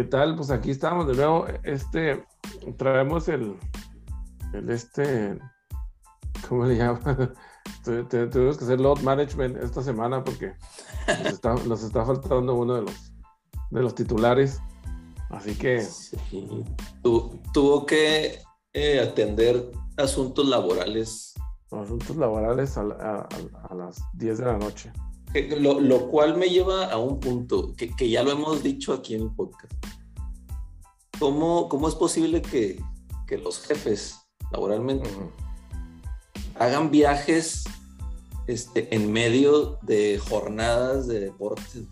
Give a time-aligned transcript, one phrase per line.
[0.00, 0.34] ¿Qué tal?
[0.34, 1.44] Pues aquí estamos de nuevo.
[1.62, 2.24] Este,
[2.78, 3.54] traemos el,
[4.54, 5.38] el este,
[6.48, 7.34] ¿cómo le llaman?
[7.84, 10.54] Tuvimos que hacer load management esta semana porque
[11.66, 13.12] nos está, faltando uno de los,
[13.72, 14.62] de los titulares.
[15.28, 15.86] Así que...
[17.52, 18.38] tuvo que
[18.72, 21.34] eh, atender asuntos laborales.
[21.72, 22.84] Asuntos laborales a,
[23.76, 24.90] las 10 de la noche.
[25.32, 29.30] Lo, cual me lleva a un punto que, ya lo hemos dicho aquí en el
[29.30, 29.72] podcast.
[31.18, 32.80] ¿Cómo, cómo es posible que,
[33.44, 34.16] los jefes
[34.50, 35.08] laboralmente
[36.56, 37.62] hagan viajes
[38.48, 41.84] este, en medio de jornadas de deportes?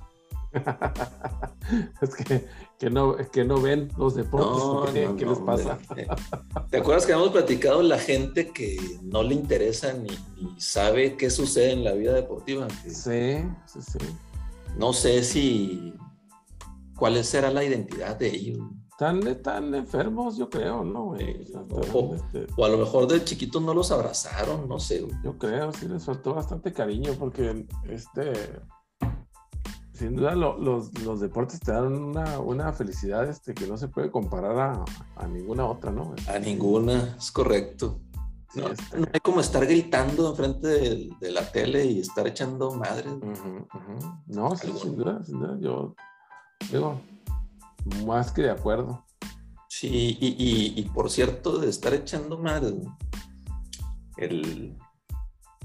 [2.01, 2.47] es que,
[2.79, 5.09] que, no, que no ven los deportes.
[5.17, 5.79] ¿Qué, les pasa?
[6.71, 10.11] ¿Te acuerdas que hemos platicado la gente que no le interesa ni,
[10.59, 12.69] sabe qué sucede en la vida deportiva?
[12.87, 13.99] sí, sí, sí.
[14.77, 15.95] No sé si
[16.99, 18.59] cuál será la identidad de ellos.
[18.91, 21.15] Están, tan enfermos, yo creo, ¿no?
[21.15, 21.57] Este
[22.57, 25.07] o, a lo mejor de chiquitos no los abrazaron, no sé.
[25.23, 28.33] Yo creo, sí les faltó bastante cariño porque este
[29.99, 34.11] sin duda los, los, deportes te dan una, una, felicidad este, que no se puede
[34.13, 34.85] comparar a,
[35.17, 36.15] a ninguna otra, ¿no?
[36.29, 38.01] A ninguna, es correcto.
[38.55, 43.11] no, este hay como estar gritando enfrente de, de, la tele y estar echando madre.
[44.27, 45.97] No, sí, sin duda, sin duda, yo
[46.71, 47.01] digo,
[48.07, 49.05] más que de acuerdo.
[49.69, 52.77] Sí, y, y, y por cierto, de estar echando madre,
[54.17, 54.77] el,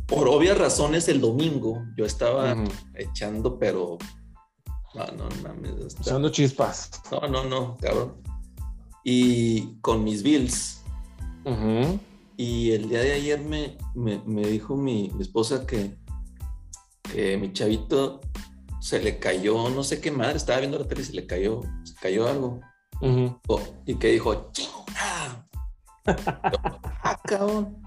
[0.07, 2.55] por obvias razones el domingo yo estaba
[2.95, 3.97] echando, pero
[4.93, 5.95] no, no mames.
[5.99, 6.91] Echando chispas.
[7.11, 8.15] No, no, no, cabrón.
[9.03, 10.81] Y con mis bills.
[12.37, 15.95] Y el día de ayer me, me, dijo mi, esposa que,
[17.37, 18.21] mi chavito
[18.79, 21.61] se le cayó, no sé qué madre, estaba viendo la tele y se le cayó,
[21.83, 22.59] se cayó algo.
[23.47, 25.47] Oh, y que dijo, ¡chinga!
[26.05, 27.83] ah, cabrón.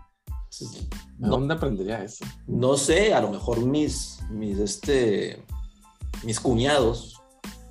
[1.19, 2.25] ¿Dónde aprendería eso?
[2.47, 5.43] No sé, a lo mejor mis, mis, este,
[6.25, 7.21] mis cuñados,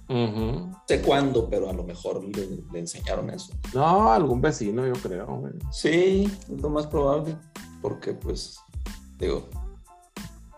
[0.07, 3.53] no sé cuándo, pero a lo mejor le, enseñaron eso.
[3.73, 5.44] No, algún vecino, yo creo.
[5.72, 7.35] Sí, es lo más probable,
[7.81, 8.59] porque pues,
[9.17, 9.47] digo,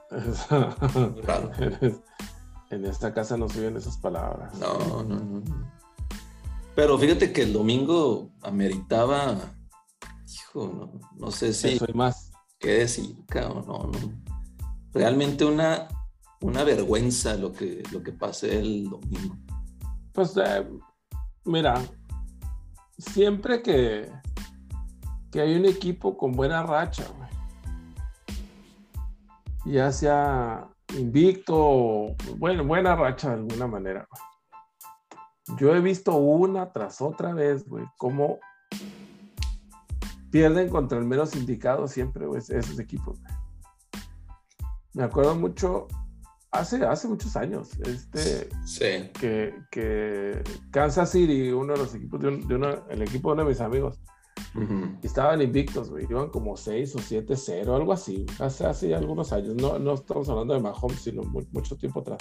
[2.69, 4.53] En esta casa no se oyen esas palabras.
[4.59, 5.41] No, no, no.
[6.75, 9.37] Pero fíjate que el domingo ameritaba,
[10.27, 11.77] hijo, no, no sé si...
[11.77, 12.31] Soy más.
[12.59, 13.65] ¿Qué decir, cabrón?
[13.67, 13.97] No, no.
[14.93, 15.87] Realmente una
[16.41, 19.37] una vergüenza lo que, lo que pasé el domingo.
[20.13, 20.67] Pues eh,
[21.45, 21.81] mira,
[22.97, 24.11] siempre que,
[25.31, 27.05] que hay un equipo con buena racha,
[29.65, 34.07] ya sea invicto bueno, buena racha de alguna manera.
[35.57, 38.39] Yo he visto una tras otra vez, güey, cómo
[40.29, 43.19] pierden contra el menos indicado siempre, esos equipos.
[44.93, 45.87] Me acuerdo mucho
[46.59, 48.50] hace, hace muchos años, este,
[49.19, 53.50] que, que, Kansas City, uno de los equipos, de, uno, el equipo de uno de
[53.50, 54.00] mis amigos,
[55.03, 59.79] estaban invictos, güey, iban como 6 o 7-0, algo así, hace, hace algunos años, no,
[59.79, 62.19] no estamos hablando de Mahomes, sino mucho tiempo atrás.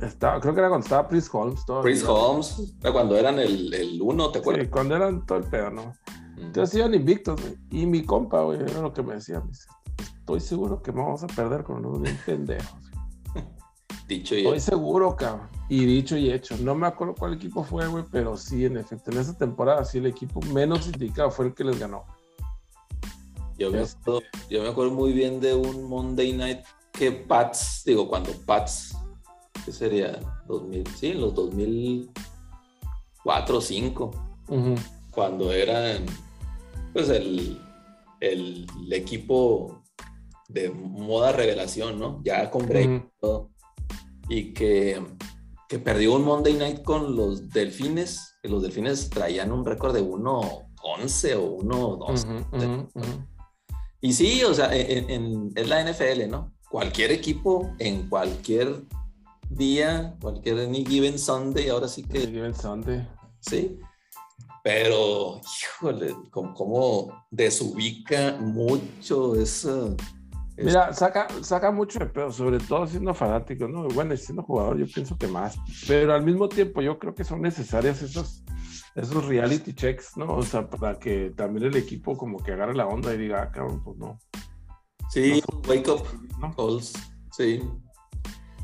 [0.00, 1.64] Estaba, creo que era cuando estaba Prince Holmes.
[1.82, 4.64] Prince Holmes, cuando eran el, el uno, ¿te acuerdas?
[4.64, 5.92] Sí, cuando eran todo el pedo, ¿no?
[6.36, 7.56] Entonces iban invictos, güey.
[7.70, 9.40] Y mi compa, güey, era lo que me decía.
[9.40, 9.66] Me dice,
[10.22, 12.78] estoy seguro que vamos a perder con unos bien pendejos.
[14.08, 15.48] dicho y Estoy seguro, cabrón.
[15.68, 16.56] Y dicho y hecho.
[16.58, 19.98] No me acuerdo cuál equipo fue, güey, pero sí, en efecto, en esa temporada sí
[19.98, 22.04] el equipo menos indicado fue el que les ganó.
[23.58, 26.60] Yo me, este acuerdo, yo me acuerdo muy bien de un Monday Night
[26.92, 28.96] que Pats, digo, cuando Pats,
[29.64, 30.20] ¿qué sería?
[30.46, 32.14] 2000, sí, los 2004
[33.24, 34.10] o 2005,
[35.10, 36.06] cuando eran,
[36.92, 37.60] pues el,
[38.20, 39.81] el, equipo
[40.52, 42.20] de moda revelación, ¿no?
[42.24, 43.08] Ya con break
[44.28, 45.02] y que,
[45.68, 50.02] que, perdió un Monday Night con los Delfines, que los Delfines traían un récord de
[50.02, 53.28] 1-11 o 1-2.
[54.00, 56.52] Y sí, o sea, en, la NFL, ¿no?
[56.70, 58.84] Cualquier equipo en cualquier
[59.50, 62.18] día, cualquier any given Sunday, ahora sí que...
[62.18, 63.06] Any given Sunday.
[63.40, 63.78] Sí.
[64.64, 69.94] Pero, híjole, como, desubica mucho esa
[70.62, 73.88] Mira, saca, saca mucho de pedo, sobre todo siendo fanático, ¿no?
[73.88, 75.56] Bueno, siendo jugador, yo pienso que más.
[75.86, 78.44] Pero al mismo tiempo, yo creo que son necesarias esos,
[78.94, 80.34] esos reality checks, ¿no?
[80.34, 83.50] O sea, para que también el equipo como que agarre la onda y diga, ah,
[83.50, 84.18] cabrón, pues no.
[85.10, 86.06] Sí, wake up
[86.56, 86.92] calls,
[87.32, 87.62] sí.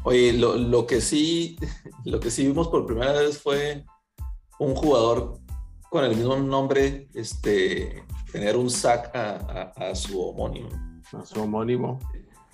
[0.04, 1.58] Oye, lo, que sí,
[2.04, 3.84] lo que sí vimos por primera vez fue
[4.58, 5.38] un jugador
[5.90, 10.68] con el mismo nombre, este, tener un sack a, su homónimo.
[11.12, 11.98] A su homónimo.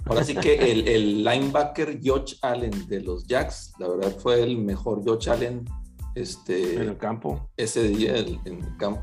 [0.07, 5.03] Ahora sí que el, linebacker Josh Allen de los Jacks, la verdad fue el mejor
[5.05, 5.65] Josh Allen
[6.15, 7.49] este, en el campo.
[7.57, 9.03] Ese día en el campo.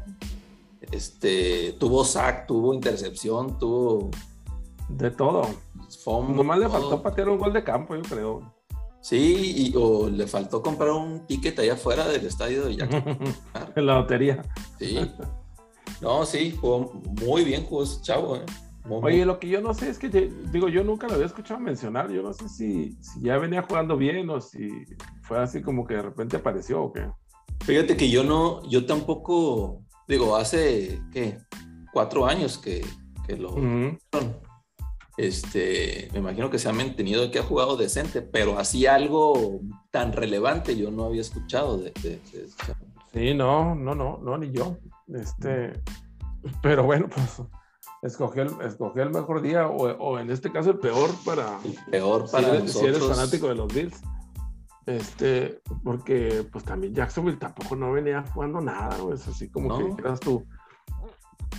[0.91, 4.11] Este, tuvo sack, tuvo intercepción, tuvo...
[4.89, 5.47] De todo.
[6.05, 8.53] Nomás le faltó patear un gol de campo, yo creo.
[9.01, 12.91] Sí, y, o le faltó comprar un ticket allá afuera del estadio de Jack.
[13.75, 14.43] en la lotería.
[14.77, 14.99] Sí.
[16.01, 18.45] No, sí, jugó muy bien, jugó ese chavo, ¿eh?
[18.89, 22.11] Oye, lo que yo no sé es que, digo, yo nunca lo había escuchado mencionar.
[22.11, 24.69] Yo no sé si, si, ya venía jugando bien o si
[25.21, 27.07] fue así como que de repente apareció o qué.
[27.61, 31.37] Fíjate que yo no, yo tampoco, digo, hace, ¿qué?
[31.93, 32.83] Cuatro años que,
[33.27, 33.55] que lo...
[35.17, 39.59] Este, me imagino que se ha mantenido, que ha jugado decente, pero así algo
[39.91, 41.91] tan relevante yo no había escuchado de,
[43.13, 44.77] Sí, no, no, no, no, ni yo.
[45.13, 45.73] Este,
[46.63, 47.41] pero bueno, pues
[48.01, 48.51] escogió el,
[48.95, 51.59] el mejor día o, en este caso el peor para,
[51.89, 54.01] peor para si eres, fanático de los Bills.
[54.87, 60.19] Este, porque pues también Jacksonville tampoco no venía jugando nada, es así como que eras
[60.19, 60.45] tú.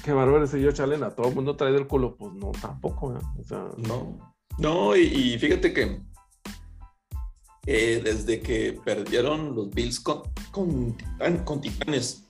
[0.04, 3.14] Qué bárbaro ese yo Chalen a todo el mundo trae del culo, pues no, tampoco,
[3.38, 4.34] o sea, no.
[4.58, 6.02] No, y, fíjate que
[7.66, 10.96] eh, desde que perdieron los Bills con, con,
[11.44, 12.28] con Titanes,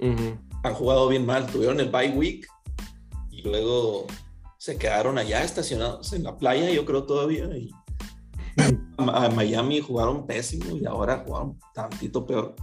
[0.00, 2.46] han jugado bien mal, tuvieron el bye week
[3.44, 4.06] luego
[4.58, 7.46] se quedaron allá estacionados en la playa, yo creo todavía.
[7.56, 7.70] Y
[8.96, 12.54] a, Miami jugaron pésimo y ahora jugaron tantito peor.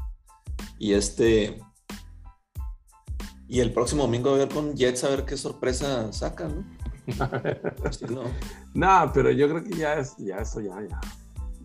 [0.77, 1.61] Y este.
[3.47, 6.77] Y el próximo domingo a ver con Jets a ver qué sorpresa sacan,
[8.09, 8.23] ¿no?
[8.75, 9.11] no.
[9.11, 10.75] pero yo creo que ya es, ya eso ya,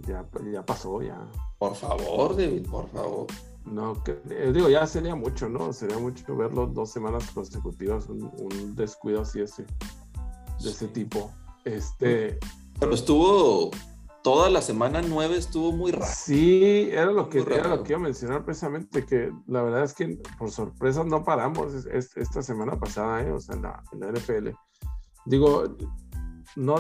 [0.06, 1.18] ya, ya, pasó, ya.
[1.58, 3.26] Por favor, David, por favor.
[3.66, 5.72] No, que, eh, digo, ya sería mucho, ¿no?
[5.72, 9.64] Sería mucho verlo dos semanas consecutivas, un, descuido así ese,
[10.62, 11.30] de ese tipo.
[11.64, 12.38] Este.
[12.78, 13.70] Pero estuvo
[14.22, 16.12] toda la semana nueve estuvo muy raro.
[16.14, 19.94] Sí, era lo que, era lo que iba a mencionar precisamente, que la verdad es
[19.94, 23.32] que por sorpresa no paramos esta semana pasada, ¿eh?
[23.32, 24.48] o sea, en la, en la NFL.
[25.26, 25.76] Digo,
[26.56, 26.76] no,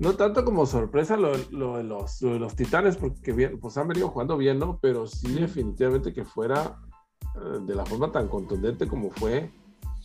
[0.00, 4.38] no tanto como sorpresa lo, de los, los, titanes, porque bien, pues han venido jugando
[4.38, 4.78] bien, ¿no?
[4.80, 6.78] Pero sí, definitivamente que fuera
[7.36, 9.52] eh, de la forma tan contundente como fue.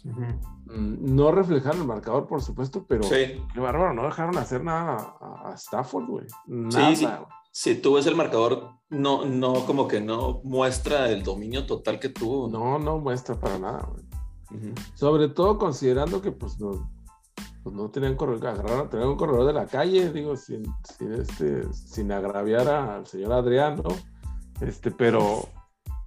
[0.03, 5.53] Mm, no reflejaron el marcador, por supuesto, pero qué bárbaro, no dejaron hacer nada a,
[5.55, 6.25] Stafford, güey.
[6.45, 6.89] Nada.
[6.89, 7.07] Sí, sí.
[7.51, 12.09] Si tú ves el marcador, no, no, como que no muestra el dominio total que
[12.09, 12.49] tuvo.
[12.49, 14.03] No, no muestra para nada, güey.
[14.93, 16.94] Sobre todo considerando que, pues, no,
[17.65, 21.63] pues no tenían corredor, agarraron, tenían un corredor de la calle, digo, sin, sin, este,
[21.73, 23.89] sin agraviar al señor Adrián, ¿no?
[24.61, 25.49] Este, pero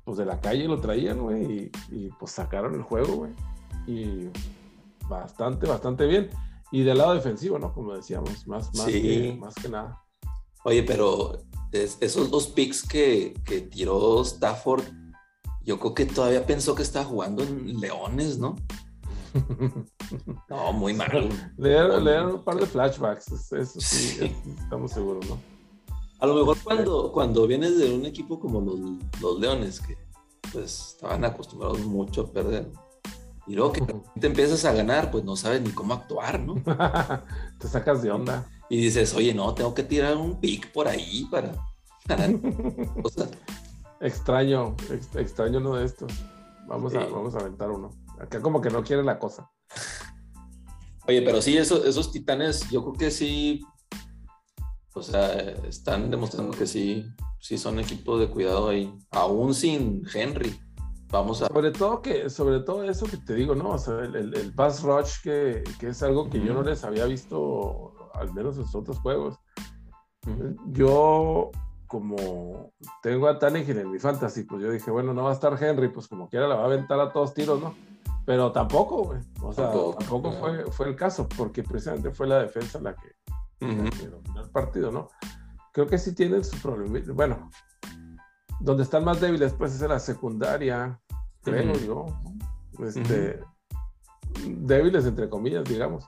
[0.05, 3.33] pues de la calle lo traían, güey, y, pues sacaron el juego, güey.
[3.89, 4.29] Y
[5.09, 6.31] bastante, bastante bien.
[6.71, 7.73] Y del lado defensivo, ¿no?
[7.73, 10.01] Como decíamos, más, más, que, más que nada.
[10.63, 11.41] Oye, pero
[11.73, 14.85] esos dos picks que, que tiró Stafford,
[15.65, 18.55] yo creo que todavía pensó que estaba jugando en Leones, ¿no?
[20.49, 21.29] No, muy mal.
[21.57, 25.39] Leer, un par de flashbacks, eso sí, estamos seguros, ¿no?
[26.21, 28.81] A lo mejor cuando, cuando vienes de un equipo como los,
[29.21, 29.97] los Leones, que
[30.51, 32.71] pues estaban acostumbrados mucho a perder,
[33.49, 33.81] y luego que
[34.21, 36.55] te empiezas a ganar, pues no sabes ni cómo actuar, ¿no?
[37.59, 38.47] te sacas de onda.
[38.69, 41.55] Y dices, oye, no, tengo que tirar un pick por ahí para
[44.01, 44.77] Extraño,
[45.15, 46.13] extraño uno de estos.
[46.67, 47.91] Vamos, a, vamos a aventar uno.
[48.21, 49.51] Acá como que no quiere la cosa.
[51.07, 53.63] Oye, pero sí, esos, esos titanes, yo creo que sí,
[54.93, 55.33] o sea,
[55.67, 57.07] están demostrando que sí,
[57.41, 60.61] sí son equipos de cuidado ahí, aún sin Henry.
[61.11, 61.47] Vamos a...
[61.47, 63.71] Sobre todo que, sobre todo eso que te digo, ¿no?
[63.71, 67.07] O sea, el, el, pass rush que, que, es algo que yo no les había
[67.07, 69.39] visto, al menos en sus otros juegos.
[70.67, 71.51] Yo,
[71.87, 75.57] como tengo a Tannehill en mi fantasy, pues yo dije, bueno, no va a estar
[75.63, 77.75] Henry, pues como quiera la va a aventar a todos tiros, ¿no?
[78.29, 79.21] Pero tampoco, güey.
[79.41, 83.15] O sea, tampoco, fue, fue el caso, porque precisamente fue la defensa la que,
[83.59, 85.09] dominó el partido, ¿no?
[85.73, 87.01] Creo que sí tienen su problema.
[87.15, 87.49] Bueno,
[88.61, 91.01] donde están más débiles, pues es en la secundaria,
[91.43, 92.05] creo yo.
[92.85, 93.41] Este,
[94.47, 96.05] Débiles, entre comillas, digamos.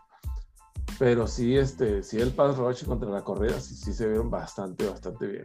[0.99, 4.87] Pero sí, este, sí el pass rush contra la corrida, sí, sí se vieron bastante,
[4.87, 5.45] bastante bien.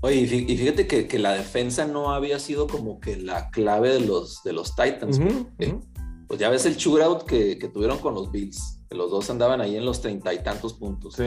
[0.00, 4.00] Oye, y fíjate que, que, la defensa no había sido como que la clave de
[4.00, 5.20] los, de los Titans
[6.28, 9.60] pues ya ves el shootout que, que tuvieron con los Bills, que los dos andaban
[9.60, 11.14] ahí en los treinta y tantos puntos.
[11.14, 11.22] Sí.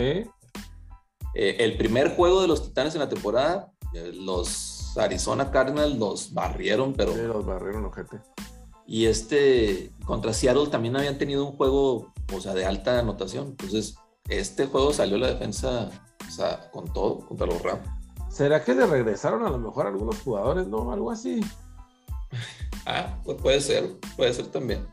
[1.34, 6.34] eh, el primer juego de los Titanes en la temporada, eh, los Arizona Cardinals los
[6.34, 7.13] barrieron, pero...
[7.13, 8.20] Sí, los barrieron, ojete.
[8.86, 13.48] Y este, contra Seattle también habían tenido un juego, o sea, de alta anotación.
[13.48, 13.96] Entonces,
[14.27, 15.89] este juego salió la defensa,
[16.27, 17.88] o sea, con todo, contra los Rams.
[18.29, 20.91] ¿Será que le regresaron a lo mejor algunos jugadores, no?
[20.91, 21.41] Algo así.
[22.85, 24.88] Ah, pues puede ser, puede ser también.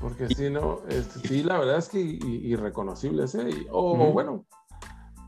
[0.00, 3.66] Porque si no, este, sí, la verdad es que irreconocibles, ¿eh?
[3.70, 4.44] o bueno,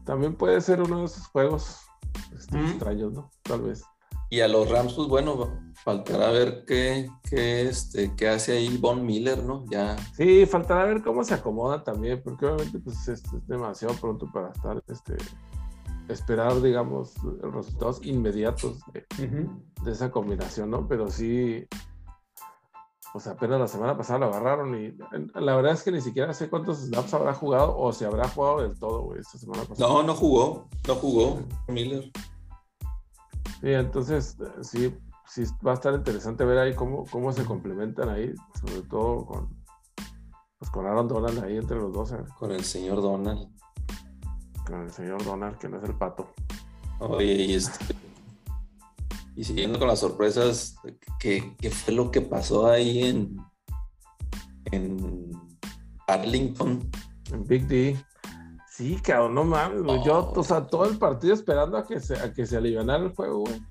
[0.05, 1.81] también puede ser uno de esos juegos
[2.37, 3.31] este, extraños, ¿no?
[3.43, 3.83] Tal vez.
[4.29, 5.51] Y a los Rams, pues bueno,
[5.83, 9.65] faltará ver qué, qué, este, qué hace ahí Von Miller, ¿no?
[9.71, 9.97] Ya.
[10.17, 14.81] Sí, faltará ver cómo se acomoda también, porque obviamente pues, es demasiado pronto para estar,
[14.87, 15.17] este,
[16.13, 19.07] esperar, digamos, resultados inmediatos de,
[19.85, 20.87] de esa combinación, ¿no?
[20.89, 21.67] Pero sí,
[23.13, 24.97] o sea, apenas la semana pasada lo agarraron y
[25.35, 28.63] la verdad es que ni siquiera sé cuántos snaps habrá jugado o si habrá jugado
[28.63, 29.89] del todo, güey, esta semana pasada.
[29.89, 32.11] No, no jugó, no jugó Miller.
[33.61, 38.33] Sí, entonces sí, sí va a estar interesante ver ahí cómo, cómo se complementan ahí,
[38.61, 39.65] sobre todo con,
[40.59, 42.13] pues con Aaron Donald ahí entre los dos.
[42.13, 42.25] ¿eh?
[42.39, 43.49] Con el señor Donald.
[44.67, 46.33] Con el señor Donald, que no es el pato.
[46.99, 47.95] Oye, y este
[49.41, 50.77] y siguiendo con las sorpresas,
[51.19, 53.37] ¿qué, fue lo que pasó ahí en,
[54.67, 55.31] en
[56.07, 56.91] Arlington?
[57.33, 57.97] En Big D.
[58.69, 62.35] Sí, cabrón, no mames, Yo, o sea, todo el partido esperando a que se, a
[62.35, 63.63] que se alivianara el juego, güey.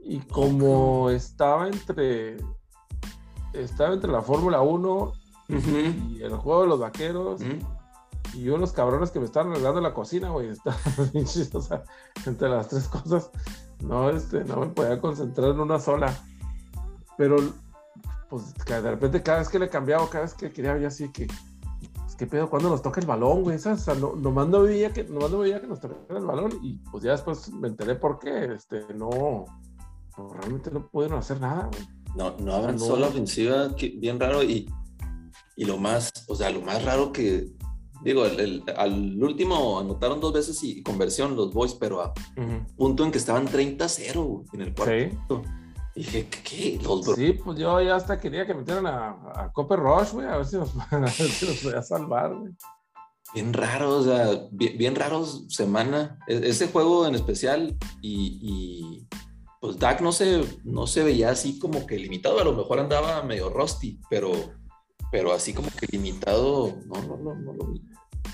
[0.00, 2.38] Y como estaba entre.
[3.52, 5.12] Estaba entre la Fórmula 1
[5.48, 7.42] y el juego de los vaqueros.
[8.36, 10.50] Y unos cabrones que me estaban arreglando la cocina, güey.
[11.54, 11.84] o sea,
[12.26, 13.30] entre las tres cosas
[13.80, 16.14] no, este, no me podía concentrar en una sola.
[17.16, 17.36] Pero,
[18.28, 21.26] pues, de repente, cada vez que le cambiaba, cada vez que quería, yo así que,
[21.94, 22.50] pues, ¿qué pedo?
[22.50, 23.56] ¿Cuándo nos toca el balón, güey?
[23.56, 26.58] O sea, no, nomás, no veía que, nomás no veía que nos tocara el balón.
[26.62, 29.44] Y pues ya después me enteré por qué, este, no,
[30.14, 31.88] pues, realmente no pudieron hacer nada, güey.
[32.16, 34.42] No, no avanzó la ofensiva, bien raro.
[34.42, 34.70] Y,
[35.54, 37.52] y lo más, o sea, lo más raro que
[38.02, 38.24] Digo,
[38.76, 42.12] al último anotaron dos veces y conversión los Boys, pero a
[42.76, 45.42] punto en que estaban 30-0 en el cuarto.
[45.94, 46.78] Dije, ¿qué?
[46.82, 50.36] Los sí, pues yo ya hasta quería que metieran a, a Copper Rush, güey, a
[50.36, 50.70] ver si nos,
[51.62, 52.52] podía salvar, güey.
[53.34, 56.18] Bien raro, o sea, bien, raros semana.
[56.28, 59.06] E, ese juego en especial y,
[59.60, 63.22] pues Dak no se, no se veía así como que limitado, a lo mejor andaba
[63.22, 64.32] medio rusty, pero
[65.10, 67.82] pero así como que limitado, no, no, no, no lo vi.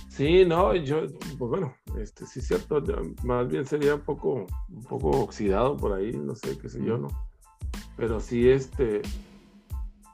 [0.08, 1.06] Sí, no, yo,
[1.38, 2.82] pues bueno, este, sí es cierto,
[3.22, 6.98] más bien sería un poco, un poco oxidado por ahí, no sé, qué sé yo,
[6.98, 7.08] ¿no?
[7.96, 9.00] Pero sí, este,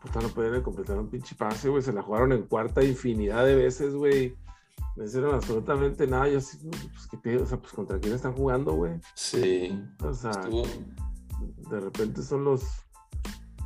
[0.00, 3.56] pues no podían completar un pinche pase, güey, se la jugaron en cuarta infinidad de
[3.56, 4.36] veces, güey.
[4.96, 8.72] No hicieron absolutamente nada, yo así, pues qué o sea, pues contra quién están jugando,
[8.72, 9.00] güey.
[9.14, 9.80] Sí.
[10.02, 10.32] O sea,
[11.70, 12.64] de repente son los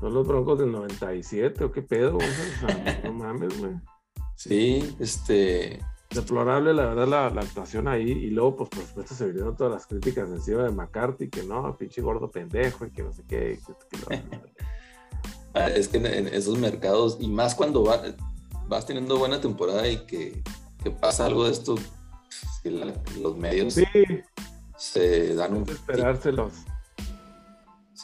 [0.02, 2.16] ¿Son los Broncos del 97 o qué pedo?
[2.16, 3.74] O sea, no mames, güey.
[4.34, 5.78] Sí, este.
[6.10, 8.10] Deplorable, la verdad, la, actuación ahí.
[8.10, 11.78] Y luego, pues, por supuesto, se vinieron todas las críticas encima de McCarthy, que no,
[11.78, 13.60] pinche gordo pendejo, y que no sé qué.
[15.54, 17.84] Ah, es que en, esos mercados, y más cuando
[18.68, 20.42] vas teniendo buena temporada y que,
[20.98, 21.74] pasa algo de esto,
[22.62, 22.70] que
[23.20, 23.78] los medios
[24.78, 25.68] se dan un.
[25.68, 26.54] Esperárselos.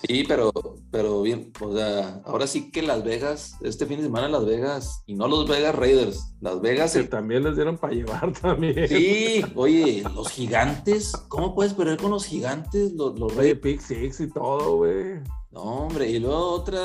[0.07, 0.53] Sí, pero,
[0.93, 5.03] pero bien, o sea, ahora sí que Las Vegas, este fin de semana Las Vegas,
[5.07, 6.93] y no los Vegas Raiders, Las Vegas.
[6.93, 8.87] Que también les dieron para llevar también.
[8.89, 12.93] Sí, oye, los gigantes, ¿cómo puedes perder con los gigantes?
[12.93, 13.61] Los, los Raiders.
[13.61, 15.21] Pick Six y todo, güey.
[15.51, 16.81] No, hombre, y luego otra,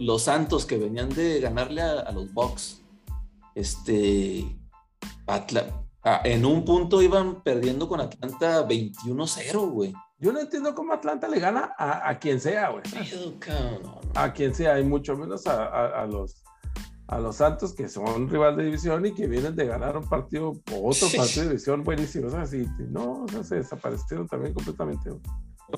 [0.00, 2.82] los Santos que venían de ganarle a, los Bucks.
[3.54, 4.58] Este,
[5.26, 9.92] Atla, ah, en un punto iban perdiendo con Atlanta 21-0, güey.
[10.20, 12.82] Yo no entiendo cómo Atlanta le gana a, quien sea, güey.
[14.14, 16.42] A quien sea, y mucho menos a, los
[17.06, 20.60] a los Santos, que son rival de división y que vienen de ganar un partido
[20.72, 22.26] o otro partido de división buenísimo.
[22.26, 25.08] O sea, sí, no, o sea, se desaparecieron también completamente.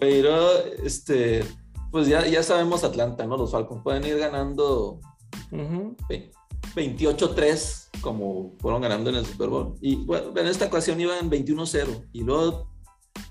[0.01, 1.45] Pero, este,
[1.91, 3.37] pues ya, ya sabemos Atlanta, ¿no?
[3.37, 5.01] Los Falcons pueden ir ganando
[5.53, 9.75] 28-3, como fueron ganando en el Super Bowl.
[9.83, 12.09] Y bueno, en esta ocasión iban 21-0.
[12.13, 12.70] Y luego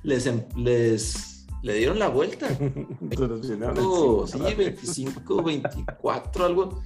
[0.04, 2.48] les, em, les le dieron la vuelta.
[3.02, 6.82] 25, sí, 25, 24, algo.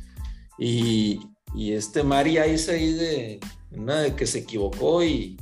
[0.57, 1.19] Y,
[1.53, 3.39] y este Mari Ice ahí de
[3.71, 5.37] una de que se equivocó y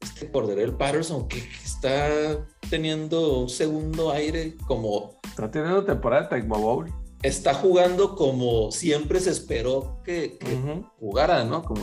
[0.00, 0.30] este
[0.62, 5.20] el Patterson que, está teniendo un segundo aire como...
[5.24, 6.92] Está teniendo temporada de Bowl.
[7.22, 10.38] Está jugando como siempre se esperó que,
[10.98, 11.62] jugara, ¿no?
[11.62, 11.82] Como,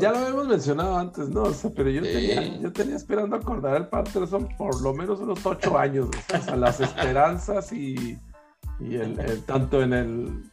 [0.00, 1.42] Ya lo habíamos mencionado antes, ¿no?
[1.42, 5.44] O sea, pero yo, tenía, yo tenía esperando acordar el Patterson por lo menos unos
[5.44, 6.08] ocho años.
[6.08, 8.16] O sea, las esperanzas y,
[8.78, 10.44] y el, tanto en el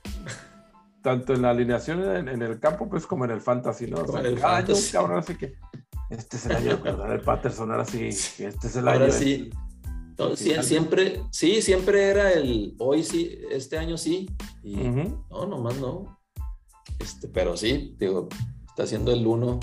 [1.02, 4.02] tanto en la alineación en, el campo, pues como en el fantasy, ¿no?
[4.02, 5.56] O sea, cada año, cabrón, así que
[6.10, 9.02] este es el año de acordar el Patterson, ahora sí, este es el año.
[9.02, 9.52] Ahora sí.
[10.64, 14.28] siempre, sí, siempre era el hoy sí, este año sí.
[14.64, 16.20] Y no, nomás no.
[17.00, 18.28] Este, pero sí, digo,
[18.78, 19.60] está siendo el uno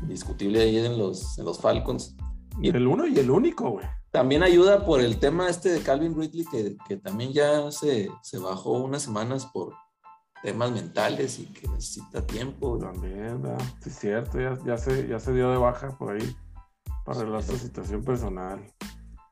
[0.00, 2.16] indiscutible ahí en los, en los Falcons.
[2.62, 3.86] Y el uno y el único, güey.
[4.10, 8.38] También ayuda por el tema este de Calvin Ridley, que, que también ya se, se,
[8.38, 9.74] bajó unas semanas por
[10.42, 12.78] temas mentales y que necesita tiempo.
[12.78, 13.60] También, ¿verdad?
[13.82, 16.36] Sí, es cierto, ya, ya, se, ya se dio de baja por ahí
[17.04, 18.58] para arreglar su situación personal.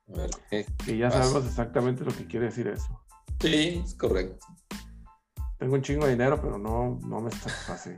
[0.09, 3.03] A ver, ¿qué que ya sabemos exactamente lo que quiere decir eso.
[3.41, 4.47] Sí, es correcto.
[5.59, 7.97] Tengo un chingo de dinero, pero no, no me está fácil.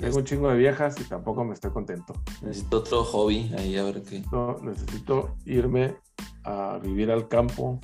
[0.00, 2.14] Tengo un chingo de viejas y tampoco me estoy contento.
[2.42, 4.22] Necesito otro hobby ahí, a ver qué.
[4.62, 5.96] necesito irme
[6.44, 7.80] a vivir al campo.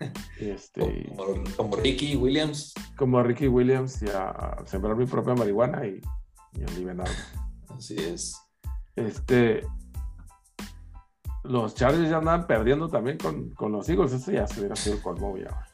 [0.40, 1.12] este,
[1.56, 2.72] como, Ricky Williams.
[2.96, 6.00] Como Ricky Williams y a, sembrar mi propia marihuana y,
[6.54, 7.08] y aliviar.
[7.68, 8.36] Así es.
[8.94, 9.62] Este,
[11.44, 14.12] los Chargers ya andan perdiendo también con, con los Eagles.
[14.12, 15.67] Eso ya se hubiera sido el colmo ya.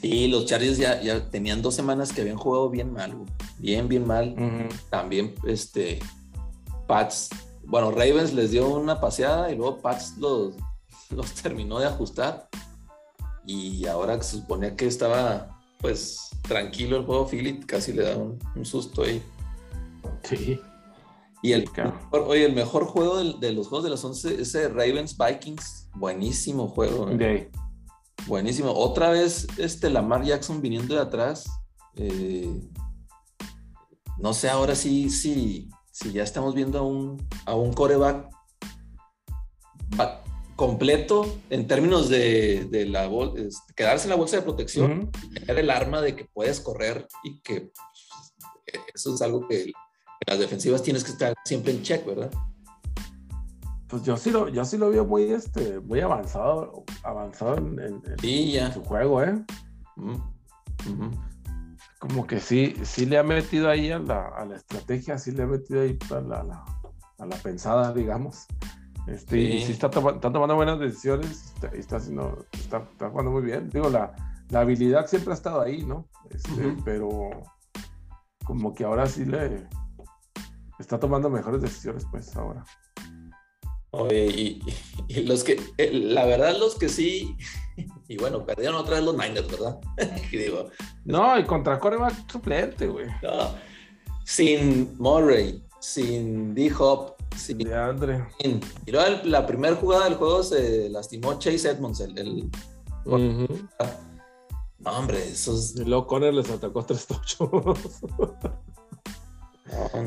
[0.00, 3.14] Sí, los Chargers ya, ya tenían dos semanas que habían jugado bien mal,
[3.58, 4.34] bien, bien mal.
[4.90, 6.00] También, este,
[6.86, 7.30] Pats,
[7.64, 10.54] bueno, Ravens les dio una paseada y luego Pats los,
[11.10, 12.48] los terminó de ajustar.
[13.46, 18.38] Y ahora se suponía que estaba, pues, tranquilo el juego, Philip casi le da un,
[18.64, 19.22] susto ahí.
[20.24, 20.60] Sí.
[21.42, 21.70] Y el,
[22.10, 25.88] oye, el mejor juego de, los juegos de los 11 es Ravens Vikings.
[25.94, 27.08] Buenísimo juego.
[27.10, 27.50] ¿eh?
[28.26, 28.72] Buenísimo.
[28.72, 31.44] Otra vez, este Lamar Jackson viniendo de atrás.
[31.94, 32.60] Eh,
[34.18, 38.28] no sé ahora sí, sí, si ya estamos viendo a un, a un coreback
[40.56, 43.10] completo en términos de, la
[43.76, 47.60] quedarse en la bolsa de protección, tener el arma de que puedes correr y que
[47.60, 49.72] pues, eso es algo que
[50.26, 52.32] las defensivas tienes que estar siempre en check, ¿verdad?
[53.88, 58.02] Pues yo sí lo, yo sí lo veo muy, este, muy avanzado, avanzado en,
[58.72, 59.44] su juego, ¿eh?
[62.00, 65.44] Como que sí, sí le ha metido ahí a la, a la estrategia, sí le
[65.44, 66.64] ha metido ahí a la,
[67.18, 68.46] a la pensada, digamos.
[69.06, 73.70] Este, Y sí está, tomando buenas decisiones, está, está, haciendo, está, está, jugando muy bien.
[73.70, 74.12] Digo, la,
[74.50, 76.08] la, habilidad siempre ha estado ahí, ¿no?
[76.30, 77.30] Este, pero
[78.44, 79.68] como que ahora sí le
[80.80, 82.64] está tomando mejores decisiones, pues ahora.
[83.98, 84.60] Oye,
[85.08, 87.36] y, los que, eh, la verdad, los que sí,
[88.08, 89.78] y bueno, perdieron otra vez los Niners, ¿verdad?
[90.32, 90.70] y digo,
[91.04, 93.06] no, y contra coreback suplente, güey.
[94.24, 98.26] sin Murray, sin D-Hop, sin DeAndre.
[98.40, 102.50] Sin, y luego la primera jugada del juego se lastimó Chase Edmonds, el.
[104.78, 105.76] No, hombre, esos.
[105.76, 107.48] Y luego Conner les atacó tres tochos.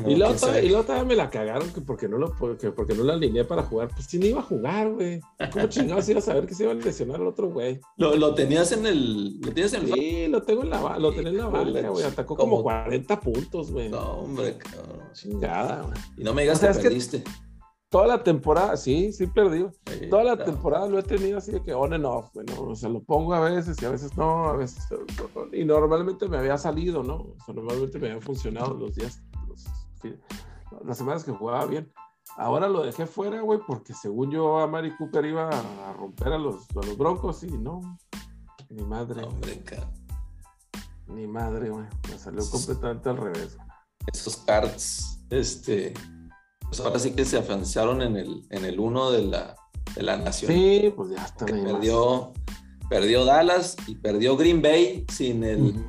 [0.06, 2.94] Y, la otra, y la otra me la cagaron que porque no lo porque, porque
[2.94, 3.88] no la alineé para jugar.
[3.88, 5.20] Pues no iba a jugar, güey.
[5.52, 7.80] ¿Cómo chingados iba a saber que se iba a lesionar el otro güey?
[7.96, 9.40] Lo, lo, tenías en el.
[9.40, 9.92] ¿Lo tienes en el...
[9.92, 12.04] Sí, lo tengo en la lo tenía en la banca, güey.
[12.04, 13.88] Atacó como, 40 puntos, güey.
[13.88, 15.02] No, hombre, cabrón.
[15.12, 15.94] Chingada, güey.
[16.16, 17.24] Y no me digas que perdiste.
[17.88, 19.66] toda la temporada, sí, sí perdí.
[20.08, 22.88] toda la temporada lo he tenido así de que on and off, bueno, o sea,
[22.88, 24.86] lo pongo a veces y a veces no, a veces.
[25.52, 27.16] Y normalmente me había salido, ¿no?
[27.16, 29.22] O sea, normalmente me habían funcionado los días
[30.84, 31.92] las semanas que jugaba bien.
[32.36, 36.38] Ahora lo dejé fuera, güey, porque según yo a Mari Cooper iba a romper a
[36.38, 37.80] los, a los broncos y no.
[38.68, 39.26] Ni madre.
[41.08, 41.86] Ni madre, güey.
[42.08, 43.58] Me salió completamente al revés.
[44.06, 45.92] Esos cards, este,
[46.62, 49.56] pues ahora sí que se afianzaron en el, en el uno de la,
[49.94, 50.52] de la nación.
[50.52, 51.46] Sí, pues ya está.
[51.46, 52.32] Perdió,
[52.88, 55.84] perdió Dallas y perdió Green Bay sin el,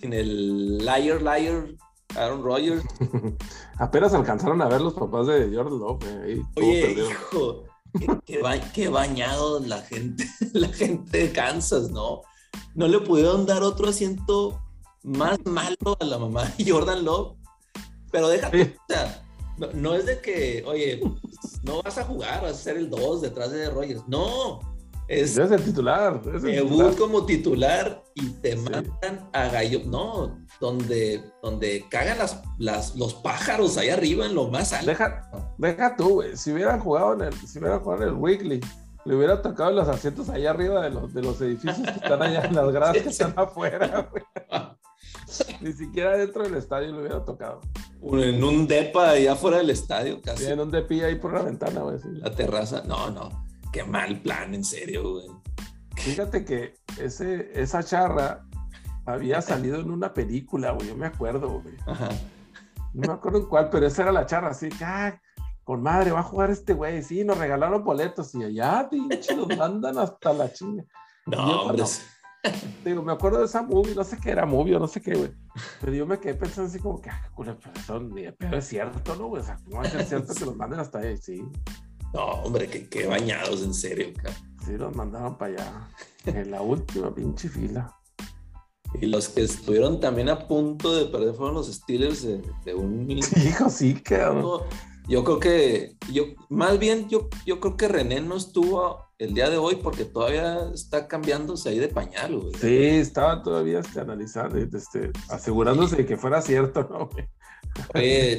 [0.00, 1.74] sin el liar, liar
[2.16, 2.84] Aaron Rodgers.
[3.78, 6.04] Apenas alcanzaron a ver los papás de Jordan Love.
[6.04, 7.64] Eh, Oye, hijo,
[8.72, 12.22] qué, bañado la gente, la gente de Kansas, ¿no?
[12.74, 14.60] No le pudieron dar otro asiento
[15.02, 17.36] más malo a la mamá de Jordan Love.
[18.10, 18.76] Pero déjate,
[19.74, 21.00] no, es de que, oye,
[21.62, 24.02] no vas a jugar, vas a ser el 2 detrás de Rodgers.
[24.08, 24.60] No,
[25.10, 26.22] es, el titular.
[26.22, 29.80] debut como titular y te matan a Gallo.
[29.84, 34.86] No, donde, donde cagan las, las, los pájaros ahí arriba en lo más alto.
[34.86, 36.36] Deja, deja tú, güey.
[36.36, 38.60] Si hubieran jugado en el, si hubieran jugado en el Wrigley,
[39.04, 42.44] le hubiera tocado los asientos ahí arriba de los, de los edificios que están allá
[42.44, 44.22] en las gradas que están afuera, güey.
[45.60, 47.60] Ni siquiera dentro del estadio le hubiera tocado.
[48.00, 50.46] En un depa allá afuera del estadio, casi.
[50.46, 51.98] en un depi ahí por la ventana, güey.
[52.14, 52.82] La terraza.
[52.86, 53.49] No, no.
[53.72, 55.26] Qué mal plan, en serio, güey.
[55.96, 58.44] Fíjate que ese, esa charra
[59.06, 60.88] había salido en una película, güey.
[60.88, 61.76] Yo me acuerdo, güey.
[61.86, 62.08] Ajá.
[62.92, 65.20] No me acuerdo en cuál, pero esa era la charra, así que, ah,
[65.62, 67.02] con madre, va a jugar este güey.
[67.02, 70.84] Sí, nos regalaron boletos y allá, pinche, los mandan hasta la chinga.
[71.26, 71.84] No, hombre.
[72.84, 75.14] Digo, me acuerdo de esa movie, no sé qué era movie o no sé qué,
[75.14, 75.30] güey.
[75.80, 77.30] Pero yo me quedé pensando así como que, ah,
[78.38, 79.42] pero es cierto, ¿no, güey?
[79.42, 81.16] O sea, ¿cómo va a ser cierto que los manden hasta ahí?
[81.18, 81.44] Sí.
[82.12, 84.34] No, hombre, qué, bañados, en serio, cara.
[84.64, 85.88] Sí, los mandaron para allá.
[86.26, 87.96] En la última pinche fila.
[89.00, 93.70] Y los que estuvieron también a punto de perder fueron los Steelers de, un Hijo,
[93.70, 94.62] sí, cabrón.
[95.08, 99.50] Yo creo que, yo, más bien, yo, yo creo que René no estuvo el día
[99.50, 102.54] de hoy porque todavía está cambiándose ahí de pañal, güey.
[102.60, 107.10] Sí, estaba todavía este, analizando, este, asegurándose de que fuera cierto, ¿no?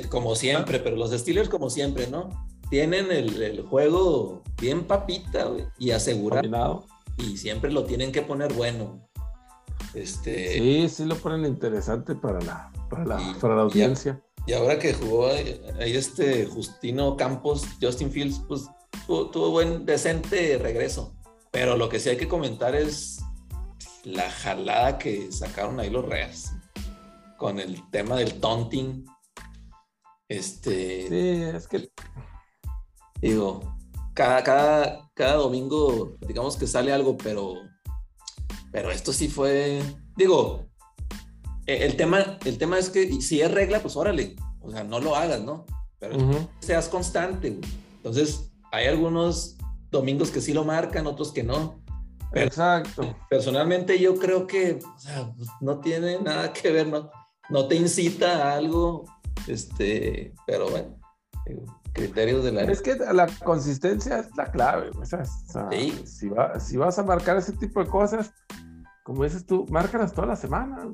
[0.09, 2.29] como siempre, pero los Steelers como siempre, ¿no?
[2.71, 6.87] Tienen el, juego bien papita, güey, y asegurado.
[7.17, 9.07] Y siempre lo tienen que poner bueno.
[9.93, 10.53] Este...
[10.53, 14.23] Sí, sí lo ponen interesante para la, para la, para la audiencia.
[14.47, 18.67] Y ahora que jugó ahí este Justino Campos, Justin Fields, pues
[19.05, 21.13] tuvo, buen, decente regreso.
[21.51, 23.21] Pero lo que sí hay que comentar es
[24.05, 26.53] la jalada que sacaron ahí los Reas
[27.37, 29.05] con el tema del taunting.
[30.29, 31.09] Este.
[31.09, 31.89] Sí, es que.
[33.21, 33.61] Digo,
[34.13, 37.55] cada, cada, cada domingo, digamos que sale algo, pero.
[38.71, 39.81] Pero esto sí fue.
[40.15, 40.65] Digo,
[41.67, 44.99] eh, el tema, el tema es que si es regla, pues órale, o sea, no
[44.99, 45.65] lo hagas, ¿no?
[45.99, 46.17] Pero
[46.59, 47.59] seas constante,
[47.97, 49.57] Entonces, hay algunos
[49.91, 51.79] domingos que sí lo marcan, otros que no.
[52.33, 53.15] Exacto.
[53.29, 57.11] Personalmente yo creo que o sea, pues, no tiene nada que ver, ¿no?
[57.49, 59.05] No te incita a algo,
[59.47, 60.97] este, pero bueno,
[61.93, 62.63] criterios de la...
[62.63, 66.01] Es que la consistencia es la clave, o sea, sí.
[66.05, 68.33] si, si vas a marcar ese tipo de cosas,
[69.03, 70.89] como dices tú, márcalas toda la semana.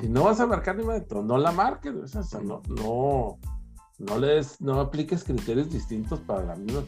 [0.00, 3.38] Si no vas a marcar ni momento, no la marques, o sea, no, no,
[3.98, 6.84] no les, no apliques criterios distintos para las mismas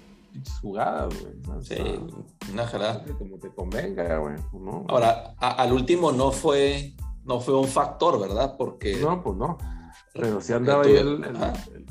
[0.60, 1.64] jugadas, güey.
[1.64, 1.76] sí,
[2.52, 3.04] una jalada.
[3.18, 4.36] Como te convenga, güey.
[4.88, 8.56] Ahora, al último no fue, no fue un factor, ¿verdad?
[8.56, 8.96] Porque.
[9.00, 9.58] No, pues no.
[10.18, 11.24] Pero sí andaba ahí el,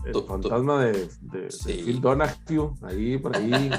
[0.06, 3.52] el, fantasma de, de, Phil Donahue, ahí, por ahí.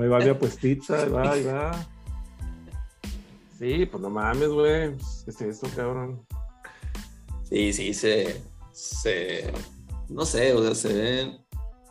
[0.00, 1.86] ahí va mi apuestita, ahí va, ahí va.
[3.58, 4.96] Sí, pues no mames, güey.
[5.24, 6.24] ¿Qué es eso, cabrón?
[7.42, 8.40] Sí, sí, se,
[8.72, 9.52] se.
[10.08, 11.38] No sé, o sea, se ven.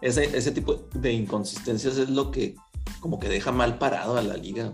[0.01, 2.55] Ese, ese tipo de inconsistencias es lo que
[2.99, 4.73] como que deja mal parado a la liga.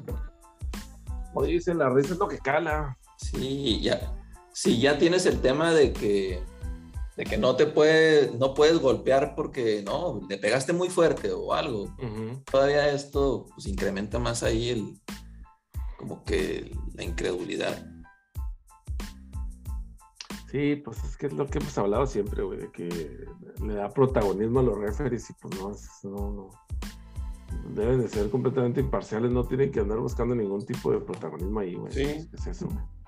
[1.33, 2.97] Como dice, la risa es lo que cala.
[3.17, 4.18] Sí, ya.
[4.61, 6.43] Si ya tienes el tema de que
[7.15, 11.53] de que no te puedes, no puedes golpear porque no, le pegaste muy fuerte o
[11.53, 11.95] algo.
[12.51, 14.99] Todavía esto pues incrementa más ahí el,
[15.97, 17.87] como que la incredulidad.
[20.51, 23.25] Sí, pues es que es lo que hemos hablado siempre, güey, de que
[23.65, 25.71] le da protagonismo a los referees y pues no,
[26.11, 26.49] no, no.
[27.75, 31.75] Deben de ser completamente imparciales, no tienen que andar buscando ningún tipo de protagonismo ahí,
[31.75, 31.93] güey.
[31.93, 32.29] Sí.
[32.33, 32.98] Es eso, güey.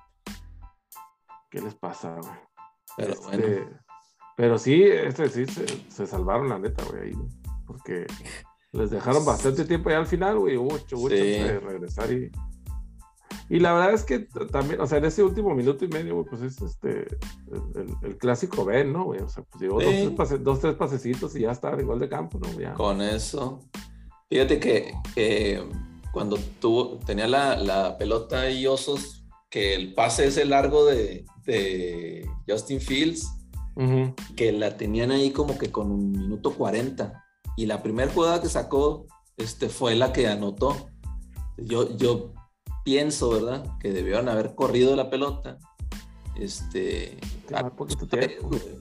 [1.52, 2.34] ¿Qué les pasa, güey?
[2.98, 3.80] Pero este, bueno.
[4.36, 7.18] Pero sí, este sí se, salvaron la neta, güey, ahí,
[7.68, 8.08] Porque
[8.72, 10.58] les dejaron bastante tiempo ya al final, güey.
[10.58, 12.32] Hubo mucho, de regresar y
[13.52, 16.42] y la verdad es que también, o sea, en ese último minuto y medio, pues
[16.42, 17.06] es este,
[18.02, 19.20] el, clásico Ben, ¿no, güey?
[19.20, 19.82] O sea, pues llegó
[20.40, 22.50] dos, tres pasecitos y ya en gol de campo, ¿no?
[22.58, 22.74] Ya.
[22.76, 23.60] Con eso.
[24.30, 24.94] Fíjate que
[26.14, 29.20] cuando tuvo, tenía la, pelota y osos,
[29.52, 33.28] que el pase ese largo de, de Justin Fields,
[34.36, 37.24] que la tenían ahí como que con un minuto 40.
[37.58, 39.06] Y la primera jugada que sacó
[39.38, 40.88] este, fue la que anotó.
[41.58, 42.34] Yo, yo
[42.84, 43.78] pienso, ¿verdad?
[43.80, 45.60] Que debieron haber corrido la pelota.
[46.36, 47.18] Este,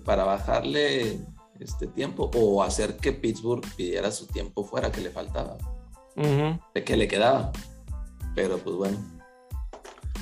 [0.05, 1.21] para bajarle
[1.59, 5.59] este tiempo o hacer que Pittsburgh pidiera su tiempo fuera que le faltaba,
[6.15, 7.51] de que le quedaba.
[8.35, 8.99] Pero pues bueno,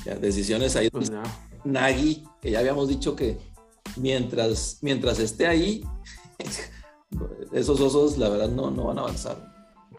[0.05, 0.89] ya, decisiones ahí.
[0.89, 1.11] Pues
[1.63, 3.37] Nagy, que ya habíamos dicho que
[3.97, 5.83] mientras, mientras esté ahí,
[7.51, 9.37] esos osos la verdad no, no van a avanzar.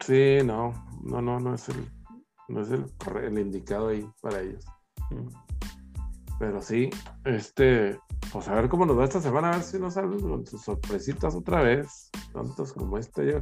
[0.05, 1.85] Sí, no, no, no, no es el
[2.51, 4.65] no es el, indicado ahí para ellos.
[6.37, 6.89] Pero sí,
[7.23, 7.99] este,
[8.31, 10.61] pues a ver cómo nos va esta semana, a ver si nos salen con sus
[10.61, 13.31] sorpresitas otra vez, tantos como este.
[13.31, 13.39] Yo.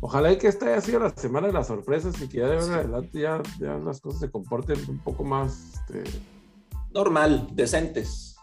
[0.00, 2.76] Ojalá que esta haya sido la semana de las sorpresas y que ya de ahora
[2.76, 3.42] adelante ya,
[3.78, 6.04] las cosas se comporten un poco más este...
[6.94, 8.36] normal, decentes.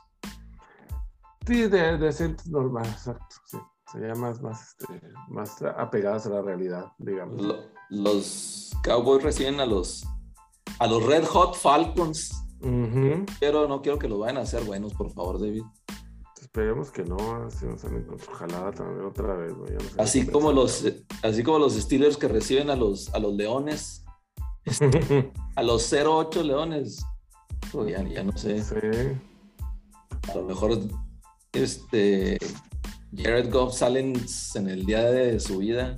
[1.48, 3.36] Sí, de, decentes normal, exacto.
[3.46, 3.58] Sí.
[3.92, 7.42] Serían más, más, este, más apegadas a la realidad, digamos.
[7.90, 10.06] los Cowboys reciben a los,
[10.80, 12.44] a los Red Hot Falcons.
[13.40, 15.64] Pero no quiero que lo vayan a hacer buenos, por favor, David.
[16.48, 19.54] Esperemos que no, así no salen con jalada también otra vez.
[19.98, 20.86] así, como los,
[21.22, 24.06] así como los Steelers que reciben a los, a los Leones.
[25.56, 27.06] a los 0-8 Leones.
[27.70, 28.64] Pues ya, ya, no sé.
[30.32, 30.80] A lo mejor
[31.52, 32.38] este
[33.14, 35.98] Jared Goff sale en el día de su vida.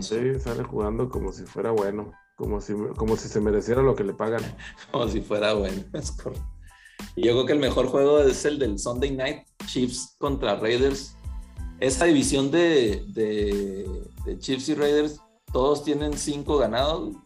[0.00, 2.12] Sí, sale jugando como si fuera bueno.
[2.36, 4.42] Como si, como si se mereciera lo que le pagan.
[4.90, 6.57] como si fuera bueno, es correcto.
[7.20, 11.16] Yo creo que el mejor juego es el del Sunday Night, Chiefs contra Raiders.
[11.80, 15.20] Esa división de, de, Chiefs y Raiders,
[15.52, 17.16] todos tienen cinco ganados.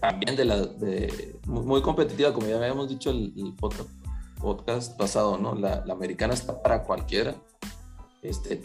[0.00, 3.54] también de la de, muy, competitiva, como ya habíamos dicho el, el
[4.40, 5.54] podcast, pasado, ¿no?
[5.56, 7.34] La, americana está para cualquiera.
[8.22, 8.62] Este,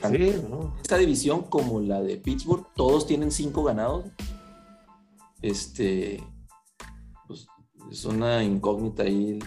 [0.82, 4.06] Esta división como la de Pittsburgh, todos tienen cinco ganados.
[5.42, 6.24] Este,
[7.92, 9.40] es una incógnita ahí.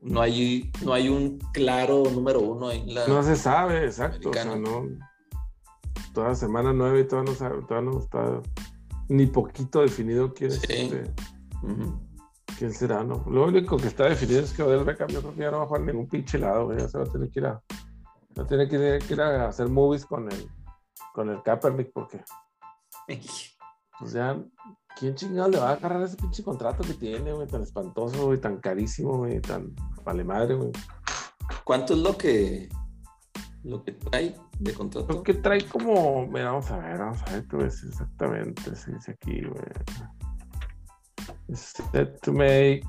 [0.00, 3.06] No hay, no hay un claro número uno en la.
[3.06, 4.30] No se sabe, exacto.
[4.30, 4.86] O sea, no,
[6.12, 8.40] toda semana nueve y todavía no, sabe, todavía no está
[9.08, 11.12] ni poquito definido quién es este,
[12.58, 13.24] quién será, ¿no?
[13.28, 15.64] Lo único que está definido es que Odell Beckham yo creo que ya no va
[15.64, 17.62] a jugar ningún pinche lado, ya se va a tener que ir a,
[18.38, 20.48] va a tener que ir, a hacer movies con el
[21.14, 22.22] con el Kaepernick porque
[23.98, 24.42] pues ya
[24.98, 27.46] ¿Quién chingado le va a agarrar ese pinche contrato que tiene, güey?
[27.48, 29.74] Tan espantoso, güey, tan carísimo, güey, tan
[30.04, 30.70] vale madre, güey.
[31.64, 32.68] ¿Cuánto es lo que
[33.64, 35.12] lo que trae de contrato?
[35.12, 38.92] Lo que trae como, mira, vamos a ver, vamos a ver qué ves exactamente, se
[38.92, 39.64] dice aquí, güey.
[41.54, 42.82] Set to make.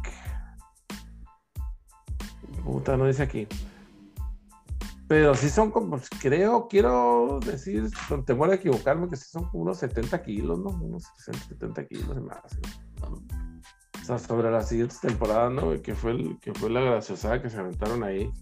[2.64, 3.48] Puta, no dice aquí.
[5.14, 9.62] Pero sí son como, creo, quiero decir, con temor a equivocarme, que sí son como
[9.62, 10.72] unos 70 kilos, ¿no?
[10.72, 12.40] Unos 60, 70 kilos más.
[13.04, 15.80] O sea, sobre las siguientes temporadas, ¿no?
[15.84, 18.34] Que fue, el, que fue la graciosada que se aventaron ahí.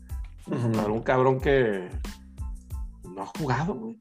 [0.47, 1.89] Para un cabrón que
[3.03, 3.97] no ha jugado, güey.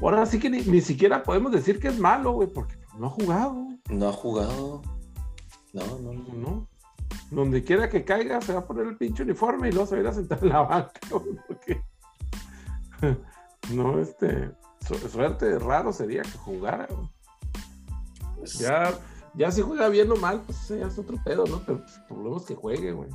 [0.00, 3.10] Ahora sí que ni, ni, siquiera podemos decir que es malo, güey, porque no ha
[3.10, 3.66] jugado.
[3.90, 4.82] No ha jugado.
[5.72, 6.68] No, no, no.
[7.30, 9.98] Donde quiera que caiga, se va a poner el pinche uniforme y luego se va
[9.98, 11.00] a ir a sentar en la banca,
[11.48, 11.82] porque
[13.72, 14.50] no, este,
[15.10, 16.88] suerte raro sería que jugara.
[18.36, 18.92] Pues ya,
[19.34, 21.62] ya si juega bien o mal, pues ya es otro pedo, ¿no?
[21.64, 23.10] Pero pues, que juegue, güey.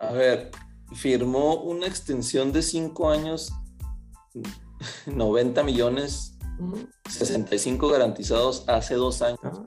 [0.00, 0.50] A ver,
[0.94, 3.52] firmó una extensión de cinco años,
[5.06, 6.38] 90 millones,
[7.08, 9.60] 65 garantizados hace dos años.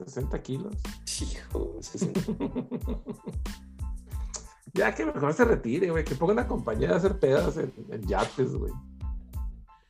[0.00, 0.74] Ah, 60 kilos.
[1.20, 1.80] Hijo,
[4.74, 6.04] ya que mejor se retire, güey.
[6.04, 7.72] Que ponga una compañía de hacer pedas en,
[8.06, 8.72] yates, güey.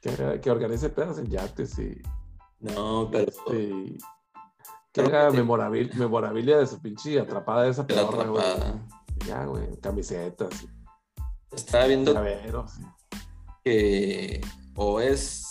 [0.01, 2.01] Que, organice pedas en yates y.
[2.61, 3.31] No, pero.
[3.31, 3.99] Este,
[4.93, 8.45] que haga memorabilia, de su pinche atrapada de esa pedorra, güey.
[9.27, 9.77] Ya, güey.
[9.81, 10.67] Camisetas.
[11.53, 12.15] Estaba viendo.
[13.63, 14.41] Que
[14.75, 15.48] o es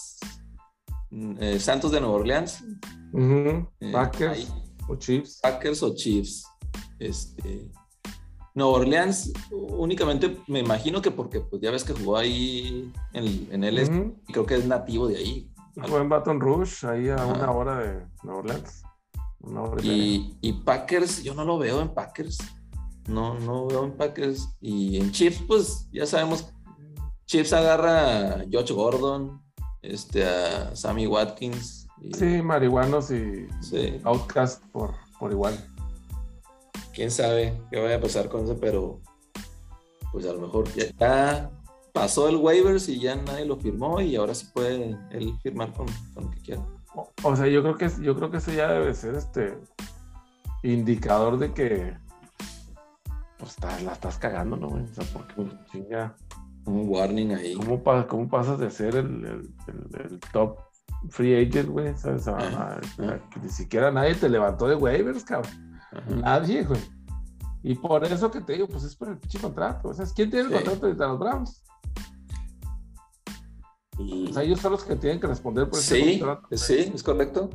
[1.11, 2.63] eh, Santos de Nueva Orleans
[3.13, 4.51] eh, Packers
[4.87, 5.39] o Chiefs.
[5.41, 6.45] Packers o Chiefs.
[6.99, 7.71] Este,
[8.53, 13.63] Nueva Orleans únicamente me imagino que porque pues ya ves que jugó ahí en, en
[13.63, 15.51] él, creo que es nativo de ahí.
[15.85, 18.83] Fue en Baton Rouge, ahí a una hora de Nueva Orleans.
[19.83, 22.39] y, y, Packers, yo no lo veo en Packers.
[23.07, 24.49] No, no veo en Packers.
[24.59, 26.51] Y en Chiefs, pues ya sabemos,
[27.27, 29.39] Chiefs agarra a Josh Gordon,
[29.81, 33.47] este, a Sammy Watkins, Sí, marihuanos y
[34.03, 35.57] outcast por, por igual.
[36.93, 39.01] Quién sabe qué vaya a pasar con eso, pero
[40.11, 41.51] pues a lo mejor ya,
[41.91, 45.87] pasó el waivers y ya nadie lo firmó y ahora sí puede él firmar con,
[46.15, 46.65] lo que quiera.
[47.23, 49.57] O, sea, yo creo que yo creo que eso ya debe ser este
[50.63, 51.97] indicador de que
[53.37, 54.67] pues la estás cagando, ¿no?
[54.69, 56.15] O sea, porque pues, chinga.
[56.67, 57.55] Un warning ahí.
[57.55, 60.59] ¿Cómo, cómo pasas de ser el, el top
[61.09, 62.25] free agent, güey, ¿sabes?
[63.31, 65.79] que ni siquiera nadie te levantó de waivers, cabrón.
[66.21, 66.81] Nadie, güey.
[67.63, 69.89] Y por eso que te digo, pues es por el pinche contrato.
[69.89, 71.63] O sea, ¿quién tiene el contrato de los Browns?
[73.99, 76.47] O sea, ellos son los que tienen que responder por ese contrato.
[76.51, 77.49] Sí, es correcto.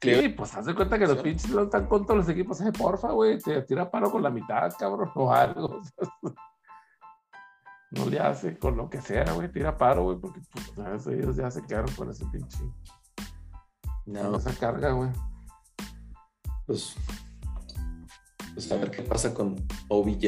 [0.00, 2.60] Sí, pues haz de cuenta que los pinches no están con todos los equipos.
[2.60, 5.80] Eh, porfa, güey, te tira paro con la mitad, cabrón, o algo.
[7.92, 10.40] no le hace con lo que sea, güey, tira paro, güey, porque
[10.74, 12.58] pues, ellos ya se quedaron con ese pinche.
[14.06, 14.22] No.
[14.22, 15.10] Con esa carga, güey.
[16.66, 16.96] Pues.
[18.54, 19.56] Pues a ver qué pasa con
[19.88, 20.24] OBJ.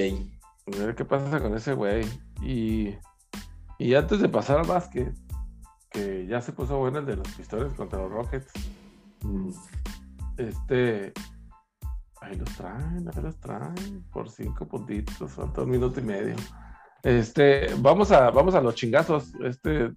[0.67, 2.07] A ver qué pasa con ese güey.
[2.43, 2.95] Y,
[3.79, 5.15] y antes de pasar al básquet,
[5.91, 8.53] que ya se puso bueno el de los pistones contra los Rockets.
[9.23, 9.51] Mm.
[10.37, 11.13] Este.
[12.21, 14.05] Ahí los traen, ahí los traen.
[14.13, 16.37] Por cinco puntitos, falta un minuto y medio.
[17.05, 19.33] Este, vamos a, vamos a los chingazos.
[19.45, 19.93] Este,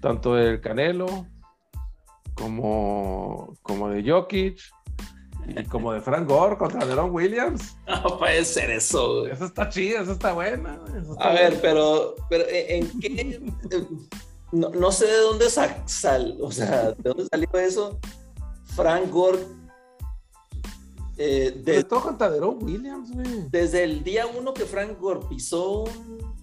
[0.00, 1.26] tanto del Canelo
[2.34, 4.58] como, como de Jokic
[5.48, 7.76] y como de Frank Gore contra Deron Williams.
[7.86, 9.26] No puede ser eso.
[9.26, 10.78] Eso está chido, eso está bueno.
[11.18, 13.40] a ver, pero, pero ¿en qué?
[14.52, 17.98] No, sé de dónde sal, o sea, de dónde salió eso.
[18.76, 19.38] Frank Gore.
[21.16, 23.48] Eh, de, todo contra Deron Williams, güey.
[23.50, 26.41] Desde el día uno que Frank Gore pisó un,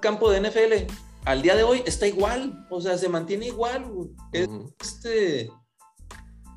[0.00, 0.92] campo de NFL,
[1.24, 2.66] al día de hoy está igual.
[2.70, 3.84] O sea, se mantiene igual.
[4.32, 5.50] Este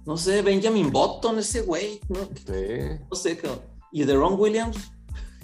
[0.07, 2.19] no sé, Benjamin Button, ese güey, ¿no?
[2.45, 2.97] Sí.
[3.12, 3.38] No sé,
[3.91, 4.77] y de Ron Williams,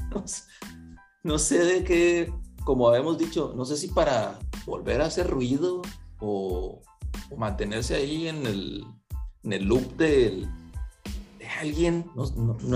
[1.23, 5.81] no sé, de qué, como habíamos dicho, no sé si para volver a hacer ruido
[6.21, 6.81] o,
[7.37, 8.85] mantenerse ahí en el,
[9.43, 10.47] en el loop de
[11.63, 12.05] alguien.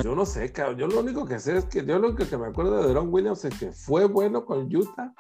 [0.03, 0.77] Yo no sé, cabrón.
[0.77, 3.13] Yo lo único que sé es que yo lo único que me acuerdo de Ron
[3.13, 5.13] Williams es que fue bueno con Utah,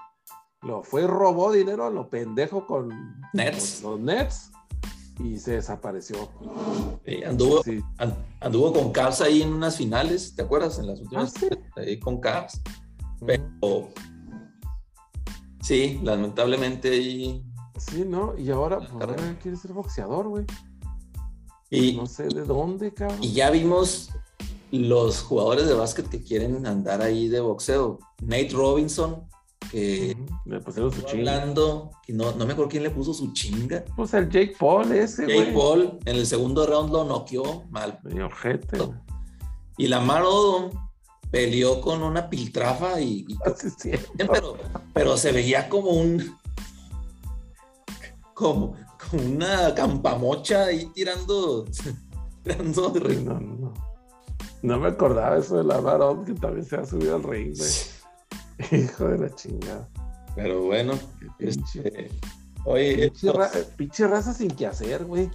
[0.61, 2.89] lo fue robó dinero a lo pendejo con
[3.33, 3.83] Nets.
[3.83, 4.51] los Nets
[5.19, 6.29] y se desapareció.
[7.25, 7.61] anduvo,
[8.39, 10.79] anduvo con Cavs ahí en unas finales, ¿te acuerdas?
[10.79, 12.61] En las últimas, ah, ahí con Cavs.
[13.25, 13.89] Pero
[15.61, 17.43] sí, lamentablemente ahí.
[17.77, 18.35] Sí, ¿no?
[18.37, 20.45] Y ahora, pues, quiere ser boxeador, güey.
[21.69, 23.19] Y, no sé de dónde, cabrón.
[23.21, 24.09] Y ya vimos
[24.71, 27.99] los jugadores de básquet que quieren andar ahí de boxeo.
[28.21, 29.27] Nate Robinson,
[29.71, 31.33] que le pusieron su chinga.
[31.33, 33.83] Hablando, y no, no me acuerdo quién le puso su chinga.
[33.95, 37.99] Pues el Jake Paul ese, Jake Paul en el segundo round lo noqueó mal.
[38.23, 38.77] Ojete.
[39.77, 40.71] Y la Odom
[41.31, 43.53] peleó con una piltrafa y, ah,
[44.17, 44.57] pero,
[44.93, 46.37] pero se veía como un
[48.33, 48.75] como
[49.13, 51.65] una campamocha ahí tirando
[52.43, 52.93] tirando
[53.23, 53.73] no, no,
[54.61, 57.71] no, me acordaba eso de la Odom que también se ha subido al ring, güey.
[58.83, 59.89] Hijo de la chingada.
[60.35, 60.93] Pero bueno,
[61.39, 62.11] este,
[62.65, 63.11] oye,
[63.75, 65.29] pinche, raza sin que hacer, güey.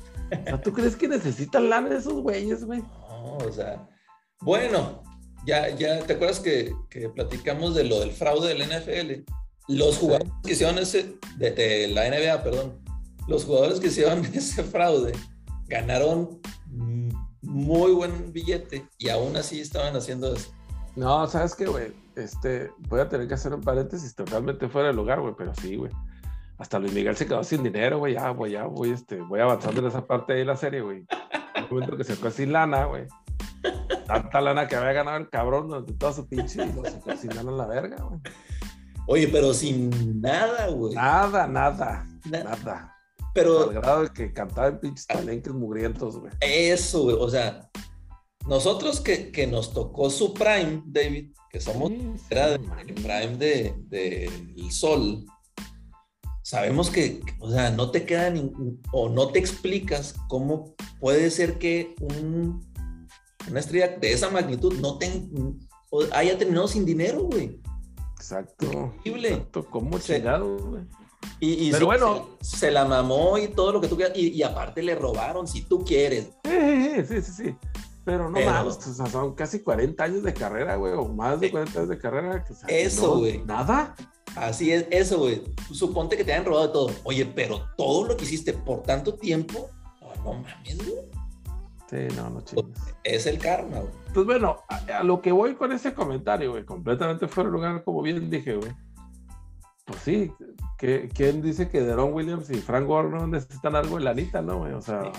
[0.63, 2.81] ¿tú crees que necesitan lana de esos güeyes, güey?
[2.81, 3.89] No, o sea,
[4.41, 5.03] bueno,
[5.47, 6.75] ya, ya, ¿te acuerdas que,
[7.15, 9.31] platicamos de lo del fraude del NFL?
[9.69, 12.81] Los jugadores que hicieron ese, de, la NBA, perdón,
[13.29, 15.13] los jugadores que hicieron ese fraude
[15.69, 16.41] ganaron
[17.43, 20.53] muy buen billete y aún así estaban haciendo eso.
[20.97, 21.93] No, ¿sabes qué, güey?
[22.17, 25.77] Este, voy a tener que hacer un paréntesis totalmente fuera de lugar, güey, pero sí,
[25.77, 25.91] güey.
[26.59, 29.81] Hasta Luis Miguel se quedó sin dinero, güey, ya, güey, ya, voy, este, voy avanzando
[29.81, 31.07] en esa parte de la serie, güey.
[31.57, 33.07] Un momento que se quedó sin lana, güey.
[34.07, 37.35] Tanta lana que había ganado el cabrón durante toda su pinche y se quedó sin
[37.35, 38.21] lana en la verga, güey.
[39.09, 40.95] Oye, pero sin nada, güey.
[40.95, 42.92] Nada, nada, nada.
[43.35, 43.71] Pero.
[43.71, 46.33] Al grado de que cantaba en pinches talenques mugrientos, güey.
[46.41, 47.71] Eso, güey, o sea,
[48.47, 51.93] nosotros que, nos tocó su prime, David, que somos
[52.29, 54.31] era el prime de, de,
[54.71, 55.25] sol,
[56.43, 58.33] sabemos que, o sea, no te queda
[58.93, 62.69] o no te explicas cómo puede ser que un,
[63.49, 64.99] una estrella de esa magnitud no
[66.13, 67.61] haya terminado sin dinero, güey.
[68.17, 68.93] Exacto.
[68.99, 69.29] Increíble.
[69.29, 70.85] Exacto, ¿cómo llegado, güey?
[71.41, 74.17] Y, Pero bueno, se, la mamó y todo lo que tú quieras.
[74.17, 76.31] Y, aparte le robaron, si tú quieres.
[76.45, 77.33] Sí, sí, sí.
[77.33, 77.57] sí.
[78.05, 81.51] Pero no más, o sea, son casi 40 años de carrera, güey, o más de
[81.51, 82.45] 40 años de carrera.
[82.67, 83.43] eso, güey.
[83.45, 83.95] nada.
[84.35, 85.43] Así es, eso, güey.
[85.73, 86.91] Suponte que te hayan robado todo.
[87.05, 89.69] Oye, pero todo lo que hiciste por tanto tiempo,
[90.25, 91.05] no, mames, güey.
[91.89, 92.79] Sí, no, no chingues.
[93.05, 93.93] Es el karma, güey.
[94.15, 98.03] Pues bueno, a, lo que voy con ese comentario, güey, completamente fuera de lugar, como
[98.03, 98.73] bien dije, güey.
[99.85, 100.33] Pues sí,
[100.79, 104.59] ¿quién dice que Deron Williams y Frank Gore no necesitan algo en la anita, no,
[104.59, 104.73] güey?
[104.73, 105.13] O sea.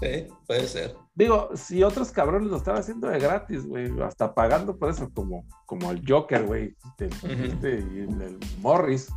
[0.00, 0.94] Sí, puede ser.
[1.14, 5.46] Digo, si otros cabrones lo están haciendo de gratis, güey, hasta pagando por eso, como,
[5.64, 9.10] como el Joker, güey, este, y el Morris,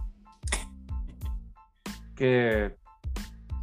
[2.16, 2.78] que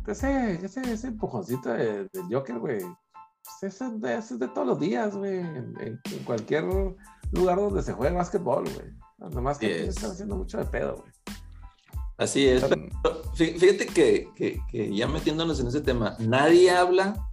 [0.06, 3.86] ese, ese, ese empujoncito del Joker, güey, pues ese,
[4.18, 6.64] es de todos los días, güey, en, cualquier
[7.32, 9.05] lugar donde se juegue básquetbol, güey.
[9.18, 11.12] Nada más que están haciendo mucho de pedo, güey.
[12.18, 12.64] Así es.
[13.34, 14.60] fíjate que,
[14.92, 17.30] ya metiéndonos en ese tema, nadie habla.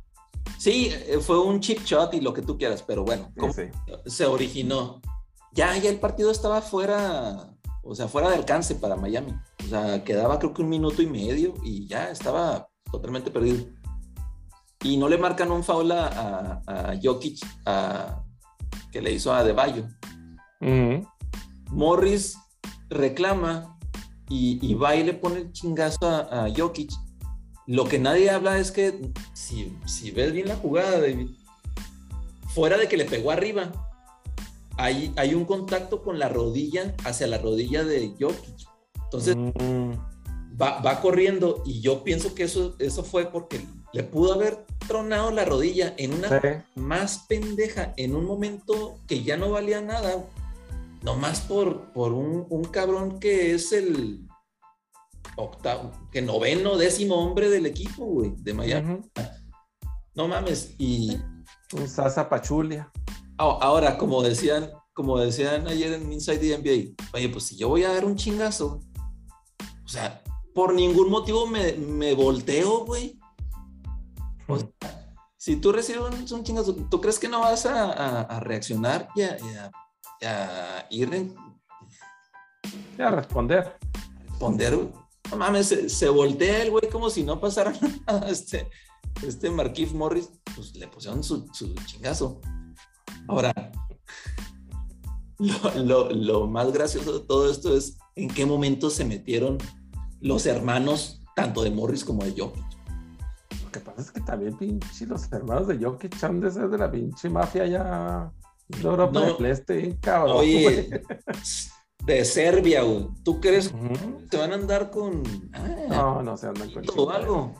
[0.57, 3.31] Sí, eh, fue un chip shot y lo que tú quieras, pero bueno,
[4.05, 5.01] se originó?
[5.53, 7.53] Ya, ya el partido estaba fuera,
[7.83, 9.33] o sea, fuera de alcance para Miami.
[9.65, 13.65] O sea, quedaba creo que un minuto y medio y ya estaba totalmente perdido.
[14.83, 17.39] y no le marcan un foul a, a, Jokic
[18.91, 19.85] que le hizo a De Bayo.
[21.73, 22.37] Morris
[22.89, 23.77] reclama
[24.29, 26.91] y, y va y le pone el chingazo a, Jokic.
[27.65, 31.29] Lo que nadie habla es que si, si ves bien la jugada, David,
[32.53, 33.71] fuera de que le pegó arriba,
[34.77, 38.67] hay, hay un contacto con la rodilla hacia la rodilla de Jokic.
[39.05, 39.91] Entonces, mm.
[40.61, 45.31] va, va, corriendo y yo pienso que eso, eso fue porque le pudo haber tronado
[45.31, 50.25] la rodilla en una más pendeja, en un momento que ya no valía nada,
[51.03, 54.27] nomás por, por un, un cabrón que es el
[55.35, 59.01] octavo, que noveno, décimo hombre del equipo, güey, de Miami.
[60.15, 61.17] No mames, y...
[61.73, 62.91] Un Sasa Pachulia.
[63.37, 67.83] Ahora, como decían, como decían ayer en Inside the NBA, oye, pues si yo voy
[67.83, 68.79] a dar un chingazo,
[69.83, 70.21] o sea,
[70.53, 73.19] por ningún motivo me, me volteo, güey.
[74.47, 74.69] O sea,
[75.35, 79.71] si tú recibes un, chingazo, ¿tú crees que no vas a, a, reaccionar y a.
[80.25, 80.87] a
[83.11, 83.77] responder.
[84.29, 84.89] Responder,
[85.29, 87.73] No mames, se, voltea el güey como si no pasara
[88.07, 88.29] nada.
[88.29, 88.69] Este,
[89.25, 92.41] este Marquif Morris, pues le pusieron su, su chingazo.
[93.27, 93.53] Ahora,
[95.75, 99.57] lo, lo, más gracioso de todo esto es en qué momento se metieron
[100.19, 102.63] los hermanos, tanto de Morris como de Jokic.
[103.63, 106.77] Lo que pasa es que también, pinche, los hermanos de Jokic han de ser de
[106.77, 108.31] la pinche mafia ya.
[108.81, 110.37] Europa no, de este, cabrón.
[110.37, 111.01] Oye,
[112.05, 113.07] de Serbia, güey.
[113.23, 115.23] ¿Tú crees que se van a andar con.
[115.53, 116.83] Ah, no, no se andan con.
[116.83, 117.53] Todo algo.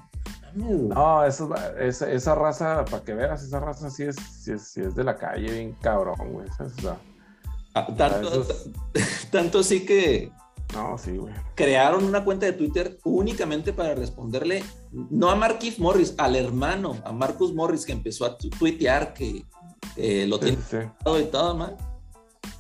[0.56, 1.50] No, eso,
[1.80, 5.18] esa, esa raza, para que veas, esa raza sí es, sí es, es de la
[5.18, 6.48] calle, bien cabrón, güey.
[7.74, 8.46] Ah, tanto,
[9.32, 10.32] tanto así que
[10.74, 11.34] no, sí, güey.
[11.56, 17.12] Crearon una cuenta de Twitter únicamente para responderle, no a Marquis Morris, al hermano, a
[17.12, 19.46] Marcus Morris, que empezó a tuitear que
[20.28, 20.58] lo tiene
[21.04, 21.78] todo y todo, man.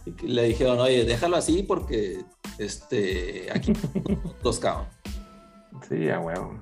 [0.05, 2.24] Y le dijeron, oye, déjalo así porque
[2.57, 3.74] este, aquí
[4.43, 4.88] los cabos.
[5.88, 6.61] Sí, ya, huevo.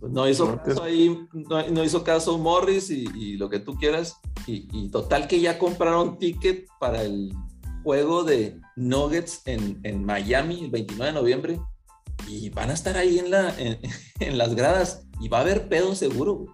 [0.00, 4.16] Pues no hizo caso ahí, no, hizo caso Morris y, lo que tú quieras.
[4.46, 7.32] y, total que ya compraron ticket para el
[7.82, 11.60] juego de Nuggets en, en, Miami el 29 de noviembre
[12.28, 13.78] y van a estar ahí en, la, en,
[14.38, 16.46] las gradas y va a haber pedo seguro.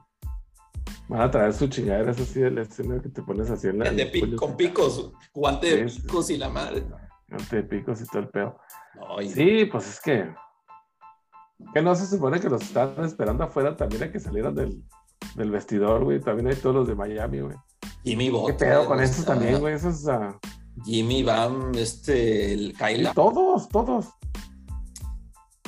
[1.08, 3.90] Van a traer su chingadera, eso sí, el escenario que te pones así en la.
[3.90, 6.84] De con picos, guante de picos y la madre.
[7.28, 8.58] Guante de picos y todo el pedo.
[9.34, 10.34] Sí, pues es que.
[11.74, 14.82] Que no se supone que los están esperando afuera también a que salieran del,
[15.34, 16.20] del vestidor, güey.
[16.20, 17.56] También hay todos los de Miami, güey.
[18.04, 18.46] Y mi voto.
[18.46, 19.74] ¿Qué pedo con eso también, güey?
[19.74, 20.04] Eso es.
[20.04, 20.38] Uh,
[20.84, 23.12] Jimmy, Bam, este, el Kyla.
[23.14, 24.06] todos, todos.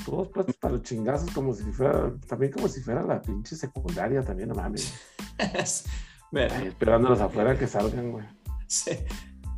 [0.05, 4.23] Todos puestos para los chingazos como si fuera, también como si fuera la pinche secundaria
[4.23, 4.95] también, no mames.
[6.33, 8.27] esperándolos afuera que salgan, güey.
[8.67, 8.93] Sí.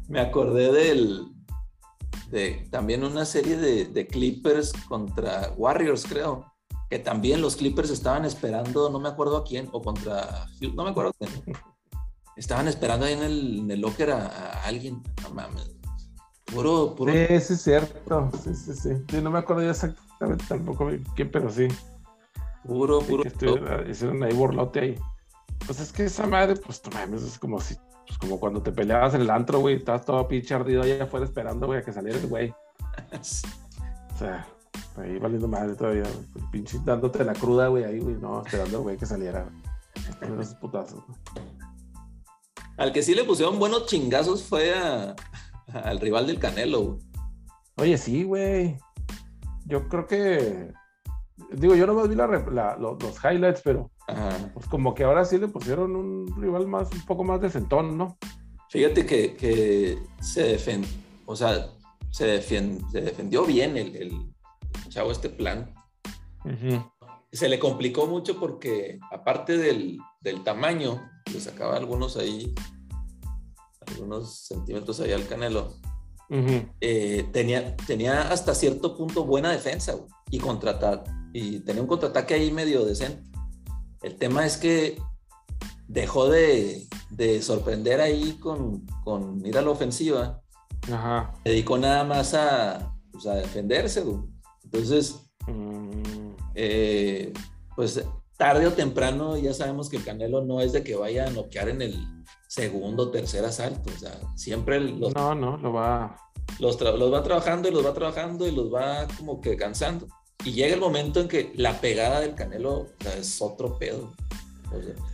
[0.09, 1.27] Me acordé del,
[2.31, 6.47] de también una serie de, de, Clippers contra Warriors, creo.
[6.91, 10.91] Que también los Clippers estaban esperando, no me acuerdo a quién, o contra, no me
[10.91, 11.57] acuerdo a quién
[12.37, 15.03] Estaban esperando ahí en el, en el locker a, alguien.
[15.23, 15.71] No mames.
[16.47, 17.13] Puro, puro.
[17.13, 18.31] Sí, sí, es cierto.
[18.43, 18.91] Sí, sí, sí.
[19.09, 20.12] sí no me acuerdo ya exactamente
[20.49, 21.69] tampoco quién, pero sí.
[22.65, 23.25] Puro, puro.
[23.89, 24.99] hicieron ahí borlote ahí.
[25.67, 29.15] Pues es que esa madre, pues mames, es como si, pues como cuando te peleabas
[29.15, 32.19] en el antro, güey, estabas todo pinche ardido allá afuera esperando, güey, a que saliera
[32.19, 32.51] el güey.
[33.13, 34.47] o sea,
[34.97, 36.05] ahí valiendo madre todavía,
[36.51, 39.49] pinche dándote la cruda, güey, ahí, güey, no, esperando al güey que saliera.
[40.21, 41.05] Esos putazos,
[42.77, 44.75] al que sí le pusieron buenos chingazos fue
[45.73, 46.99] al rival del Canelo.
[47.77, 48.77] Oye, sí, güey.
[49.67, 50.73] Yo creo que.
[51.53, 53.91] Digo, yo no me vi los, highlights, pero
[54.55, 58.17] pues como que ahora sí le pusieron un rival más, un poco más decentón, ¿no?
[58.71, 60.91] Fíjate que, se defendió,
[61.27, 61.69] o sea,
[62.11, 64.33] se, defendió bien el,
[64.89, 65.75] chavo este plan.
[67.33, 71.03] Se le complicó mucho porque aparte del, del tamaño,
[71.33, 72.55] le sacaba algunos ahí,
[73.87, 75.75] algunos centímetros ahí al Canelo.
[76.81, 79.97] Eh, tenía, tenía hasta cierto punto buena defensa
[80.31, 83.23] y contratar y tenía un contraataque ahí medio decente.
[84.03, 85.01] El tema es que
[85.89, 90.41] dejó de, de sorprender ahí con, con, ir a la ofensiva.
[90.91, 91.35] Ajá.
[91.45, 94.03] Dedicó nada más a, pues, a defenderse.
[94.65, 96.31] Entonces, mm.
[96.55, 97.33] eh,
[97.77, 98.05] pues
[98.37, 101.69] tarde o temprano ya sabemos que el Canelo no es de que vaya a noquear
[101.69, 103.91] en el segundo o tercer asalto.
[103.95, 105.15] O sea, siempre los...
[105.15, 106.19] No, no, lo va...
[106.59, 110.07] Los, los va trabajando y los va trabajando y los va como que cansando.
[110.45, 114.13] Y llega el momento en que la pegada del Canelo es otro pedo.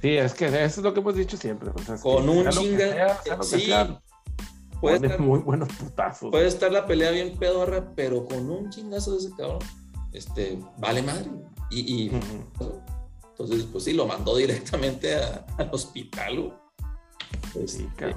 [0.03, 1.71] sí, es que eso es lo que hemos dicho siempre.
[2.03, 3.21] con un chinga.
[3.43, 3.73] sí,
[4.81, 6.33] puede estar, muy buenos putazos.
[6.33, 9.61] Puede estar la pelea bien pedorra, pero con un chingazo de ese cabrón,
[10.13, 11.31] este, vale madre.
[11.71, 12.11] Y,
[13.31, 16.53] entonces, pues sí, lo mandó directamente al hospital.
[17.67, 18.15] Sí, este,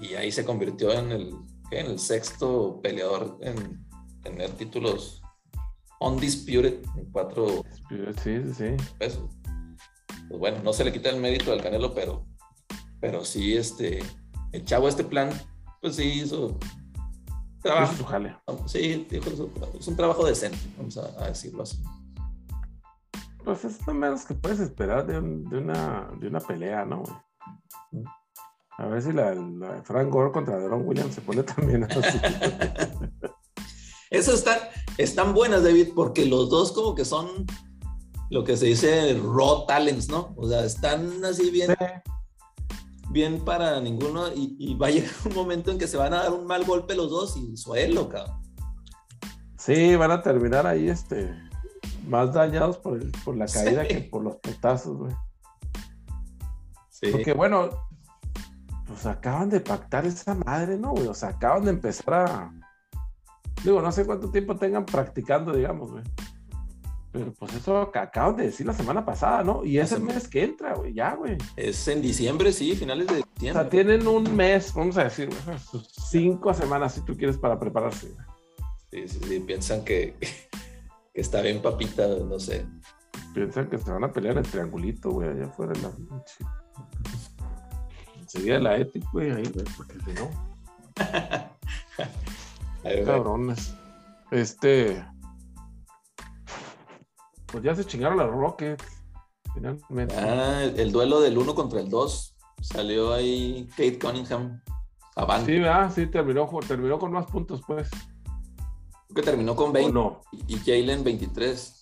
[0.00, 1.34] y ahí se convirtió en el,
[1.70, 3.86] en el sexto peleador en
[4.22, 5.22] tener títulos
[6.00, 7.62] undisputed en cuatro
[8.22, 8.76] sí, sí.
[8.98, 9.30] pesos.
[10.28, 12.26] Pues bueno, no se le quita el mérito al Canelo, pero,
[13.00, 14.00] pero sí, este,
[14.52, 15.30] el chavo este plan,
[15.80, 16.58] pues sí hizo
[17.62, 17.94] trabajo.
[18.66, 21.82] Sí, es un trabajo decente, vamos a, decirlo así.
[23.44, 27.02] Pues es lo menos que puedes esperar de, una, de una pelea, ¿no?
[28.78, 32.18] A ver si la, de Frank Gore contra Deron Williams se pone también así.
[34.10, 34.58] Esas están,
[34.96, 37.46] están buenas, David, porque los dos como que son
[38.30, 40.34] lo que se dice raw talents, ¿no?
[40.36, 41.76] O sea, están así bien,
[43.10, 46.32] bien para ninguno y, va a llegar un momento en que se van a dar
[46.32, 48.40] un mal golpe los dos y suelo, cabrón.
[49.58, 51.34] Sí, van a terminar ahí, este,
[52.08, 55.12] más dañados por, por la caída que por los putazos, güey.
[57.00, 57.10] Sí.
[57.12, 57.70] Porque bueno,
[58.86, 61.06] pues acaban de pactar esa madre, ¿no, güey?
[61.06, 62.52] O sea, acaban de empezar a.
[63.64, 66.04] Digo, no sé cuánto tiempo tengan practicando, digamos, güey.
[67.12, 69.64] Pero pues eso acaban de decir la semana pasada, ¿no?
[69.64, 71.36] Y es el mes que entra, güey, ya, güey.
[71.56, 73.50] Es en diciembre, sí, finales de diciembre.
[73.50, 75.28] O sea, tienen un mes, vamos a decir,
[76.10, 78.14] cinco semanas si tú quieres para prepararse.
[78.90, 80.16] Sí, sí, sí, piensan que,
[81.14, 82.64] que está bien papita, no sé.
[83.34, 85.90] Piensan que se van a pelear en el triangulito, güey, allá afuera de la
[88.20, 90.30] enseguida la ética, güey, ahí, güey, porque si no.
[93.04, 93.74] Cabrones.
[94.30, 95.04] Este.
[97.46, 98.84] Pues ya se chingaron las Rockets.
[99.54, 100.14] Finalmente.
[100.16, 102.36] Ah, el duelo del 1 contra el 2.
[102.60, 104.60] Salió ahí Kate Cunningham.
[105.16, 105.56] Avante.
[105.56, 107.90] Sí, ah, sí, terminó, terminó con más puntos, pues.
[109.14, 109.92] que terminó con 20.
[109.92, 110.20] No.
[110.46, 111.80] Y Jalen 23.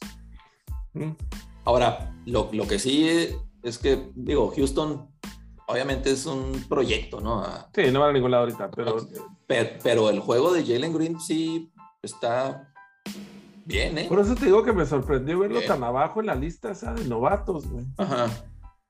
[0.95, 1.11] Mm.
[1.65, 5.09] Ahora, lo, lo que sí es que, digo, Houston
[5.67, 7.45] obviamente es un proyecto, ¿no?
[7.75, 8.97] sí, no va a ningún lado ahorita, pero...
[9.47, 10.11] pero...
[10.11, 11.71] el juego de Jalen Green sí
[12.03, 12.73] está
[13.67, 14.07] bien, ¿eh?
[14.09, 17.05] Por eso te digo que me sorprendió verlo tan abajo en la lista esa de
[17.05, 17.85] novatos, güey.
[17.99, 18.29] Ajá.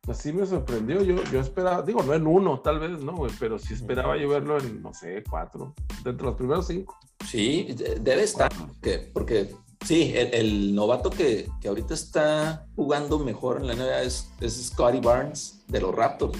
[0.08, 3.32] Así me sorprendió, yo, yo esperaba, digo, no en uno, tal vez, ¿no, güey?
[3.38, 6.96] Pero sí esperaba yo verlo en, no sé, cuatro, dentro de los primeros cinco.
[7.26, 9.54] Sí, debe estar, porque, porque
[9.84, 15.00] sí, el, novato que, que, ahorita está jugando mejor en la NBA es, es Scotty
[15.00, 16.38] Barnes de los Raptors.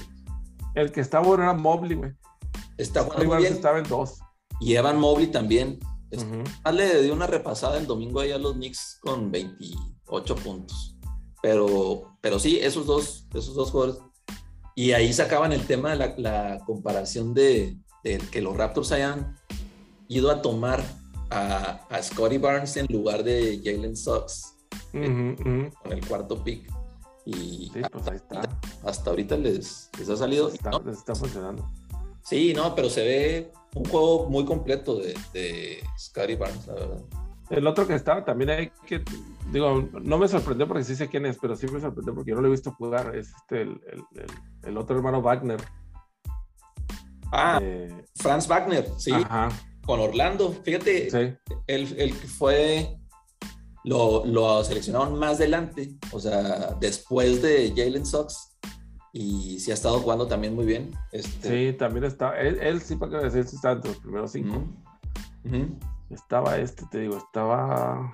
[0.75, 2.13] El que está bueno era Mobley, güey.
[2.77, 3.37] Está bueno.
[3.37, 3.53] bien.
[3.53, 4.21] Estaba en dos.
[4.61, 5.79] Y Evan Mobley también.
[6.73, 10.97] Le dio una repasada el domingo ahí a los Knicks con 28 puntos.
[11.43, 14.01] Pero, pero sí, esos dos, esos dos jugadores.
[14.75, 19.37] Y ahí sacaban el tema de la, comparación de, que los Raptors hayan
[20.07, 20.83] ido a tomar
[21.31, 24.55] a, Scotty Barnes en lugar de Jalen Suggs
[24.93, 26.71] con el cuarto pick.
[27.25, 28.05] Y pues
[28.85, 30.49] hasta, ahorita les, ha salido.
[30.49, 31.71] Está, funcionando.
[32.23, 37.03] Sí, no, pero se ve un juego muy completo de, de Scotty Barnes, la verdad.
[37.51, 39.03] El otro que estaba también hay que,
[39.53, 42.37] digo, no me sorprendió porque sí sé quién es, pero sí me sorprendió porque yo
[42.37, 43.63] no lo he visto jugar, es este,
[44.65, 45.61] el, otro hermano Wagner.
[47.33, 49.13] Ah, eh, Franz Wagner, sí.
[49.89, 50.53] Con Orlando.
[50.53, 51.09] Fíjate,
[51.67, 52.99] que fue
[53.85, 58.59] lo, seleccionaron más adelante, o sea, después de Jalen Sox.
[59.15, 60.91] Y sí ha estado jugando también muy bien.
[61.11, 61.71] Este...
[61.71, 62.39] Sí, también está.
[62.39, 64.63] Él, sí, para que decir, sí está entre los primeros cinco.
[66.11, 68.13] Estaba este, te digo, estaba.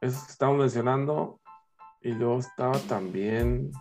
[0.00, 1.40] Esos que estamos mencionando.
[2.02, 3.72] Y luego estaba también.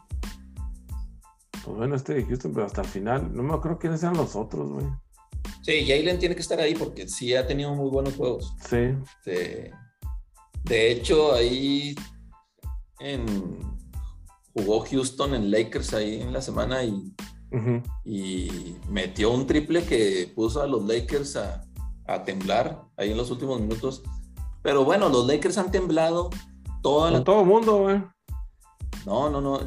[1.64, 3.36] Pues bueno, este de Houston, pero hasta el final.
[3.36, 4.88] No me acuerdo quiénes eran los otros, güey.
[5.62, 8.54] Sí, Jalen tiene que estar ahí porque sí ha tenido muy buenos juegos.
[8.70, 8.96] Sí.
[9.26, 9.72] Este,
[10.64, 11.96] de hecho, ahí
[14.54, 17.14] jugó Houston en Lakers ahí en la semana y,
[18.06, 21.66] y metió un triple que puso a los Lakers a,
[22.26, 24.04] temblar ahí en los últimos minutos.
[24.62, 26.30] Pero bueno, los Lakers han temblado
[26.82, 27.24] toda la...
[27.24, 28.04] todo el mundo, güey.
[29.06, 29.60] No, no, no.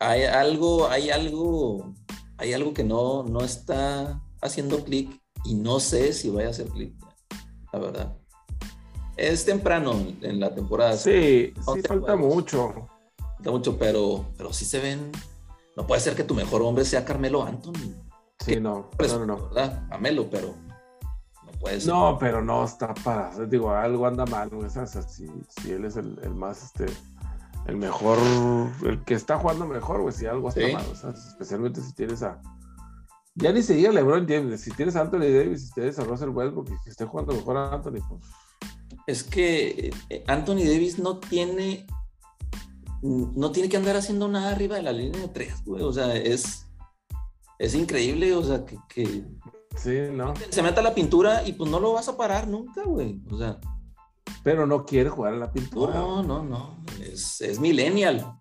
[0.00, 1.94] hay algo, hay algo,
[2.36, 6.68] hay algo que no, no está haciendo clic y no sé si vaya a hacer
[6.68, 6.94] clic,
[7.72, 8.16] la verdad.
[9.16, 10.96] Es temprano en la temporada.
[10.96, 12.88] Sí, sí falta mucho.
[13.18, 15.10] Falta mucho, pero, pero sí se ven.
[15.76, 17.94] No puede ser que tu mejor hombre sea Carmelo Anthony.
[18.38, 19.48] Sí, no, no, no.
[19.48, 19.86] ¿verdad?
[19.90, 20.54] Amelo, pero
[21.44, 21.92] no puede ser.
[21.92, 23.30] No, pero no está para.
[23.46, 24.64] Digo, algo anda mal, ¿no?
[24.64, 26.86] Es así, si él es el, más este
[27.66, 28.18] el mejor,
[28.84, 32.22] el que está jugando mejor, güey, si algo está mal, o sea, especialmente si tienes
[32.22, 32.40] a,
[33.38, 36.30] ya ni se diga LeBron James, si tienes a Anthony Davis, si tienes a Russell
[36.30, 38.24] Westbrook, que esté jugando mejor a Anthony, pues.
[39.06, 41.86] Es que eh, Anthony Davis no tiene,
[43.02, 46.14] no tiene que andar haciendo nada arriba de la línea de tres, güey, o sea,
[46.14, 46.66] es,
[47.58, 49.24] es increíble, o sea, que, que
[49.78, 50.34] Sí, no.
[50.50, 53.20] Se meta la pintura y pues no lo vas a parar nunca, güey.
[53.30, 53.58] O sea.
[54.42, 55.94] Pero no quiere jugar en la pintura.
[55.94, 56.84] No, no, no.
[57.00, 58.40] Es, es millennial.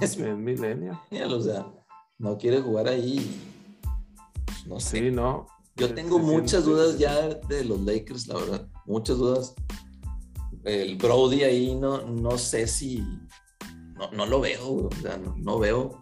[0.00, 0.98] Es, millennial.
[1.32, 1.66] O sea,
[2.18, 3.54] no quiere jugar ahí.
[4.66, 4.98] No sé.
[4.98, 5.46] Sí, no.
[5.76, 8.68] Yo tengo muchas dudas ya de los Lakers, la verdad.
[8.86, 9.54] Muchas dudas.
[10.64, 13.04] El Brody ahí no, no sé si.
[13.94, 16.00] No, no lo veo, o sea, no, no veo.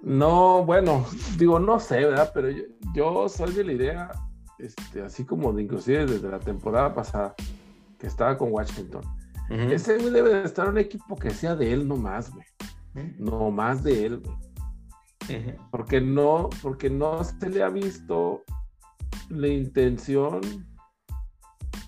[0.00, 2.30] No, bueno, digo, no sé, ¿verdad?
[2.32, 2.62] Pero yo,
[2.94, 4.10] yo soy de la idea,
[4.58, 7.34] este, así como de inclusive desde la temporada pasada,
[7.98, 9.02] que estaba con Washington.
[9.50, 12.46] Ese debe de estar un equipo que sea de él nomás, güey.
[13.18, 14.36] No más de él, güey.
[15.70, 18.42] Porque no, porque no se le ha visto
[19.28, 20.40] la intención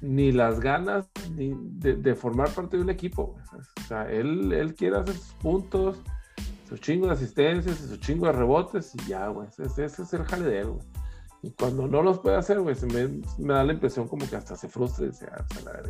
[0.00, 3.36] ni las ganas de, formar parte de un equipo.
[3.52, 6.02] O sea, él, él quiere hacer sus puntos,
[6.68, 9.48] sus chingos de asistencias, sus chingos de rebotes y ya, güey.
[9.58, 10.86] Ese, es el jale de él, güey.
[11.42, 14.54] Y cuando no los puede hacer, güey, me, me, da la impresión como que hasta
[14.56, 15.82] se frustra y dice, ah, la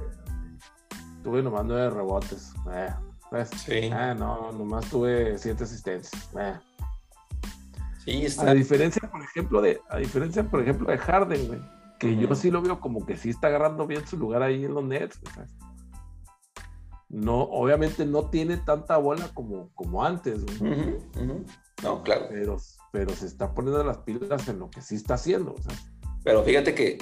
[1.23, 2.53] Tuve nomás nueve rebotes.
[2.73, 2.89] Eh,
[3.31, 3.91] pues, sí.
[3.93, 6.31] Ah, no, nomás tuve siete asistencias.
[6.39, 6.55] Eh.
[8.05, 8.51] Sí, está.
[8.51, 11.61] A diferencia, por ejemplo, de, a diferencia, por ejemplo, de Harden, güey,
[11.99, 14.75] que yo sí lo veo como que sí está agarrando bien su lugar ahí en
[14.75, 15.21] los Nets,
[17.13, 20.41] no, obviamente no tiene tanta bola como, como antes.
[21.83, 22.27] No, claro.
[22.31, 22.57] Pero,
[22.91, 25.55] pero se está poniendo las pilas en lo que sí está haciendo.
[26.25, 26.99] Pero fíjate que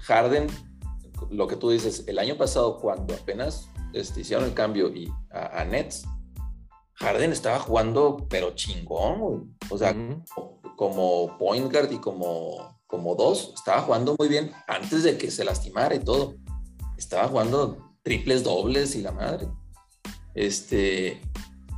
[0.00, 0.48] Harden,
[1.30, 5.64] lo que tú dices, el año pasado cuando apenas este, hicieron el cambio y a,
[5.64, 6.06] Nets,
[7.00, 9.96] Harden estaba jugando pero chingón, o sea,
[10.76, 15.44] como point guard y como, como dos, estaba jugando muy bien antes de que se
[15.44, 16.34] lastimara y todo.
[16.98, 19.48] Estaba jugando triples dobles y la madre.
[20.34, 21.20] Este,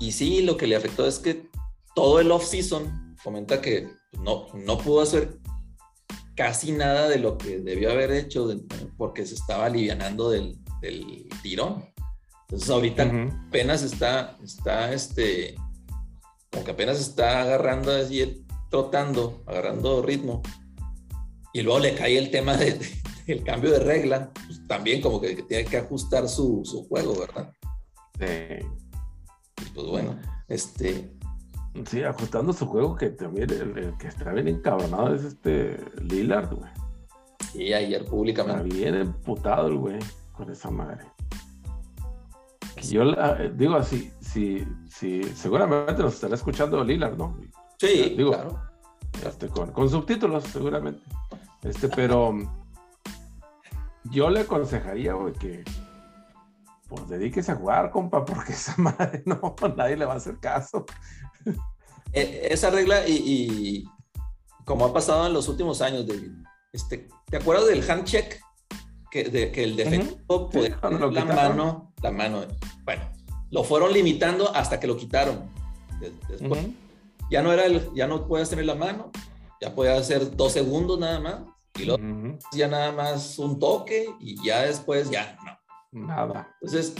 [0.01, 1.49] y sí, lo que le afectó es que
[1.95, 3.89] todo el off-season comenta que
[4.21, 5.39] no, no pudo hacer
[6.35, 8.49] casi nada de lo que debió haber hecho
[8.97, 11.92] porque se estaba alivianando del, del tirón.
[12.53, 13.11] Entonces ahorita
[13.49, 15.55] apenas está, está este,
[16.51, 20.43] como que apenas está agarrando así, trotando, agarrando ritmo.
[21.55, 22.79] Y luego le cae el tema de,
[23.27, 27.55] el cambio de regla, pues, también como que, tiene que ajustar su, juego, ¿verdad?
[28.21, 28.67] Sí.
[29.75, 31.11] pues bueno, este...
[31.87, 36.71] Sí, ajustando su juego, que también el, que está bien encabronado es este Lillard, güey.
[37.55, 38.69] Y ayer públicamente.
[38.69, 39.99] Está bien emputado el güey
[40.33, 41.12] con esa madre.
[42.81, 43.05] Yo
[43.55, 47.39] digo así, si, si, seguramente nos estará escuchando Lillard, ¿no?
[47.79, 48.61] Sí, digo, claro.
[49.27, 51.03] Este, con, con subtítulos, seguramente.
[51.63, 52.35] Este, pero
[54.05, 55.65] yo le aconsejaría, güey, que
[56.89, 60.85] pues dedíquese a jugar, compa, porque esa madre no, nadie le va a hacer caso.
[62.13, 63.85] E, esa regla y,
[64.65, 66.33] como ha pasado en los últimos años, David,
[66.73, 68.41] este, ¿te acuerdas del handcheck?
[69.11, 72.45] Que, de, que el defecto podía la mano, la mano,
[72.85, 73.03] bueno,
[73.51, 75.41] lo fueron limitando hasta que lo quitaron.
[76.29, 76.67] Después,
[77.31, 79.11] ya no era el, ya no puedes tener la mano,
[79.61, 81.41] ya puedes hacer dos segundos nada más
[81.79, 82.03] y luego
[82.53, 86.07] ya nada más un toque y ya después ya no.
[86.07, 86.49] Nada.
[86.61, 86.95] Entonces,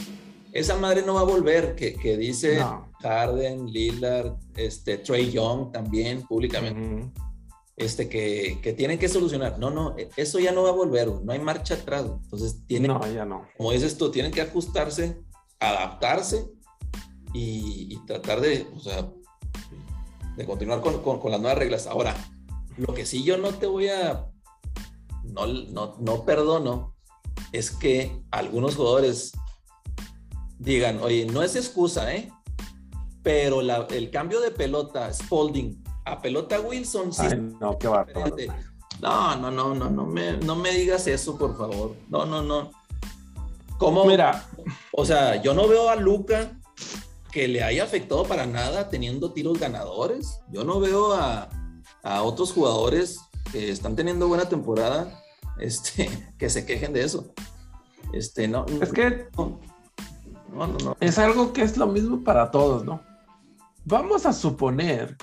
[0.53, 2.63] esa madre no va a volver, que, que dice
[3.01, 7.11] Harden, Lillard, este, Trey Young también públicamente,
[7.75, 9.59] este, que, que, tienen que solucionar.
[9.59, 12.05] No, no, e, eso ya no va a volver, no hay marcha atrás.
[12.05, 13.47] Entonces, tienen, no, ya no.
[13.57, 15.21] como dices tú, tienen que ajustarse,
[15.59, 16.45] adaptarse
[17.33, 19.09] y, tratar de, o sea,
[20.35, 21.87] de continuar con, con, con las nuevas reglas.
[21.87, 22.15] Ahora,
[22.77, 24.27] lo que sí yo no te voy a
[25.23, 26.95] no, no, no perdono
[27.51, 29.31] es que algunos jugadores
[30.59, 32.31] digan, oye, no es excusa, ¿eh?
[33.21, 37.23] Pero el cambio de pelota, Spalding, a pelota Wilson, sí.
[37.59, 37.87] no, qué
[39.01, 41.95] No, no, no, no, no me, no me digas eso, por favor.
[42.09, 42.71] No, no, no.
[43.77, 44.05] ¿Cómo?
[44.05, 44.45] Mira.
[44.91, 46.59] O sea, yo no veo a Luca
[47.31, 50.39] que le haya afectado para nada teniendo tiros ganadores.
[50.51, 51.49] Yo no veo a,
[52.03, 53.19] a otros jugadores
[53.51, 55.21] que están teniendo buena temporada,
[55.59, 57.33] este, que se quejen de eso.
[58.13, 58.65] Este, no.
[58.81, 59.27] Es que
[60.99, 63.01] es algo que es lo mismo para todos, ¿no?
[63.85, 65.17] Vamos a suponer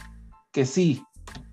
[0.53, 1.03] que sí.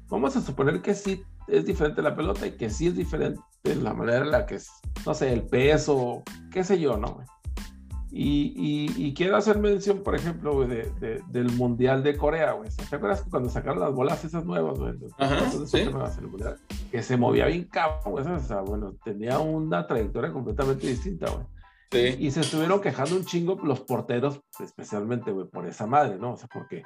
[0.09, 3.93] Vamos a suponer que sí es diferente la pelota y que sí es diferente la
[3.93, 4.69] manera en la que es,
[5.05, 7.19] no sé, el peso, qué sé yo, ¿no?
[8.09, 12.69] Y, quiero hacer mención, por ejemplo, de, del Mundial de Corea, güey.
[12.89, 14.93] ¿Te acuerdas cuando sacaron las bolas esas nuevas, güey?
[16.89, 18.25] que se movía bien cabrón, güey.
[18.25, 21.45] O sea, bueno, tenía una trayectoria completamente distinta, güey.
[21.91, 22.25] Sí.
[22.25, 26.33] Y se estuvieron quejando un chingo los porteros, especialmente, güey, por esa madre, ¿no?
[26.33, 26.83] O sea, porque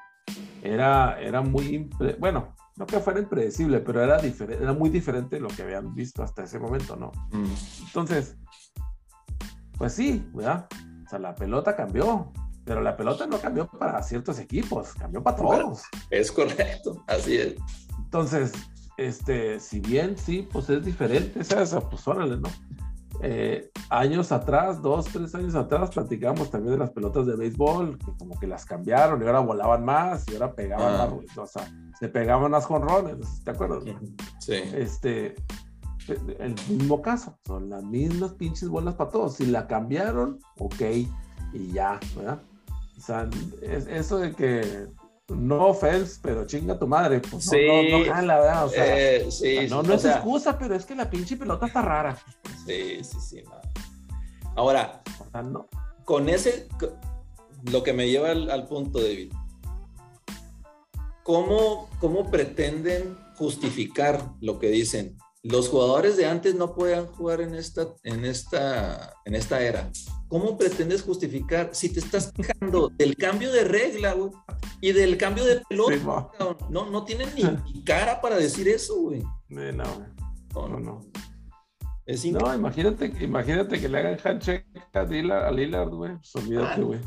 [0.61, 5.41] era, era muy, bueno, no que fuera impredecible, pero era, diferente, era muy diferente de
[5.41, 7.11] lo que habían visto hasta ese momento, ¿no?
[7.31, 7.53] Mm.
[7.87, 8.37] Entonces,
[9.77, 10.67] pues sí, ¿verdad?
[11.05, 12.31] O sea, la pelota cambió,
[12.65, 15.83] pero la pelota no cambió para ciertos equipos, cambió para todos.
[16.09, 17.55] es correcto, así es.
[17.97, 18.53] Entonces,
[18.97, 22.49] este, si bien sí, pues es diferente, esa, pues órale, ¿no?
[23.21, 28.11] Eh, años atrás, dos, tres años atrás, platicamos también de las pelotas de béisbol, que
[28.17, 31.07] como que las cambiaron y ahora volaban más y ahora pegaban ah.
[31.07, 31.67] más, o sea,
[31.99, 33.83] se pegaban las jonrones, ¿te acuerdas?
[34.39, 34.53] Sí.
[34.73, 35.35] Este,
[36.39, 39.35] el mismo caso, son las mismas pinches bolas para todos.
[39.35, 40.81] Si la cambiaron, ok,
[41.53, 42.41] y ya, ¿verdad?
[42.97, 43.29] O sea,
[43.61, 44.87] es, eso de que
[45.35, 47.57] no offense, pero chinga tu madre, pues sí.
[47.67, 48.65] no, no, jala, ¿verdad?
[48.65, 51.81] O sea, eh, sí, no, no es excusa, pero es que la pinche pelota está
[51.81, 52.17] rara.
[52.65, 53.43] Sí, sí, sí.
[54.55, 55.01] Ahora,
[56.05, 56.67] con ese,
[57.71, 59.33] lo que me lleva al, punto, David,
[61.23, 65.17] ¿cómo, ¿cómo pretenden justificar lo que dicen?
[65.43, 69.89] Los jugadores de antes no podían jugar en esta, en esta, en esta era.
[70.27, 74.31] ¿Cómo pretendes justificar si te estás quejando del cambio de regla, güey?
[74.81, 76.29] Y del cambio de pelota,
[76.69, 77.29] no, no tienen
[77.73, 79.23] ni, cara para decir eso, güey.
[79.49, 79.71] No,
[80.53, 81.01] no, no.
[82.05, 85.03] no, imagínate, imagínate que le hagan handshake a
[85.51, 86.17] Lillard, güey.
[86.17, 86.99] Pues olvídate, ah, güey.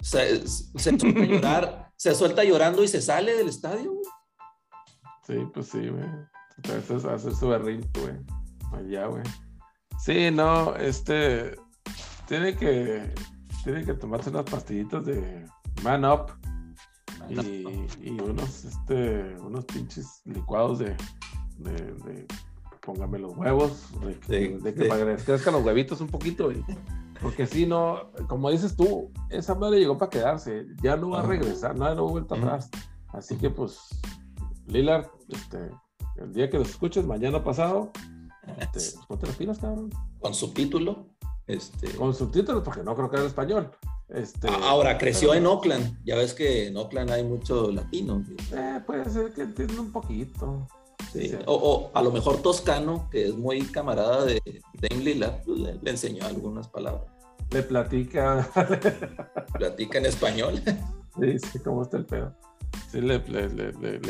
[0.00, 4.04] Se, se, suelta llorar, se suelta llorando y se sale del estadio, güey.
[5.24, 6.04] Sí, pues sí, güey.
[6.56, 8.14] Entonces hacer su berrinche, güey.
[8.72, 9.22] Allá, güey.
[9.98, 11.56] Sí, no, este.
[12.26, 13.14] Tiene que.
[13.64, 15.44] Tiene que tomarse unas pastillitas de
[15.82, 16.32] Man Up
[17.28, 20.96] y, unos, este, unos pinches licuados de,
[21.58, 22.26] de,
[22.80, 26.50] póngame los huevos, de, que me crezcan los huevitos un poquito,
[27.20, 31.26] porque si no, como dices tú, esa madre llegó para quedarse, ya no va a
[31.26, 32.70] regresar, nada, no vuelta atrás.
[33.08, 33.88] Así que pues,
[34.66, 35.70] Lillard, este,
[36.18, 37.92] el día que los escuches, mañana pasado,
[38.58, 39.90] este, pues, te las pilas, cabrón.
[40.20, 41.06] Con subtítulo.
[41.46, 41.90] Este...
[41.92, 43.70] Con subtítulos, porque no creo que era español.
[44.08, 45.98] Este, Ahora creció en Oakland.
[46.04, 48.24] Ya ves que en Oakland hay mucho latino.
[48.52, 50.66] Eh, puede ser que entienda un poquito.
[51.46, 54.40] O, a lo mejor Toscano, que es muy camarada de
[54.74, 57.04] Dame Lillard, pues, le, enseñó algunas palabras.
[57.50, 58.48] Le platica.
[59.54, 60.62] platica en español.
[61.20, 62.34] sí, sí, cómo está el pedo.
[62.90, 63.16] Sí, le,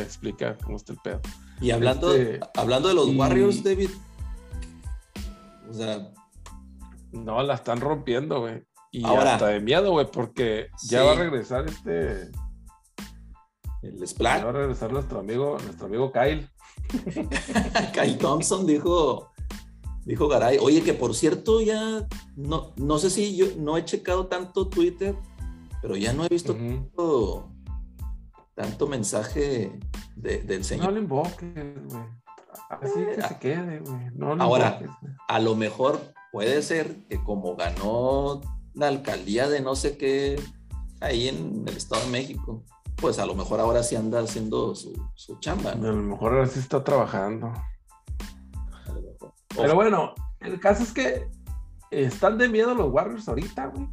[0.01, 1.21] explica cómo está el pedo.
[1.61, 3.91] Y hablando, este, hablando de los Warriors, David.
[5.69, 6.13] O sea.
[7.13, 8.63] No, la están rompiendo, güey.
[8.93, 12.31] Y Ahora, hasta de miedo, güey, porque ya va a regresar este.
[13.83, 14.39] El Splash.
[14.39, 16.49] Ya va a regresar nuestro amigo, nuestro amigo Kyle.
[17.93, 19.31] Kyle Thompson dijo,
[20.05, 24.27] dijo Garay, oye, que por cierto, ya no, no sé si yo no he checado
[24.27, 25.15] tanto Twitter,
[25.83, 27.51] pero ya no he visto tanto,
[28.89, 29.79] mensaje
[30.17, 30.87] del señor.
[30.87, 32.05] No lo invoques, güey.
[32.69, 34.11] Así que se quede, güey.
[34.15, 34.81] No Ahora,
[35.29, 36.01] a lo mejor
[36.33, 38.41] puede ser que como ganó
[38.75, 40.41] la alcaldía de no sé qué
[41.01, 42.65] ahí en el Estado de México,
[42.97, 44.95] pues a lo mejor ahora sí anda haciendo su,
[45.41, 45.73] chamba.
[45.73, 47.53] A lo mejor ahora sí está trabajando.
[49.55, 51.29] Pero bueno, el caso es que
[51.91, 53.89] están de miedo los Warriors ahorita, güey.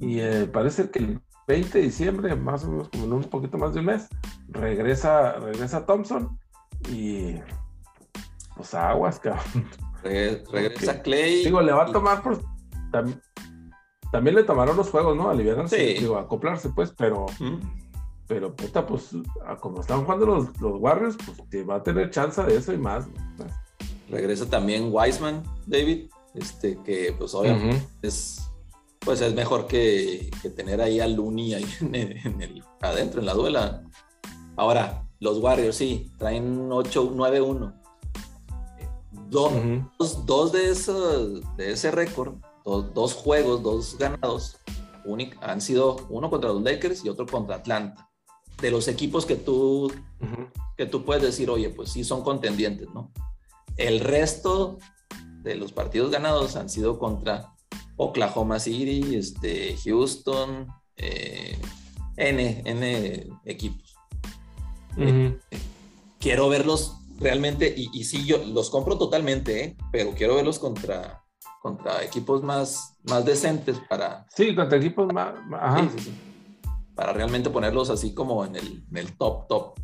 [0.00, 3.58] Y eh, parece que el 20 de diciembre, más o menos como en un poquito
[3.58, 4.08] más de un mes,
[4.48, 6.38] regresa, regresa Thompson
[6.90, 7.36] y
[8.56, 9.68] pues aguas, cabrón.
[10.02, 11.44] regresa Clay.
[11.44, 12.42] Digo, le va a tomar por,
[14.10, 15.30] también le tomaron los juegos, ¿no?
[15.30, 17.26] Aliviarse, digo, acoplarse, pues, pero,
[18.26, 19.10] pero puta, pues,
[19.60, 22.78] como están jugando los, los Warriors, pues te va a tener chance de eso y
[22.78, 23.06] más.
[24.08, 28.45] Regresa también Wiseman, David, este, que pues obviamente es,
[29.06, 33.84] pues es mejor que, tener ahí a Looney ahí en el, adentro, en la duela.
[34.56, 37.72] Ahora, los Warriors sí, traen 8-9-1.
[39.28, 42.34] Dos, dos, de, esos, de ese récord
[42.64, 44.58] dos, juegos, dos ganados,
[45.40, 48.10] han sido uno contra los Lakers y otro contra Atlanta.
[48.60, 49.92] De los equipos que tú,
[50.76, 53.12] que tú puedes decir, oye, pues sí son contendientes, ¿no?
[53.76, 54.78] El resto
[55.42, 57.55] de los partidos ganados han sido contra
[57.96, 61.58] Oklahoma City, este, Houston, eh,
[62.16, 63.94] N, N equipos.
[66.18, 69.76] quiero verlos realmente, y, y sí, yo los compro totalmente, ¿eh?
[69.92, 71.26] pero quiero verlos contra
[71.66, 74.24] contra equipos más, más decentes para...
[74.28, 75.34] Sí, contra equipos más...
[75.52, 75.88] Ajá.
[75.90, 76.14] Sí, sí,
[76.94, 79.80] Para realmente ponerlos así como en el, en el top, top.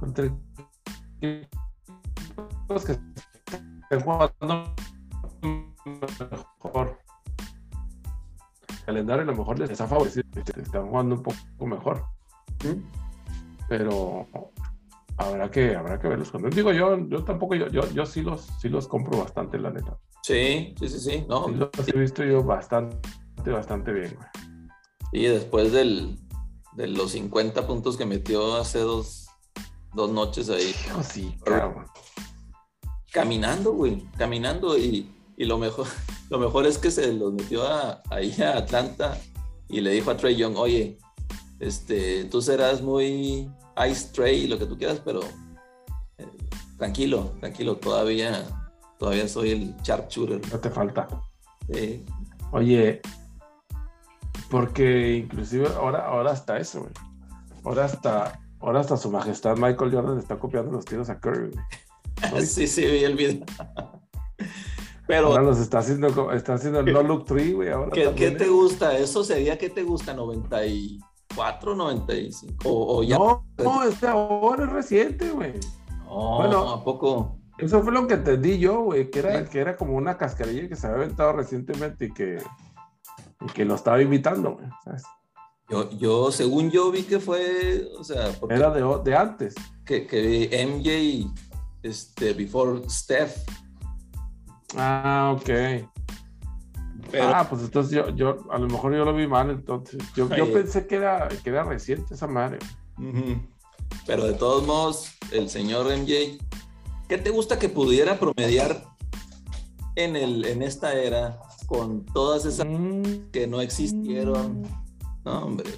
[0.00, 0.24] Contra
[1.20, 4.74] equipos que estén jugando
[5.42, 6.98] mejor.
[8.68, 10.24] El calendario a lo mejor les ha favorecido,
[10.56, 12.04] están jugando un poco mejor.
[13.68, 14.26] Pero
[15.16, 16.30] habrá que, habrá que verlos.
[16.30, 19.70] Cuando digo yo, yo tampoco, yo, yo, yo sí los, sí los compro bastante, la
[19.70, 19.98] neta.
[20.22, 21.24] Sí, sí, sí, sí.
[21.28, 21.48] No.
[21.48, 22.98] los he visto yo bastante,
[23.50, 24.16] bastante bien,
[25.12, 26.18] Y después del,
[26.76, 29.28] de los 50 puntos que metió hace dos,
[29.94, 30.74] dos noches ahí.
[31.02, 31.36] sí,
[33.12, 35.10] Caminando, güey, caminando y,
[35.42, 35.86] y, lo mejor,
[36.30, 39.18] lo mejor es que se los metió a, ahí a Atlanta
[39.68, 40.98] y le dijo a Trey Young, oye,
[41.60, 43.50] este, tú serás muy
[43.88, 45.20] Ice Tray, lo que tú quieras, pero
[46.18, 46.28] eh,
[46.76, 48.44] tranquilo, tranquilo, todavía,
[48.98, 50.40] todavía soy el sharpshooter.
[50.50, 51.08] No te falta.
[52.50, 53.00] Oye,
[54.50, 56.92] porque inclusive ahora, ahora hasta eso, güey.
[57.64, 61.52] Ahora hasta, ahora hasta su majestad Michael Jordan está copiando los tiros a Curry,
[62.46, 63.46] sí, sí, vi el video.
[65.06, 67.70] Pero, ahora los está haciendo, está haciendo el no look tree, güey.
[67.92, 68.48] ¿Qué, ¿qué te ¿eh?
[68.48, 68.96] gusta?
[68.96, 70.14] Eso sería, ¿qué te gusta?
[70.14, 71.00] 90 y
[71.34, 72.56] 4.95.
[72.64, 73.18] O, o ya.
[73.18, 75.54] No, no, este ahora es reciente, güey.
[76.04, 77.38] No, bueno, ¿a poco?
[77.58, 80.76] Eso fue lo que entendí yo, güey, que era, que era como una cascarilla que
[80.76, 82.38] se había aventado recientemente y que,
[83.40, 85.02] y que lo estaba imitando, güey, ¿sabes?
[85.68, 88.30] Yo, yo, según yo vi que fue, o sea...
[88.50, 89.54] Era de, de antes.
[89.84, 91.32] Que, que MJ,
[91.82, 93.36] este, before Steph.
[94.76, 95.50] Ah, ok.
[97.20, 100.00] Ah, pues entonces yo, yo, a lo mejor yo lo vi mal, entonces.
[100.14, 102.58] Yo, yo pensé que era, que era reciente esa madre.
[104.06, 106.38] Pero de todos modos, el señor MJ,
[107.08, 108.84] ¿qué te gusta que pudiera promediar
[109.96, 113.30] en, el, en esta era con todas esas mm.
[113.30, 114.62] que no existieron?
[115.24, 115.70] No, hombre.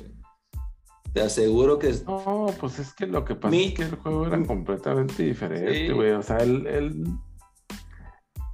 [1.13, 1.95] Te aseguro que...
[2.07, 6.11] No, pues es que lo que pasa es que el juego era completamente diferente, güey.
[6.11, 7.05] O sea, él, él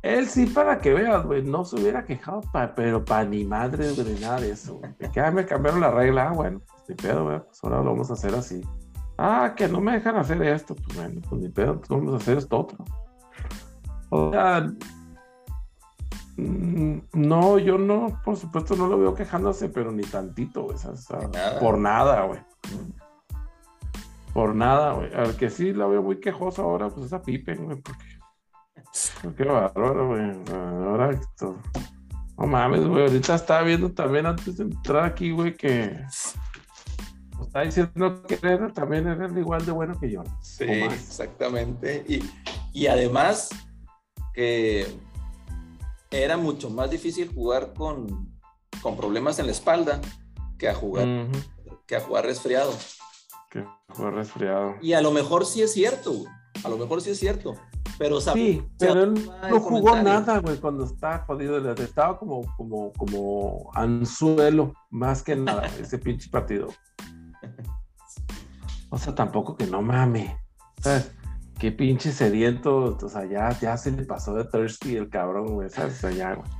[0.02, 2.40] él sí, para que veas, güey, no se hubiera quejado,
[2.74, 4.80] pero para ni madre de nada de eso.
[5.12, 7.90] Que ah, me cambiaron la regla, ah, bueno, pues ni pedo, güey, pues ahora lo
[7.90, 8.62] vamos a hacer así.
[9.18, 12.16] Ah, que no me dejan hacer esto, pues bueno, pues ni pedo, pues vamos a
[12.16, 12.84] hacer esto otro.
[14.08, 14.72] O sea,
[16.38, 20.96] mm, no, yo no, por supuesto no lo veo quejándose, pero ni tantito, güey, o
[20.96, 21.18] sea,
[21.60, 22.40] por nada, güey.
[24.32, 25.12] Por nada, güey.
[25.12, 28.04] Al que sí la veo muy quejoso ahora, pues es a Pippen, güey, porque
[29.36, 30.32] Qué bárbaro, güey.
[30.52, 31.56] Ahora esto.
[32.36, 33.02] No mames, güey.
[33.02, 36.04] Ahorita estaba viendo también antes de entrar aquí, güey, que
[37.42, 40.22] está diciendo que era, también era igual de bueno que yo.
[40.40, 42.04] Sí, exactamente.
[42.08, 42.22] Y,
[42.72, 43.50] y, además
[44.32, 44.86] que
[46.10, 48.32] era mucho más difícil jugar con,
[48.82, 50.00] con problemas en la espalda
[50.58, 51.06] que a jugar,
[51.86, 52.72] que a jugar resfriado.
[53.50, 54.76] Que jugar resfriado.
[54.80, 56.24] Y a lo mejor sí es cierto,
[56.62, 57.54] A lo mejor sí es cierto.
[58.00, 61.58] Pero, sí, pero él no jugó nada, güey, cuando estaba jodido.
[61.74, 66.68] Estaba como, como, como anzuelo, más que nada, ese pinche partido.
[68.88, 70.34] O sea, tampoco que no mame.
[70.80, 71.12] ¿Sabes?
[71.58, 72.96] Qué pinche sediento.
[73.02, 75.68] O sea, ya, ya se le pasó de thirsty el cabrón, güey.
[75.68, 75.98] ¿Sabes?
[75.98, 76.50] O sea, ya, güey.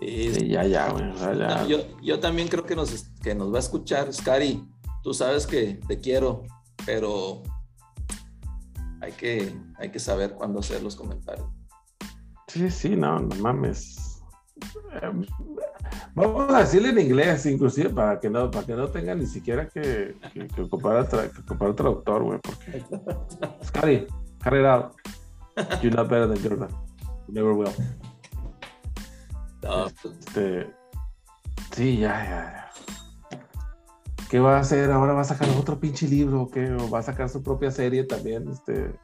[0.00, 1.10] Sí, ya, ya, güey.
[1.10, 1.64] O sea, ya.
[1.68, 4.68] yo, yo, también creo que nos, que nos va a escuchar, Scary.
[5.04, 6.42] Tú sabes que te quiero,
[6.84, 7.44] pero
[9.04, 11.46] hay que, hay que saber cuándo hacer los comentarios.
[12.48, 14.22] Sí, sí, no, no mames.
[15.02, 15.26] Em,
[16.14, 19.68] vamos a decirle en inglés, inclusive, para que no, para que no tenga ni siquiera
[19.68, 22.82] que, que, ocupar, el traductor, güey, porque...
[23.64, 24.06] Scotty,
[24.42, 24.94] cut it out.
[25.82, 26.70] You're not better than Jordan.
[27.28, 27.72] You never will.
[30.04, 30.66] Este,
[31.72, 32.63] sí, ya, ya.
[34.30, 34.90] ¿Qué va a hacer?
[34.90, 36.72] ¿Ahora va a sacar otro pinche libro qué?
[36.72, 38.94] ¿O va a sacar su propia serie también este,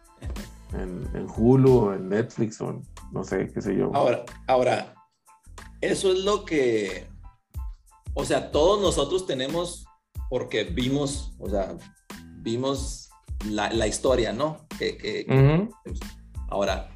[0.72, 3.90] en, en Hulu, en Netflix o no sé, qué sé yo?
[3.94, 4.94] Ahora, ahora,
[5.80, 7.06] eso es lo que,
[8.14, 9.86] o sea, todos nosotros tenemos,
[10.28, 11.76] porque vimos, o sea,
[12.38, 13.10] vimos
[13.48, 14.66] la, la historia, ¿no?
[14.78, 15.68] Que,
[16.48, 16.90] Ahora,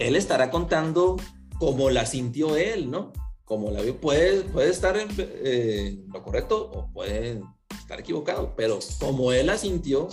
[0.00, 1.16] él estará contando
[1.58, 3.12] cómo la sintió él, ¿no?
[3.44, 7.40] Como la vio, puede, puede estar en eh, lo correcto o puede
[7.86, 10.08] estar equivocado, pero como él la sintió,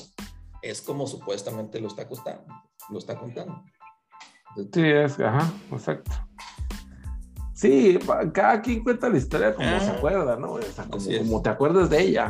[0.62, 2.46] es como supuestamente lo está contando.
[2.92, 3.64] Lo está contando.
[4.72, 6.12] Sí, es, ajá, exacto.
[7.56, 7.98] Sí,
[8.32, 10.60] cada quien cuenta la historia como se acuerda, ¿no?
[10.92, 12.30] como, te acuerdas de ella.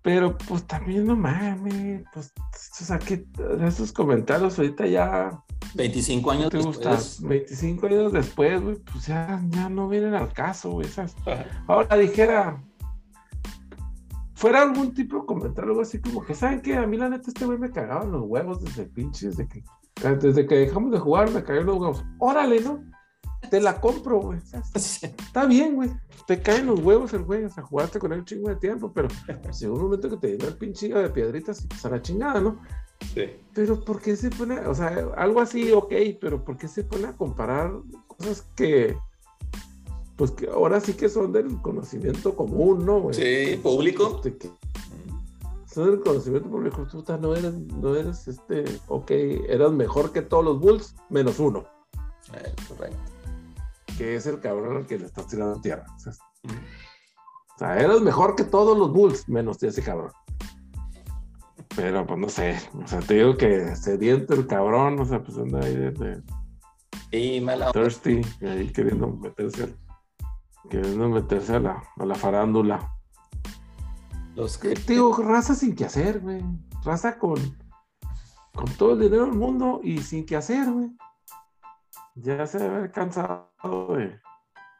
[0.00, 2.32] Pero pues también no mames, pues,
[2.80, 3.26] o sea, que
[3.66, 5.38] esos comentarios ahorita ya...
[5.74, 7.20] 25 años te después.
[7.20, 10.88] 25 años después, güey, pues ya, ya no vienen al caso, güey.
[11.66, 12.62] Ahora dijera,
[14.40, 16.74] fuera algún tipo de comentario, algo así como que, ¿saben qué?
[16.74, 19.62] A mí la neta este güey me cagaba los huevos desde pinche, desde que,
[20.18, 22.04] desde que dejamos de jugar me cagaron los huevos.
[22.18, 22.82] Órale, ¿no?
[23.50, 24.38] Te la compro, güey.
[24.74, 25.90] Está bien, güey.
[26.26, 28.90] Te caen los huevos el güey, o sea, jugaste con él un chingo de tiempo,
[28.94, 29.08] pero
[29.50, 32.40] si un momento que te llega el pinche de piedritas y pues a la chingada,
[32.40, 32.62] ¿no?
[33.12, 33.24] Sí.
[33.52, 37.08] Pero ¿por qué se pone, o sea, algo así, ok, pero ¿por qué se pone
[37.08, 37.72] a comparar
[38.06, 38.96] cosas que,
[40.20, 43.00] pues que ahora sí que son del conocimiento común, ¿no?
[43.00, 43.14] Güey?
[43.14, 44.20] Sí, público.
[44.22, 44.50] Este,
[45.64, 49.10] son del conocimiento público, tú no eres, no eres, este, ok,
[49.48, 51.64] eras mejor que todos los Bulls, menos uno.
[52.34, 52.98] Eh, correcto.
[53.96, 55.86] Que es el cabrón al que le estás tirando tierra.
[55.96, 60.12] O sea, eras mejor que todos los Bulls, menos ese cabrón.
[61.74, 65.38] Pero pues no sé, o sea, te digo que sediento el cabrón, o sea, pues
[65.38, 66.20] anda ahí de,
[67.10, 69.74] y mala thirsty, ahí queriendo meterse
[70.68, 72.92] queriendo meterse a la, a la farándula.
[74.34, 74.74] Los que...
[74.74, 76.42] Digo, raza sin que hacer, güey.
[76.84, 77.38] Raza con,
[78.54, 80.90] con todo el dinero del mundo y sin que hacer, güey.
[82.14, 83.48] Ya se debe haber cansado
[83.96, 84.18] de,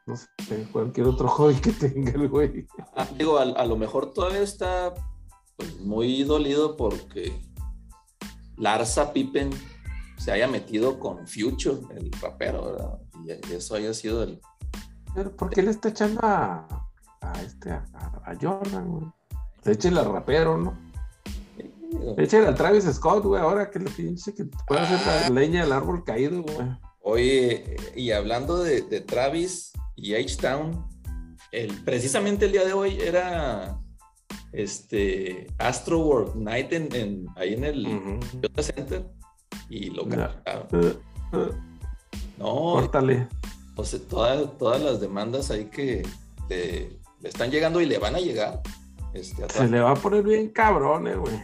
[0.07, 2.67] no sé, cualquier otro hobby que tenga el güey.
[2.97, 4.95] Ah, digo, a, lo mejor todavía está
[5.57, 7.41] pues, muy dolido porque
[8.57, 9.51] Larsa Pippen
[10.19, 12.99] se haya metido con Future, el rapero, ¿verdad?
[13.25, 14.41] Y eso haya sido el,
[15.15, 16.67] pero ¿por qué le está echando a,
[17.45, 19.07] este, a, Jordan, güey?
[19.65, 20.79] Échale al rapero, ¿no?
[22.17, 25.31] Échale al Travis Scott, güey, ahora que le pinche que puede hacer la ah.
[25.31, 26.69] leña del árbol caído, güey.
[27.03, 30.87] Oye, y hablando de, Travis y H-Town,
[31.85, 33.81] precisamente el día de hoy era
[34.53, 39.07] este Astro World Night en, ahí en el Toyota Center
[39.69, 40.67] y lo cantaron.
[40.73, 41.55] Uh, uh.
[42.39, 43.29] no, córtale
[44.09, 46.07] todas, todas las demandas ahí que
[46.49, 48.61] le, están llegando y le van a llegar.
[49.13, 51.41] Este, Se le va a poner bien cabrón, eh, güey.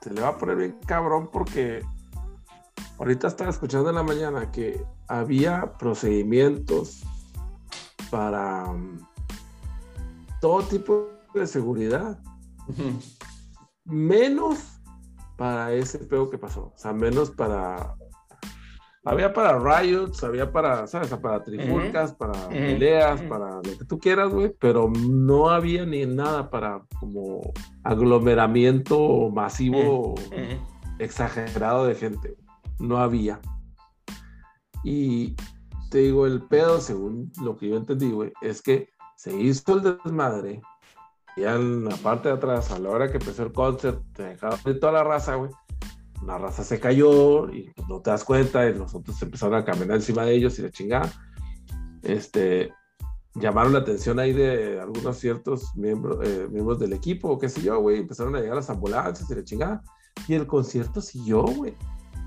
[0.00, 1.82] Se le va a poner bien cabrón porque
[2.98, 7.02] ahorita estaba escuchando en la mañana que había procedimientos
[8.10, 8.98] para um,
[10.40, 12.18] todo tipo de seguridad.
[13.84, 14.58] Menos
[15.36, 16.72] para ese pedo que pasó.
[16.74, 17.96] O sea, menos para
[19.04, 21.08] había para riots, había para, ¿sabes?
[21.14, 26.50] Para trifulcas, para peleas, para lo que tú quieras, güey, pero no había ni nada
[26.50, 30.14] para como aglomeramiento masivo
[30.98, 32.36] exagerado de gente.
[32.78, 33.40] No había.
[34.84, 35.34] Y
[35.90, 39.82] te digo, el pedo, según lo que yo entendí, güey, es que se hizo el
[39.82, 40.60] desmadre.
[41.36, 44.58] Y en la parte de atrás, a la hora que empezó el concert, te dejaron
[44.64, 45.50] de toda la raza, güey
[46.22, 49.64] una raza se cayó y pues, no te das cuenta y los otros empezaron a
[49.64, 51.12] caminar encima de ellos y la chingada.
[52.02, 52.72] Este,
[53.34, 57.80] llamaron la atención ahí de algunos ciertos miembros, eh, miembros del equipo, qué sé yo,
[57.80, 59.82] güey, empezaron a llegar las ambulancias y la chingada.
[60.28, 61.74] Y el concierto siguió, güey.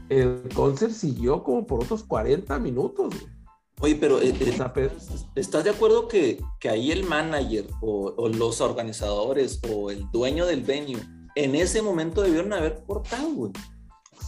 [0.09, 3.33] El concierto siguió como por otros 40 minutos, güey.
[3.81, 4.91] Oye, pero eh, eh,
[5.35, 10.45] ¿estás de acuerdo que, que ahí el manager o, o, los organizadores o el dueño
[10.45, 11.01] del venue
[11.35, 13.51] en ese momento debieron haber cortado, güey?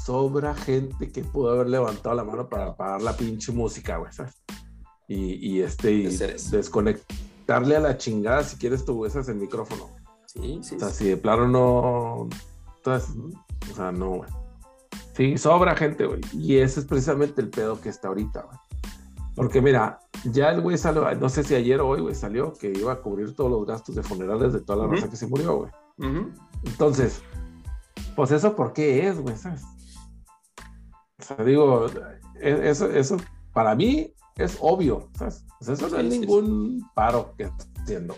[0.05, 4.35] Sobra gente que pudo haber levantado la mano para pagar la pinche música, güey, ¿sabes?
[5.07, 9.89] Y, este, y desconectarle a la chingada si quieres tú usas el micrófono.
[10.27, 10.75] Sí, sí.
[10.75, 12.29] O sea, si de plano no.
[12.77, 13.15] Entonces,
[13.71, 14.29] o sea, no, güey.
[15.15, 16.21] Sí, sobra gente, güey.
[16.33, 18.57] Y ese es precisamente el pedo que está ahorita, güey.
[19.35, 22.71] Porque mira, ya el güey salió, no sé si ayer o hoy, güey, salió que
[22.71, 25.57] iba a cubrir todos los gastos de funerales de toda la raza que se murió,
[25.57, 25.71] güey.
[26.63, 27.21] Entonces,
[28.15, 29.35] pues eso, ¿por qué es, güey?
[29.35, 29.63] ¿Sabes?
[31.25, 31.87] Sea, digo,
[32.39, 33.17] e, eso, eso
[33.51, 35.43] para mí es obvio, ¿sabes?
[35.61, 38.15] eso no es ningún paro que está haciendo.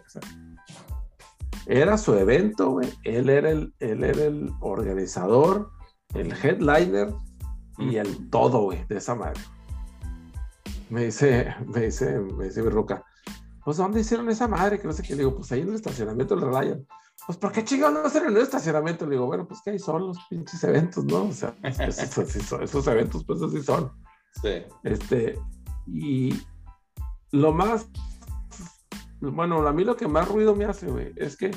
[1.67, 2.89] Era su evento, güey.
[3.03, 5.71] Él era el, él era el organizador,
[6.15, 7.13] el headliner
[7.77, 9.39] y el todo, güey, de esa madre.
[10.89, 13.05] Me dice, me dice, me dice mi roca,
[13.63, 14.79] pues ¿dónde hicieron esa madre?
[14.79, 15.13] Que no sé qué.
[15.13, 16.85] Le digo, pues ahí en el estacionamiento del Ryan
[17.28, 19.05] pues ¿por qué chingados no hacer en un estacionamiento?
[19.05, 21.25] Le digo, bueno, pues que ahí son los pinches eventos, ¿no?
[21.25, 23.91] O sea, esos, eventos, pues así son.
[24.41, 24.63] Sí.
[24.84, 25.38] Este,
[25.86, 26.41] y
[27.34, 27.89] lo más,
[29.19, 31.51] bueno, a mí lo que más ruido me hace, güey, es que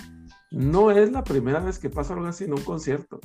[0.50, 3.20] no es la primera vez que pasa algo así en un concierto.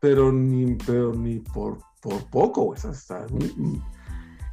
[0.00, 2.80] Pero ni, pero ni por, por poco, güey.
[2.84, 3.24] O sea,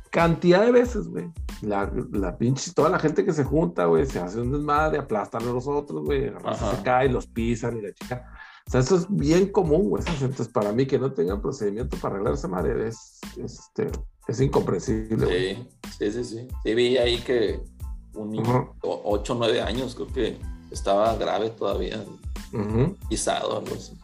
[0.10, 1.32] cantidad de veces, güey.
[1.62, 5.44] La, la pinche, toda la gente que se junta, güey, se hace un desmadre, aplastan
[5.44, 8.26] a los otros, güey, se caen, los pisan y la chica.
[8.68, 10.04] O sea, eso es bien común, güey.
[10.22, 13.88] Entonces, para mí, que no tengan procedimiento para arreglar esa madre es, es, este,
[14.28, 15.28] es incomprensible.
[15.28, 16.48] Sí, sí, sí, sí.
[16.64, 17.62] Sí, vi ahí que
[18.14, 20.40] un niño, 8 o 9 años, creo que
[20.72, 22.04] estaba grave todavía,
[23.10, 23.98] pisado, algo así.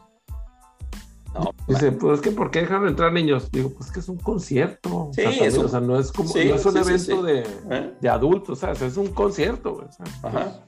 [1.67, 3.51] Dice, pues es que ¿por qué dejan entrar niños?
[3.51, 5.09] Digo, pues que es un concierto.
[5.13, 7.93] Sí, o, sea, no es como, no es un evento de, ¿Eh?
[7.99, 9.87] de, adultos, o sea, es un concierto, güey.
[10.23, 10.61] Ajá.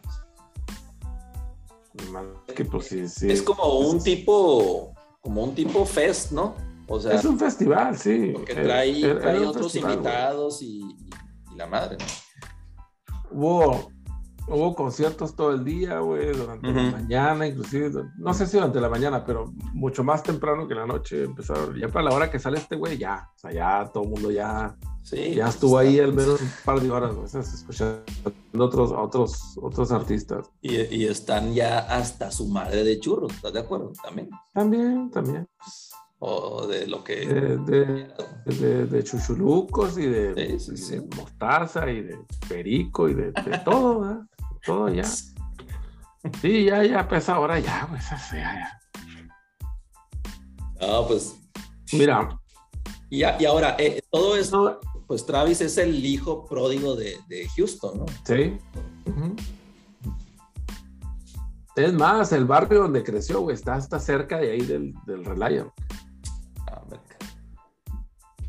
[2.55, 2.91] Que, pues.
[2.91, 6.55] Es como un tipo, como un tipo fest, ¿no?
[6.87, 8.31] O sea, es un festival, sí.
[8.33, 10.81] Porque trae, trae otros invitados y,
[11.51, 12.05] y, la madre, ¿no?
[13.29, 13.91] Hubo
[14.47, 18.87] Hubo conciertos todo el día, güey, durante la mañana, inclusive, no sé si durante la
[18.87, 21.77] mañana, pero mucho más temprano que la noche empezaron.
[21.77, 24.31] Ya para la hora que sale este güey, ya, o sea, ya todo el mundo
[24.31, 28.03] ya, sí, ya estuvo ahí al menos un par de horas, güey, escuchando
[28.57, 30.49] otros, otros, otros artistas.
[30.61, 33.91] Y, y, están ya hasta su madre de churros, ¿estás de acuerdo?
[34.01, 34.29] También.
[34.53, 35.47] También, también
[36.19, 37.25] o de lo que...
[37.25, 40.57] De, de, chuchulucos y de,
[41.15, 42.17] mostaza y de
[42.47, 43.31] perico y de,
[43.63, 44.21] todo, ¿verdad?
[44.67, 45.05] Todo ya.
[46.41, 48.79] Sí, ya, ya pesa ahora ya, pues ya, ya.
[50.81, 51.35] No, pues...
[51.93, 52.37] Mira.
[53.09, 57.17] Y, y ahora, eh, todo esto, pues Travis es el hijo pródigo de,
[57.55, 58.05] Houston, ¿no?
[58.25, 58.57] Sí.
[61.77, 65.71] Es más, el barrio donde creció, güey, está hasta cerca de ahí del, del Reliant.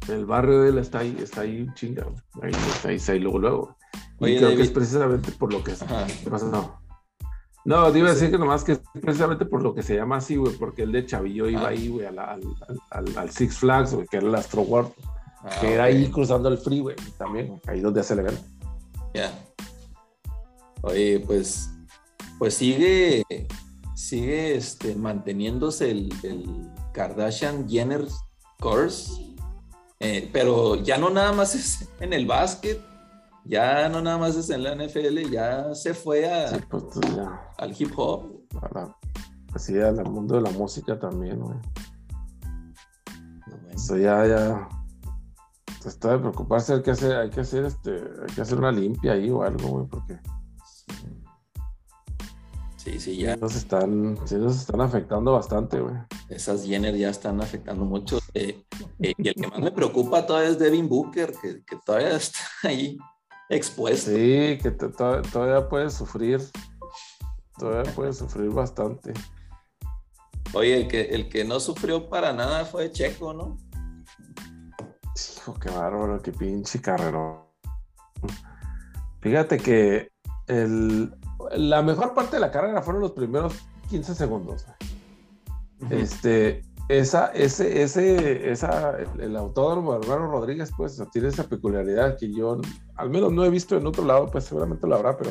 [0.08, 2.06] El barrio de él está ahí, está ahí chinga,
[2.42, 3.77] ahí está ahí, está ahí luego, luego.
[4.20, 5.84] Y creo que es precisamente por lo que es.
[6.22, 6.46] ¿Qué pasa?
[6.46, 7.92] No.
[7.92, 10.36] Te iba a decir que nomás que es precisamente por lo que se llama así,
[10.36, 14.26] güey, porque el de Chavillo iba ahí, güey, al, al, Six Flags, güey, que era
[14.26, 14.90] el Astro World,
[15.42, 18.42] ah, que era ahí cruzando el freeway también, ahí donde hace el evento.
[19.12, 19.30] Ya.
[20.80, 21.70] Oye, pues,
[22.38, 23.22] pues sigue,
[23.94, 28.06] sigue este, manteniéndose el, el Kardashian Jenner
[28.60, 29.28] Course
[30.00, 32.80] eh, pero ya no nada más es en el básquet,
[33.48, 36.84] ya no nada más es en la NFL, ya se fue a, pues,
[37.56, 38.42] al hip hop.
[39.54, 41.58] así al mundo de la música también, güey.
[43.72, 44.68] Eso ya, ya.
[45.86, 49.12] Está de preocuparse, hay que hacer, hay que hacer este, hay que hacer una limpia
[49.12, 50.18] ahí o algo, güey, porque.
[52.76, 53.36] Sí, sí, ya.
[53.36, 55.94] Nos están, sí nos están afectando bastante, güey.
[56.28, 58.18] Esas Jenner ya están afectando mucho.
[58.34, 58.64] Eh,
[59.00, 62.98] eh, y el que más me preocupa todavía es Devin Booker, que, todavía está ahí
[63.48, 64.10] expuesto.
[64.10, 66.40] Sí, que todavía puede sufrir.
[67.58, 69.12] Todavía puede sufrir bastante.
[70.54, 73.58] Oye, el que, el que no sufrió para nada fue Checo, ¿no?
[75.14, 77.52] Hijo, qué bárbaro, qué pinche carrero.
[79.20, 80.12] Fíjate que
[80.46, 81.14] el,
[81.56, 83.54] la mejor parte de la carrera fueron los primeros
[83.90, 84.66] 15 segundos.
[85.90, 92.32] Este, esa, ese, ese, esa, el, autódromo de Álvaro Rodríguez, pues, tiene esa peculiaridad que
[92.32, 92.60] yo,
[92.96, 95.30] al menos no he visto en otro lado, pues seguramente lo habrá, pero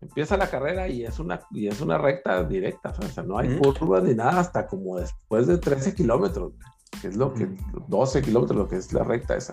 [0.00, 3.56] empieza la carrera y es una, y es una recta directa, o sea, no hay
[3.56, 6.52] curva ni nada hasta como después de 13 kilómetros,
[7.00, 7.48] que es lo que,
[7.88, 9.52] 12 kilómetros, lo que es la recta esa.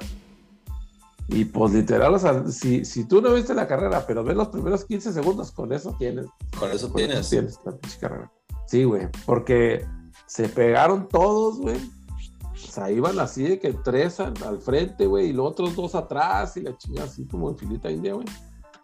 [1.28, 4.50] Y pues literal, o sea, si, si tú no viste la carrera, pero ves los
[4.50, 6.26] primeros 15 segundos, con eso tienes.
[6.60, 7.30] Con eso tienes.
[7.30, 8.32] tienes la carrera.
[8.66, 9.86] Sí, güey, porque
[10.32, 11.76] se pegaron todos, güey.
[11.76, 16.56] O sea, iban así de que tres al, frente, güey, y los otros dos atrás,
[16.56, 18.26] y la chingada así como en filita india, güey.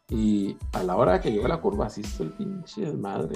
[0.09, 3.35] Y a la hora que llegó la curva, así hizo el pinche desmadre.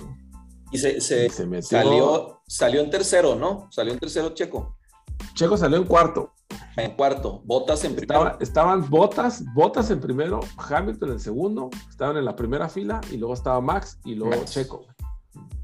[0.73, 1.29] Y se, se,
[1.61, 3.69] salió, salió en tercero, ¿no?
[3.71, 4.75] Salió en tercero Checo.
[5.33, 6.33] Checo salió en cuarto.
[6.75, 8.37] En cuarto, Botas en primero.
[8.41, 13.35] estaban Botas, Botas en primero, Hamilton en segundo, estaban en la primera fila y luego
[13.35, 14.85] estaba Max y luego Checo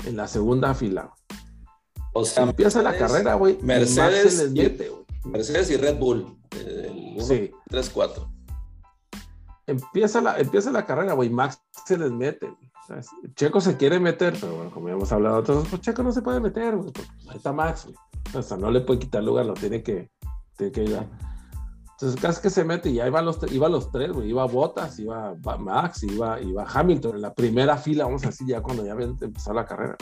[0.06, 1.14] en la segunda fila.
[2.22, 3.58] O sea, empieza la carrera, güey.
[3.62, 6.38] Mercedes, y, Mercedes y Red Bull.
[6.52, 7.52] El 1, sí.
[7.70, 8.32] 3, 4.
[9.68, 11.30] Empieza la, empieza la carrera, güey.
[11.30, 12.52] Max se les mete.
[13.36, 16.22] Checo se quiere meter, pero bueno, como ya hemos hablado todos, pues Checo no se
[16.22, 16.92] puede meter, güey.
[17.30, 17.96] Ahí está Max, güey.
[18.34, 20.10] O sea, no le puede quitar lugar, lo tiene que,
[20.56, 21.08] tiene que ayudar.
[21.92, 24.30] Entonces casi que se mete y ya iban los, iba los tres, güey.
[24.30, 28.62] Iba Bottas, iba Max, iba, iba Hamilton en la primera fila, vamos a decir, ya
[28.62, 29.98] cuando ya empezó la carrera.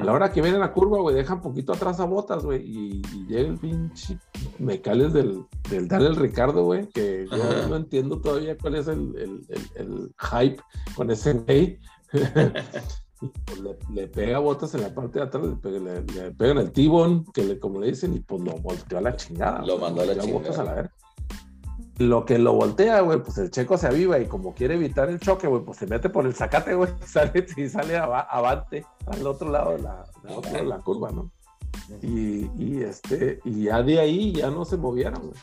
[0.00, 3.02] A la hora que viene la curva, güey, dejan poquito atrás a Botas, güey, y,
[3.26, 4.18] llega el pinche
[4.58, 9.46] mecales del, del Daniel Ricardo, güey, que yo no entiendo todavía cuál es el, el,
[9.76, 10.62] el, hype
[10.94, 11.78] con ese güey.
[13.44, 13.60] Pues
[13.90, 17.44] le, pega botas en la parte de atrás, le, pega, le, pegan el tibón, que
[17.44, 19.60] le, como le dicen, y pues lo volteó a la chingada.
[19.66, 20.38] Lo mandó a la chingada.
[20.38, 20.90] Botas a la
[22.00, 25.20] lo que lo voltea, güey, pues el checo se aviva y como quiere evitar el
[25.20, 29.26] choque, güey, pues se mete por el zacate, güey, y sale, y sale avante al
[29.26, 30.04] otro lado de la,
[30.64, 31.30] la curva, ¿no?
[32.00, 35.34] Y, y, este, y ya de ahí ya no se movieron, güey.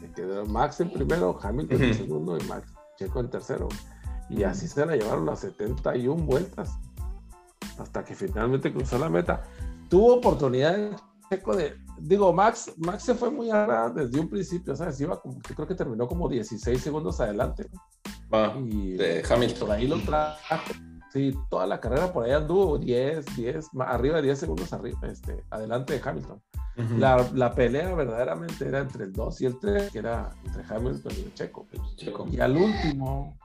[0.00, 3.68] Se quedó Max en primero, Hamilton en segundo y Max Checo en tercero.
[4.30, 6.78] Y así se la llevaron las 71 vueltas
[7.78, 9.42] hasta que finalmente cruzó la meta.
[9.88, 10.92] Tuvo oportunidad
[11.30, 15.00] Checo de, digo, Max, Max se fue muy arriba desde un principio, ¿sabes?
[15.00, 17.68] Iba como, yo creo que terminó como 16 segundos adelante.
[18.30, 19.68] Ah, y de Hamilton.
[19.68, 20.72] Por ahí lo trajo.
[21.12, 25.44] Sí, toda la carrera por ahí anduvo 10, 10, arriba de 10 segundos arriba, este,
[25.48, 26.42] adelante de Hamilton.
[26.98, 31.12] la, la, pelea verdaderamente era entre el 2 y el 3, que era entre Hamilton
[31.16, 31.68] y el Checo.
[31.94, 32.26] Checo.
[32.28, 33.38] Y al último,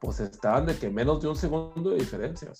[0.00, 2.50] pues estaban de que menos de un segundo de diferencia.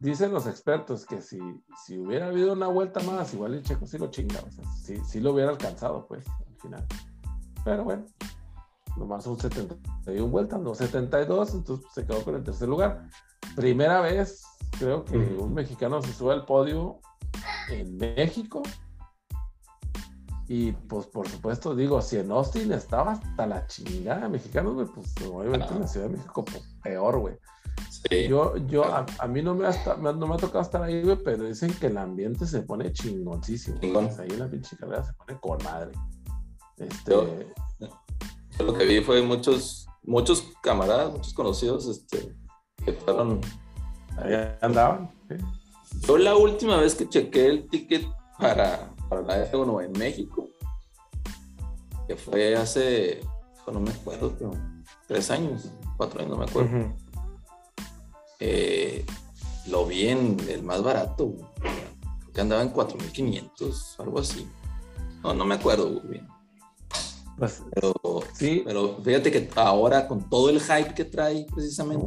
[0.00, 1.38] Dicen los expertos que si,
[1.84, 4.64] si hubiera habido una vuelta más, igual el Checo sí lo chinga, o sea,
[5.04, 6.86] sí, lo hubiera alcanzado, pues, al final.
[7.64, 8.06] Pero bueno,
[8.96, 13.08] nomás son 71 vueltas, no 72, entonces se quedó con el tercer lugar.
[13.54, 14.42] Primera vez,
[14.78, 17.00] creo que un mexicano se sube al podio
[17.68, 18.62] en México
[20.52, 25.72] y pues por supuesto, digo, si en Austin estaba hasta la chingada mexicanos, pues obviamente
[25.72, 27.38] en la Ciudad de México pues, peor, güey.
[28.28, 31.44] Yo, yo, a, mí no me, ha, no me ha tocado estar ahí, güey, pero
[31.44, 33.78] dicen que el ambiente se pone chingoncísimo.
[33.78, 35.92] ahí en la pinche carrera se pone con madre.
[36.78, 37.10] Este...
[37.10, 42.34] Yo, lo que vi fue muchos, muchos camaradas, muchos conocidos, este,
[42.84, 43.40] que fueron...
[44.16, 45.10] Ahí andaban,
[46.06, 48.04] Yo la última vez que chequé el ticket
[48.38, 50.48] para para la F1 en México,
[52.06, 53.20] que fue hace,
[53.70, 54.52] no me acuerdo, pero
[55.08, 56.94] tres años, cuatro años, no me acuerdo.
[58.40, 59.04] Eh,
[59.66, 64.48] lo vi en el más barato, creo que andaba en 4.500, algo así.
[65.22, 66.26] No, no me acuerdo bien.
[67.36, 67.94] Pues, pero,
[68.34, 68.62] sí.
[68.64, 72.06] pero fíjate que ahora con todo el hype que trae precisamente,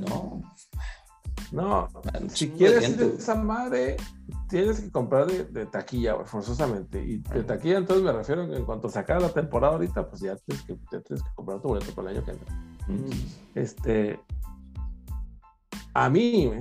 [0.00, 0.42] no,
[1.52, 1.88] no,
[2.28, 3.96] si quieres ir esa madre,
[4.48, 7.02] tienes que comprar de, taquilla, forzosamente.
[7.02, 10.20] Y de taquilla, entonces me refiero que en cuanto se acabe la temporada ahorita, pues
[10.20, 12.54] ya tienes que, tienes que comprar tu boleto para el año que entra.
[12.88, 13.10] Mm.
[13.54, 14.20] Este.
[15.94, 16.52] A mí,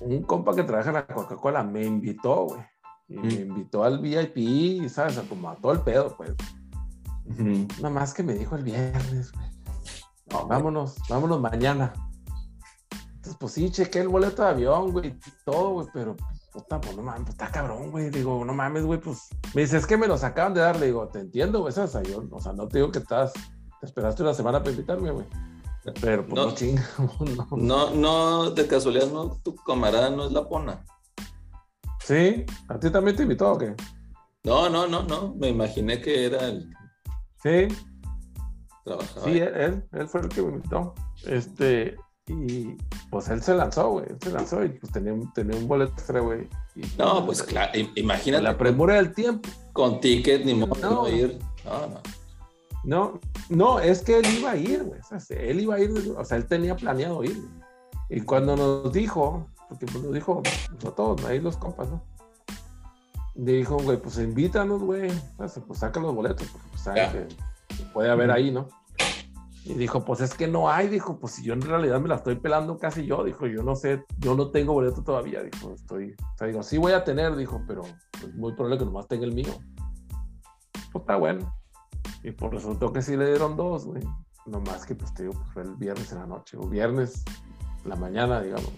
[0.00, 2.62] un compa que trabaja en la Coca-Cola me invitó, güey.
[3.08, 3.40] Y me mm.
[3.48, 5.18] invitó al VIP, ¿sabes?
[5.28, 6.34] Como a todo el pedo, pues.
[7.26, 10.46] Nada más que me dijo el viernes, güey.
[10.46, 11.92] vámonos, vámonos mañana
[13.34, 16.16] pues sí, chequé el boleto de avión, güey, todo, güey, pero
[16.52, 18.10] puta, pues no mames, pues, está cabrón, güey.
[18.10, 20.78] Digo, no mames, güey, pues me dice, es que me los acaban de dar.
[20.78, 23.32] Le digo, te entiendo, güey, esa yo, o sea, no te digo que estás,
[23.80, 25.26] te esperaste una semana para invitarme, güey.
[26.00, 26.88] Pero pues no, chinga,
[27.50, 27.56] no.
[27.56, 27.90] no.
[27.90, 30.84] No, de casualidad, no, tu camarada no es la pona.
[32.04, 33.74] Sí, ¿a ti también te invitó o qué?
[34.44, 36.70] No, no, no, no, me imaginé que era el.
[37.42, 37.68] Sí.
[38.84, 39.26] Trabajaba.
[39.26, 40.94] Sí, él, él fue el que me invitó.
[41.26, 41.96] Este,
[42.28, 42.76] y
[43.10, 44.06] pues él se lanzó, güey.
[44.08, 46.48] Él se lanzó y pues tenía, tenía un boleto extra, güey.
[46.96, 48.42] No, pues claro, imagínate.
[48.42, 49.48] La premura del tiempo.
[49.72, 51.38] Con ticket, ni modo no, ir.
[51.64, 52.00] No, no.
[52.84, 53.18] No,
[53.48, 55.00] no, es que él iba a ir, güey.
[55.00, 57.42] O sea, él iba a ir, o sea, él tenía planeado ir.
[58.08, 62.02] Y cuando nos dijo, porque pues nos dijo pues, a todos, ahí los compas, ¿no?
[63.38, 65.10] dijo, güey, pues invítanos, güey.
[65.38, 67.28] O sea, pues saca los boletos, porque pues sabe
[67.68, 68.68] que puede haber ahí, ¿no?
[69.64, 72.16] Y dijo, pues es que no hay, dijo, pues si yo en realidad me la
[72.16, 76.12] estoy pelando casi yo, dijo, yo no sé, yo no tengo boleto todavía, dijo, estoy,
[76.12, 79.26] o sea, digo, sí voy a tener, dijo, pero es muy probable que nomás tenga
[79.26, 79.52] el mío.
[80.90, 81.54] Pues está bueno.
[82.22, 84.02] Y por resultó que sí le dieron dos, güey.
[84.46, 87.24] Nomás que, pues te digo, pues fue el viernes en la noche, o viernes
[87.84, 88.72] en la mañana, digamos.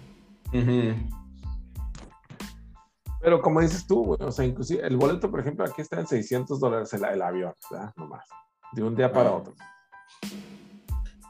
[3.20, 6.06] Pero como dices tú, güey, o sea, inclusive el boleto, por ejemplo, aquí está en
[6.06, 7.92] 600 dólares el, el avión, ¿verdad?
[7.96, 8.26] Nomás,
[8.72, 9.36] de un día para ah.
[9.36, 9.54] otro.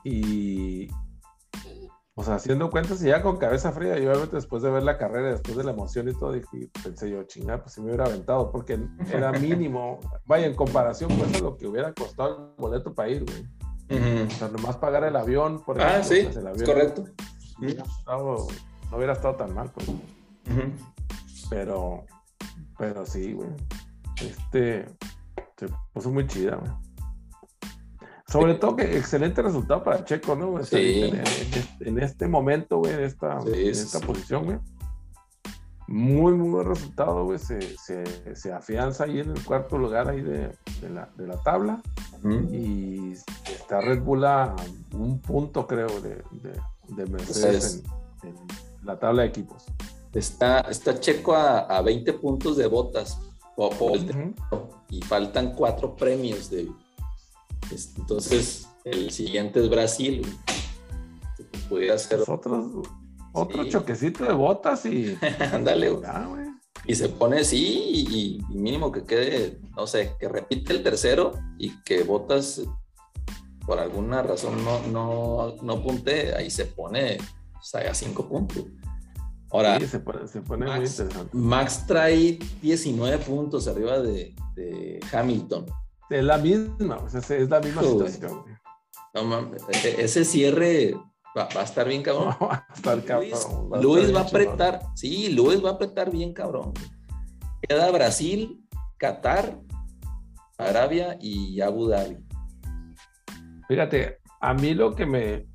[0.04, 0.88] Y,
[2.20, 4.98] o sea, haciendo cuentas y ya con cabeza fría, yo obviamente después de ver la
[4.98, 8.04] carrera, después de la emoción y todo, dije, pensé yo, chingada, pues si me hubiera
[8.04, 8.78] aventado, porque
[9.10, 13.24] era mínimo, vaya, en comparación pues a lo que hubiera costado el boleto para ir,
[13.24, 14.26] güey.
[14.26, 15.98] O sea, nomás pagar el avión, por ejemplo.
[15.98, 17.04] Ah, sí, pues, es correcto.
[17.58, 19.90] no hubiera estado tan mal, pues.
[21.48, 22.04] Pero,
[22.78, 23.48] pero sí, güey.
[24.20, 24.84] Este,
[25.56, 26.70] se puso muy chida, güey.
[28.30, 30.62] Sobre todo que excelente resultado para Checo, ¿no?
[30.64, 31.10] Sí.
[31.80, 34.58] En, este momento, güey, en esta, esta posición, güey.
[35.88, 37.40] Muy, muy buen resultado, güey.
[37.40, 41.42] Se, se, se, afianza ahí en el cuarto lugar ahí de, de, la, de la,
[41.42, 41.82] tabla.
[42.52, 43.12] Y
[43.52, 44.54] está Red Bull a
[44.92, 46.22] un punto, creo, de,
[46.88, 47.82] de Mercedes
[48.22, 48.36] en,
[48.84, 49.66] la tabla de equipos.
[50.12, 53.18] Está, está Checo a, a 20 puntos de botas.
[54.88, 56.68] y faltan cuatro premios de...
[57.96, 60.26] Entonces, el siguiente es Brasil.
[61.68, 62.20] Pudiera ser...
[62.26, 62.82] Otro,
[63.32, 65.16] otro choquecito de botas y...
[65.52, 65.96] Ándale,
[66.84, 71.80] Y se pone así y, mínimo que quede, no sé, que repite el tercero y
[71.82, 72.62] que botas
[73.66, 77.18] por alguna razón no, no, no punte, ahí se pone
[77.88, 78.64] a cinco puntos.
[79.52, 81.36] Ahora, se pone, Max, muy interesante.
[81.36, 85.66] Max trae 19 puntos arriba de, de Hamilton.
[86.10, 88.44] Es la misma, o sea, es la misma situación.
[89.14, 90.94] No mames, e, ese cierre
[91.36, 92.34] va, a estar bien cabrón.
[92.42, 93.30] va a estar cabrón.
[93.80, 96.72] Luis, va, a apretar, sí, Luis va a apretar bien cabrón.
[97.62, 98.60] Queda Brasil,
[98.98, 99.60] Qatar,
[100.58, 102.18] Arabia y Abu Dhabi.
[103.68, 105.46] Fíjate, a mí lo que me.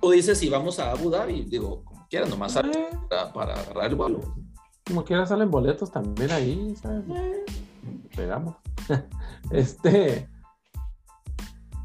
[0.00, 2.62] Tú dices si vamos a Abu Dhabi, digo, como quieran, nomás eh.
[3.08, 4.20] para, agarrar el vuelo.
[4.84, 7.04] Como quiera salen boletos también ahí, ¿sabes?
[8.16, 8.56] Pegamos.
[9.50, 10.28] este.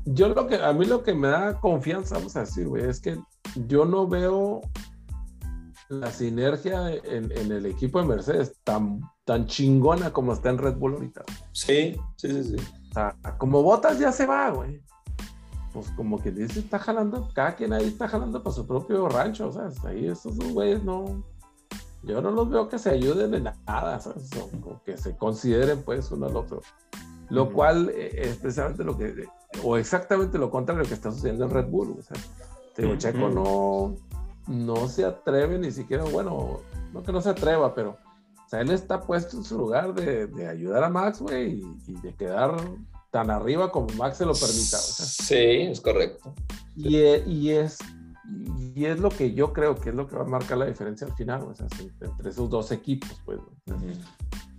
[0.05, 2.99] Yo lo que, a mí lo que me da confianza, vamos a decir, güey, es
[2.99, 3.19] que
[3.67, 4.61] yo no veo
[5.89, 10.93] la sinergia en, el equipo de Mercedes tan, tan chingona como está en Red Bull
[10.93, 11.23] ahorita.
[11.51, 12.55] Sí, sí, sí, sí.
[12.89, 14.81] O sea, como Botas ya se va, güey.
[15.73, 19.49] Pues como que dice, está jalando, cada quien ahí está jalando para su propio rancho,
[19.49, 21.23] o sea, ahí esos dos güeyes no,
[22.03, 23.99] yo no los veo que se ayuden en nada,
[24.63, 26.61] O, que se consideren pues uno al otro.
[27.29, 29.27] Lo cual eh, es precisamente lo que,
[29.63, 31.95] o exactamente lo contrario que está sucediendo en Red Bull.
[31.99, 33.95] O sea, Checo no,
[34.47, 36.59] no se atreve ni siquiera, bueno,
[36.93, 40.27] no que no se atreva, pero o sea, él está puesto en su lugar de,
[40.27, 42.57] de ayudar a Max, güey, y, de quedar
[43.09, 44.77] tan arriba como Max se lo permita.
[44.77, 46.33] sí, es correcto.
[46.75, 47.77] Y, e, y es
[48.23, 51.07] y es lo que yo creo que es lo que va a marcar la diferencia
[51.07, 51.67] al final, o sea,
[52.01, 53.39] entre esos dos equipos, pues.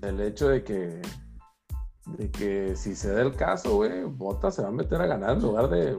[0.03, 1.01] El hecho de que,
[2.07, 5.37] de que si se da el caso, güey, Bottas se va a meter a ganar
[5.37, 5.97] en lugar de,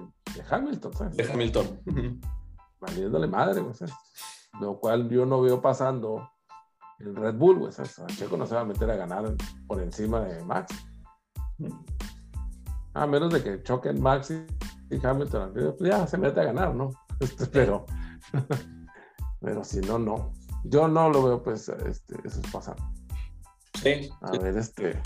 [0.50, 1.16] Hamilton, ¿sabes?
[1.16, 1.80] De Hamilton.
[2.82, 3.74] Valiéndole madre, güey,
[4.60, 6.30] Lo cual yo no veo pasando
[7.00, 7.96] el Red Bull, güey, ¿sabes?
[8.18, 9.34] Checo no se va a meter a ganar
[9.68, 10.76] por encima de Max.
[12.94, 14.32] A menos de que choquen Max
[14.90, 16.92] y Hamilton, pues ya se mete a ganar, ¿no?
[17.52, 17.86] Pero,
[19.42, 20.34] pero si no, no.
[20.64, 22.76] Yo no lo veo, pues, este, eso es pasar.
[23.82, 24.10] Sí.
[24.22, 25.02] A ver, este.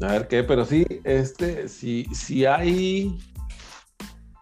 [0.00, 3.18] A ver qué, pero sí, este, si, si hay,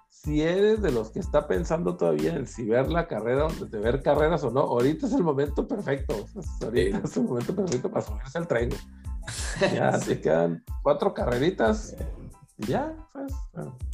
[0.09, 4.03] si eres de los que está pensando todavía en si ver la carrera, de ver
[4.03, 6.27] carreras o no, ahorita es el momento perfecto.
[6.63, 8.71] ahorita es el momento perfecto para subirse al tren.
[9.73, 11.95] Ya te quedan cuatro carreritas
[12.59, 13.33] ya, pues.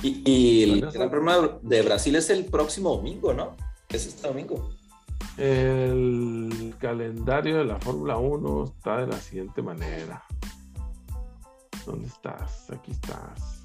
[0.02, 3.56] Y, el Gran Premio de Brasil es el próximo domingo, ¿no?
[3.88, 4.70] Es este domingo.
[5.36, 10.22] El calendario de la Fórmula 1 está de la siguiente manera.
[11.86, 12.70] ¿Dónde estás?
[12.70, 13.64] Aquí estás.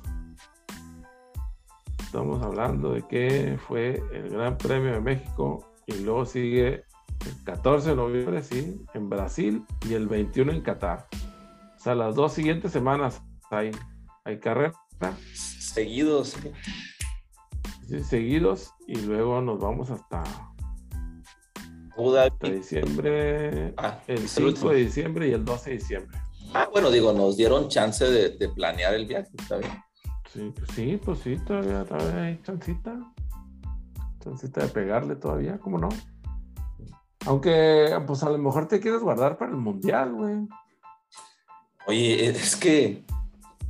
[1.99, 6.85] Estamos hablando de que fue el Gran Premio de México y luego sigue
[7.25, 11.07] el 14 de noviembre, sí, en Brasil y el 21 en Qatar.
[11.75, 13.71] O sea, las dos siguientes semanas hay,
[14.23, 14.39] hay
[15.33, 16.35] Seguidos.
[18.07, 20.23] seguidos y luego nos vamos hasta,
[22.41, 26.17] diciembre, ah, el 5 de diciembre y el 12 de diciembre.
[26.53, 29.71] Ah, bueno, digo, nos dieron chance de, planear el viaje, está bien.
[30.31, 32.97] Sí, pues sí, pues sí, todavía, todavía hay chancita.
[34.23, 35.89] Chancita de pegarle todavía, ¿cómo no?
[37.25, 40.47] Aunque, pues a lo mejor te quieres guardar para el mundial, güey.
[41.87, 43.03] Oye, es que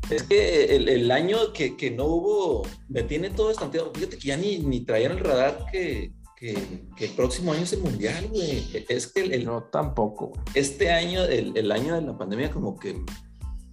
[0.10, 3.92] es que el, año que, que, no hubo, me tiene todo estanteado.
[3.94, 6.56] Fíjate que ya ni, ni traían el radar que, que,
[7.00, 8.86] el próximo año es el mundial, güey.
[8.90, 10.34] Es que el, no, tampoco.
[10.54, 13.02] Este año, el, el, año de la pandemia, como que,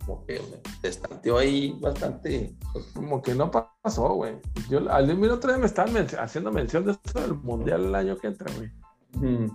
[0.06, 0.40] como que
[0.80, 2.56] se estanteó ahí bastante.
[2.94, 4.36] Como que no pasó, güey.
[4.70, 8.16] Yo al mismo otro día me estaban haciendo mención de esto del mundial el año
[8.16, 8.70] que entra, güey.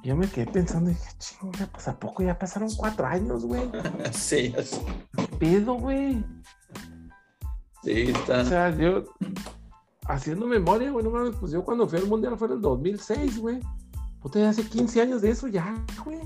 [0.03, 3.63] Yo me quedé pensando y dije, chinga, pues a poco ya pasaron cuatro años, güey.
[4.11, 4.53] sí,
[5.15, 6.23] ¿Qué pedo, güey?
[7.87, 8.41] Sí, está.
[8.41, 9.05] O sea, yo
[10.07, 13.59] haciendo memoria, güey, no pues yo cuando fui al mundial fue en el 2006, güey.
[14.21, 15.73] Puta, hace 15 años de eso ya,
[16.03, 16.19] güey.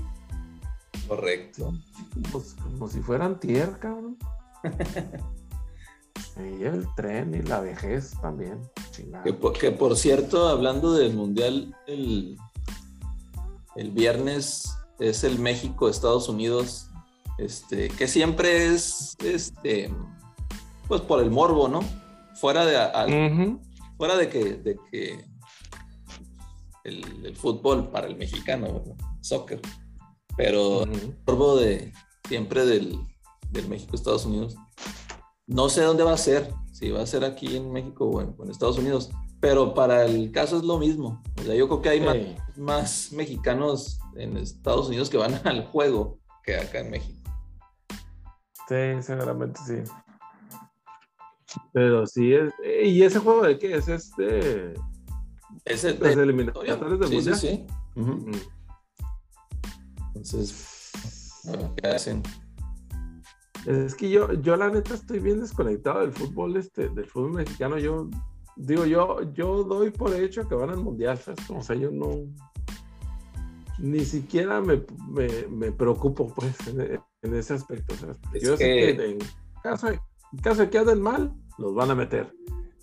[1.06, 1.72] Correcto.
[2.32, 4.16] Como, si fueran tierra, cabrón.
[6.36, 8.60] y el tren y la vejez también.
[9.22, 12.36] Que por, que por, cierto, hablando del mundial, el,
[13.76, 14.68] el viernes
[14.98, 16.88] es el México-Estados Unidos,
[17.38, 19.92] este, que siempre es este
[20.88, 21.80] pues por el morbo, ¿no?
[22.34, 23.58] Fuera de,
[23.96, 25.24] fuera de que, de que
[26.84, 28.82] el, fútbol para el mexicano,
[29.20, 29.60] soccer,
[30.36, 31.92] pero el morbo de
[32.28, 32.98] siempre del,
[33.50, 34.56] del México-Estados Unidos.
[35.46, 38.50] No sé dónde va a ser, si va a ser aquí en México o en,
[38.50, 39.10] Estados Unidos,
[39.40, 41.22] pero para el caso es lo mismo.
[41.40, 46.18] O sea, yo creo que hay más, mexicanos en Estados Unidos que van al juego
[46.44, 47.30] que acá en México.
[48.68, 49.92] Sí, seguramente sí.
[51.72, 52.52] Pero sí es.
[52.84, 53.88] ¿Y ese juego de qué es?
[53.88, 54.74] Este.
[55.64, 57.66] Es el de eliminatorias del sí, Sí, sí.
[60.14, 60.90] Entonces,
[61.76, 62.22] ¿qué hacen?
[63.66, 67.78] Es que yo, yo la neta estoy bien desconectado del fútbol, este, del fútbol mexicano.
[67.78, 68.08] Yo
[68.56, 72.26] digo, yo, yo doy por hecho que van al mundial, O sea, yo no,
[73.78, 74.82] ni siquiera me,
[75.50, 77.94] me, preocupo, pues, en, ese aspecto.
[78.40, 79.18] Yo sé que en
[79.62, 82.34] caso, de, en caso de que anden mal, los van a meter.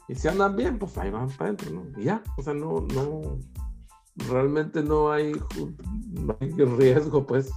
[0.08, 2.02] Y si andan bien, pues ahí van para adentro, ¿no?
[2.02, 3.38] Y ya, o sea, no, no,
[4.28, 5.34] realmente no hay,
[6.10, 7.52] no hay riesgo, pues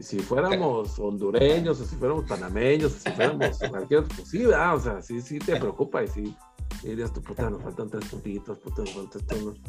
[0.00, 4.80] si, fuéramos hondureños, o si fuéramos panameños, o si fuéramos cualquier otro, pues sí, o
[4.80, 6.36] sea, sí, sí te preocupa y sí,
[6.82, 9.60] dirías tu puta, nos faltan tres puntitos, puta, nos faltan estos.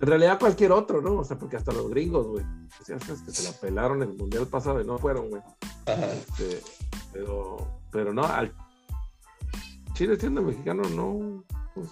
[0.00, 1.18] En realidad cualquier otro, ¿no?
[1.18, 2.44] O sea, porque hasta los gringos, güey,
[2.78, 5.42] que se la pelaron en el mundial pasado y no fueron, güey.
[5.86, 6.62] Este,
[7.12, 8.52] pero, pero no, al
[9.94, 11.44] Chile siendo mexicano, no,
[11.74, 11.88] pues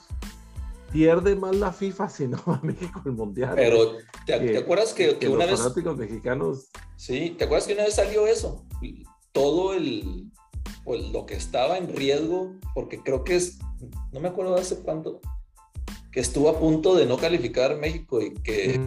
[0.93, 3.53] pierde más la FIFA si no a México el mundial.
[3.55, 3.97] Pero,
[4.27, 5.61] ¿te, acuerdas que, una vez.
[5.61, 6.69] fanáticos mexicanos.
[6.97, 8.65] Sí, ¿te acuerdas que una vez salió eso?
[9.33, 10.31] Todo el.
[10.85, 13.59] Pues, lo que estaba en riesgo, porque creo que es.
[14.13, 15.21] No me acuerdo hace cuánto.
[16.11, 18.79] Que estuvo a punto de no calificar México y que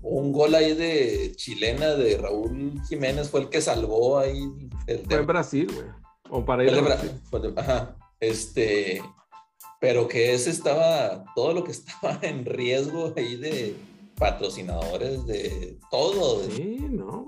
[0.00, 4.50] un gol ahí de chilena de Raúl Jiménez fue el que salvó ahí.
[4.86, 5.86] El fue en Brasil, güey.
[6.30, 7.10] O para ir a Brasil.
[7.56, 7.96] Ajá.
[8.20, 9.02] Este
[9.80, 13.76] pero que ese estaba, todo lo que estaba en riesgo ahí de
[14.16, 16.44] patrocinadores, de todo.
[16.44, 17.26] Sí, no,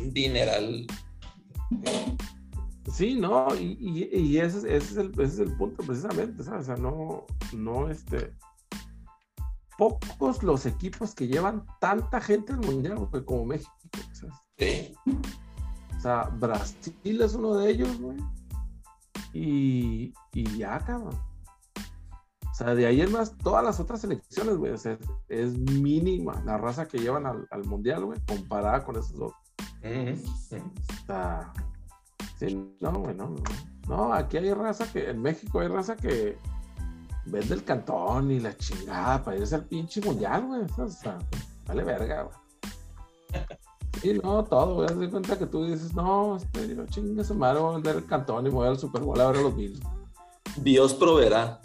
[0.00, 0.86] Un dineral.
[2.92, 6.62] Sí, no, y, ese, es el, ese, es el, punto precisamente, ¿sabes?
[6.62, 8.32] O sea, no, no, este,
[9.76, 13.72] pocos los equipos que llevan tanta gente al mundial, como México,
[14.12, 14.34] ¿sabes?
[14.58, 14.94] Sí.
[15.96, 18.18] O sea, Brasil es uno de ellos, güey.
[19.36, 21.14] Y, y ya, cabrón.
[22.50, 24.98] O sea, de ahí en más, todas las otras selecciones, güey, o sea,
[25.28, 29.32] es mínima la raza que llevan al, mundial, güey, comparada con esos dos.
[29.32, 31.52] O sea,
[32.38, 33.34] sí, no, güey, no,
[33.86, 34.12] no.
[34.14, 36.38] aquí hay raza que, en México hay raza que
[37.26, 40.62] vende el cantón y la chingada para irse al pinche mundial, güey.
[40.78, 41.18] O sea,
[41.66, 42.45] vale verga, güey.
[44.00, 44.84] Sí, no, todo.
[44.84, 47.96] Haz de cuenta que tú dices, no, este, yo chingue su madre, voy a vender
[47.96, 49.80] el cantón y voy al Super Bowl a ver a los Bills.
[50.58, 51.60] Dios proveerá.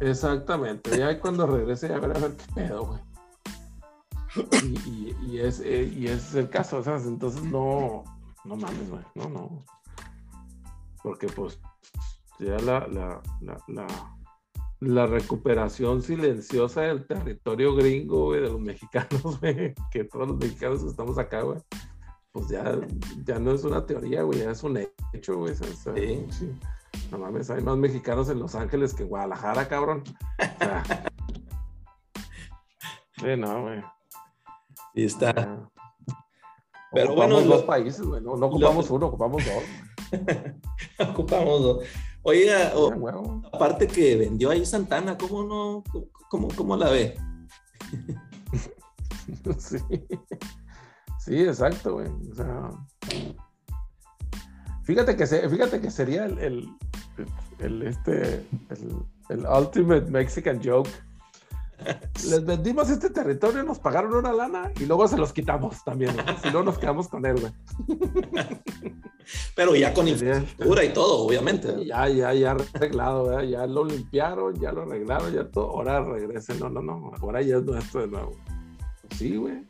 [0.00, 3.00] Exactamente, ya cuando regrese a ver a ver qué pedo, güey.
[5.22, 7.06] Y, es, eh, y es el caso, ¿sabes?
[7.06, 8.02] Entonces no,
[8.44, 9.64] no mames, güey, no, no.
[11.02, 11.60] Porque pues
[12.40, 13.86] ya la, la, la, la,
[14.80, 21.18] recuperación silenciosa del territorio gringo, güey, de los mexicanos, güey, que todos los mexicanos estamos
[21.18, 21.58] acá, güey,
[22.32, 22.78] pues ya,
[23.24, 24.78] ya no es una teoría, güey, ya es un
[25.12, 25.54] hecho, güey.
[25.54, 26.26] sí.
[26.30, 26.52] sí.
[27.10, 30.04] No mames, hay más mexicanos en Los Ángeles que en Guadalajara, cabrón.
[33.18, 33.82] sí, no, güey.
[34.94, 35.68] Y está.
[36.92, 38.22] Pero ocupamos bueno, dos países, güey.
[38.22, 40.20] No, ocupamos uno, ocupamos dos.
[41.08, 41.84] ocupamos dos.
[42.24, 42.72] Oiga,
[43.52, 45.84] aparte que vendió ahí Santana, ¿cómo no?
[46.28, 47.16] ¿Cómo, cómo la ve?
[49.58, 49.78] sí.
[51.18, 52.08] Sí, exacto, güey.
[52.30, 52.70] O sea,
[54.84, 56.68] Fíjate que, fíjate que sería el,
[57.58, 58.46] el, este,
[59.30, 60.90] el, ultimate Mexican joke.
[62.28, 66.16] Les vendimos este territorio, nos pagaron una lana y luego se los quitamos también.
[66.42, 67.52] Si no, nos quedamos con él, güey.
[69.54, 71.84] Pero ya con infraestructura y todo, obviamente.
[71.86, 75.70] Ya, ya, ya arreglado, ya lo limpiaron, ya lo arreglaron, ya todo.
[75.70, 76.58] Ahora regresen.
[76.60, 77.12] No, no, no.
[77.20, 78.36] Ahora ya es nuestro de nuevo.
[79.16, 79.64] Sí, güey.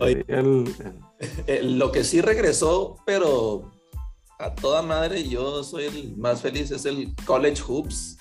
[0.00, 0.74] el,
[1.46, 3.70] eh, lo que sí regresó, pero
[4.38, 8.17] a toda madre, yo soy el más feliz, es el College Hoops,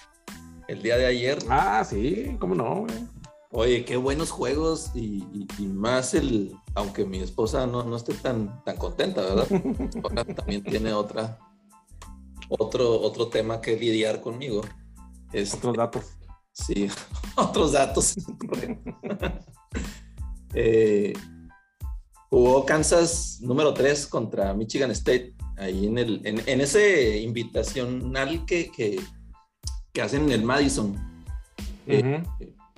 [0.67, 1.39] el día de ayer.
[1.49, 3.07] Ah, sí, cómo no, güey.
[3.51, 5.23] Oye, qué buenos juegos y,
[5.59, 9.47] más el, aunque mi esposa no, no esté tan, tan contenta, ¿verdad?
[10.35, 11.39] también tiene otra,
[12.49, 14.61] otro, otro tema que lidiar conmigo.
[15.31, 16.05] Este, otros datos.
[16.51, 16.89] Sí,
[17.37, 18.15] otros datos.
[20.53, 21.13] eh,
[22.29, 28.99] Jugó Kansas número 3 contra Michigan State, ahí en, el, en, ese invitacional que, que,
[29.97, 30.95] que, hacen en el Madison.
[31.87, 32.21] Uh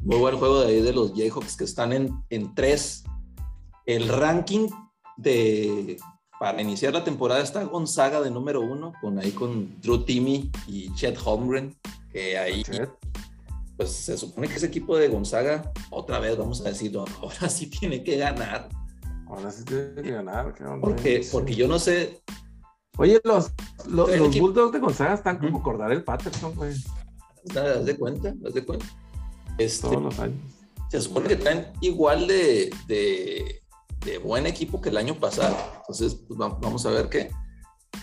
[0.04, 3.04] muy buen juego de ahí de los Jayhawks que están en, en 3.
[3.86, 4.70] El ranking
[5.18, 5.98] de
[6.40, 10.94] para iniciar la temporada está Gonzaga de número uno, con ahí con Drew Timmy y
[10.94, 11.76] Chet Holmgren,
[12.14, 12.64] que ahí
[13.76, 17.68] pues se supone que ese equipo de Gonzaga, otra vez vamos a decirlo, ahora sí
[17.68, 18.70] tiene que ganar.
[19.28, 20.56] Ahora sí tiene que ganar.
[20.82, 22.22] Porque, porque yo no sé.
[22.98, 23.52] Oye, los,
[23.88, 24.10] los,
[24.40, 26.74] Bulldogs de Gonzaga están como Cordar el Patterson, güey.
[27.56, 28.34] ¿Haz de cuenta?
[28.46, 28.86] ¿Haz de cuenta?
[29.58, 30.38] Este, Todos los años.
[30.90, 33.62] Se supone que están igual de, de,
[34.06, 35.56] de buen equipo que el año pasado.
[35.82, 37.30] Entonces, pues vamos a ver qué.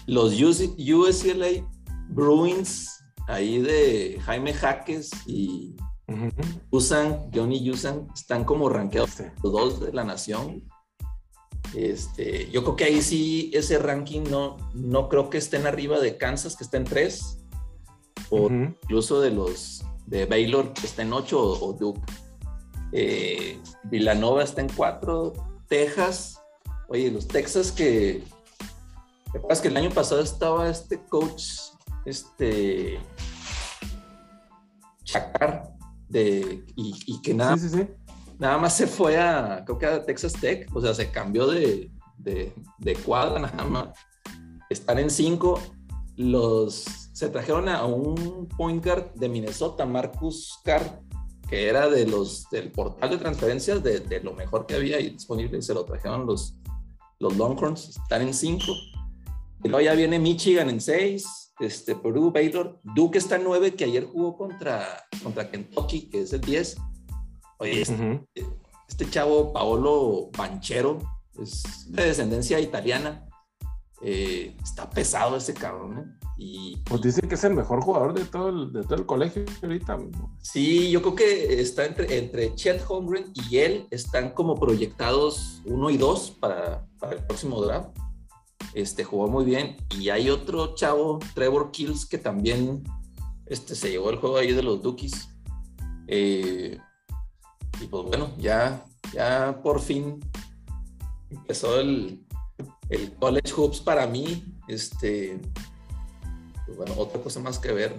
[0.07, 1.67] Los USCLA
[2.09, 5.77] Bruins, ahí de Jaime Jaques y
[6.71, 9.11] Usan, Johnny Usan, están como rankeados
[9.43, 10.63] los dos de la nación.
[11.75, 16.17] Este, yo creo que ahí sí ese ranking no, no creo que estén arriba de
[16.17, 17.39] Kansas, que está en tres,
[18.31, 22.01] o incluso de los de Baylor, que está en ocho, o, Duke.
[22.93, 25.33] Eh, Villanova está en cuatro,
[25.69, 26.41] Texas,
[26.89, 28.23] oye, los Texas que,
[29.33, 31.43] ¿te acuerdas que el año pasado estaba este coach,
[32.05, 33.01] este,
[35.03, 35.73] Chacar,
[36.09, 37.57] de, y, que nada,
[38.39, 41.91] nada más se fue a, creo que a Texas Tech, o sea, se cambió de,
[42.19, 43.89] de, de cuadra nada más.
[44.71, 45.61] Están en cinco,
[46.17, 51.01] los, se trajeron a un point guard de Minnesota, Marcus Carr,
[51.49, 55.63] que era de los del portal de transferencias de, lo mejor que había ahí disponible,
[55.63, 56.59] se lo trajeron los,
[57.19, 58.67] los Longhorns, están en 5.
[59.65, 63.85] Y luego ya viene Michigan en 6, este, Purdue, Baylor, Duke está en 9, que
[63.85, 66.77] ayer jugó contra, contra Kentucky, que es el 10.
[67.61, 68.21] Oye, este,
[68.91, 70.99] este, chavo, Paolo Banchero,
[71.41, 73.27] es de descendencia italiana,
[74.03, 76.16] eh, está pesado ese cabrón, ¿eh?
[76.39, 79.45] Y, pues dicen que es el mejor jugador de todo el, de todo el colegio
[79.63, 79.99] ahorita.
[80.43, 85.89] Sí, yo creo que está entre, entre Chet Holmgren y él, están como proyectados uno
[85.89, 87.97] y dos para, para el próximo draft.
[88.75, 89.77] Este, jugó muy bien.
[89.99, 92.85] Y hay otro chavo, Trevor Kills, que también
[93.47, 95.31] este, se llevó el juego ahí de los Dookies.
[96.09, 96.79] Eh,
[97.81, 100.21] y pues bueno, ya, ya por fin
[101.31, 102.25] empezó el,
[102.91, 104.45] el College Hoops para mí.
[104.69, 105.41] Este,
[106.67, 107.97] pues bueno, otra cosa más que ver.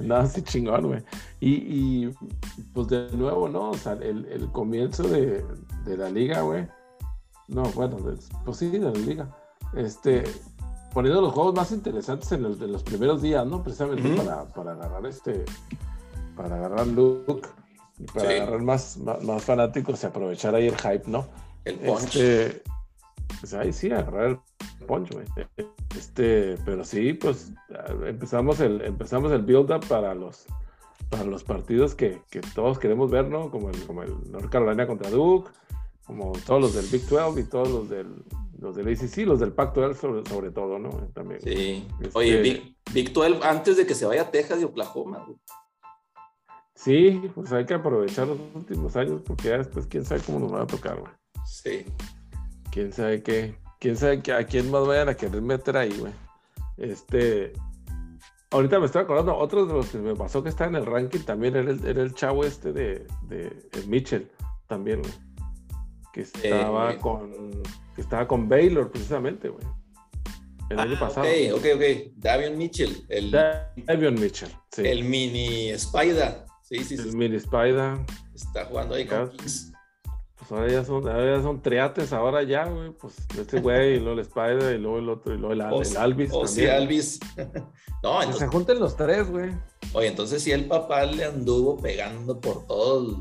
[0.00, 0.26] ¿no?
[0.28, 1.02] sí chingón, güey.
[1.40, 2.08] Y,
[2.74, 3.70] pues de nuevo, ¿no?
[3.70, 5.44] O sea, el, comienzo de,
[5.86, 6.66] la liga, güey.
[7.48, 7.98] No, bueno,
[8.44, 9.36] pues sí, de la liga.
[9.74, 10.24] Este,
[10.92, 13.62] poniendo los juegos más interesantes en los, primeros días, ¿no?
[13.62, 15.44] Precisamente para, para, agarrar este,
[16.36, 17.48] para agarrar look
[17.98, 21.26] y para agarrar más, más, fanáticos y aprovechar ahí el hype, ¿no?
[21.64, 22.16] El punch.
[22.16, 22.62] Este,
[23.40, 24.38] pues ahí sí, agarrar el
[24.80, 25.26] punch, güey.
[25.96, 27.52] Este, pero sí, pues
[28.06, 30.46] empezamos el, empezamos el build-up para los,
[31.08, 33.50] para los partidos que, que, todos queremos ver, ¿no?
[33.50, 35.50] Como el, como el North Carolina contra Duke,
[36.06, 38.24] como todos los del Big 12 y todos los del,
[38.58, 40.90] los del ACC, los del Pac-12 sobre, sobre, todo, ¿no?
[41.14, 41.40] También.
[41.40, 41.86] Sí.
[42.14, 45.38] Oye, este Big, 12 antes de que se vaya a Texas y Oklahoma, güey.
[46.74, 50.52] Sí, pues hay que aprovechar los últimos años porque ya después quién sabe cómo nos
[50.52, 51.12] va a tocar, güey.
[51.44, 51.84] Sí.
[52.72, 56.12] Quién sabe qué, quién sabe a quién más vayan a querer meter ahí, güey.
[56.76, 57.52] Este,
[58.50, 61.20] ahorita me estoy acordando, otro de los que me pasó que está en el ranking
[61.20, 63.50] también era el, era el chavo este de, de,
[63.88, 64.30] Mitchell,
[64.68, 65.14] también, güey.
[66.12, 67.62] Que estaba con,
[67.94, 69.64] que estaba con Baylor precisamente, güey.
[70.68, 71.26] El año ah, pasado.
[71.26, 72.12] Ok, ok, ok.
[72.16, 73.04] Davion Mitchell.
[73.08, 74.82] El, Davion Mitchell, sí.
[74.86, 76.44] El mini Spider.
[76.62, 77.08] Sí, sí, sí.
[77.08, 77.98] El mini Spider.
[78.34, 79.69] Está jugando ahí con Kings
[80.50, 84.12] ahora ya son, ahora ya son triates, ahora ya, güey, pues este güey, y luego
[84.12, 86.30] el Spider, y luego el otro, y luego el, Alvis.
[86.32, 87.20] O sí, Alvis.
[88.02, 89.50] no, entonces, se junten los tres, güey.
[89.92, 93.16] Oye, entonces sí el papá le anduvo pegando por todo.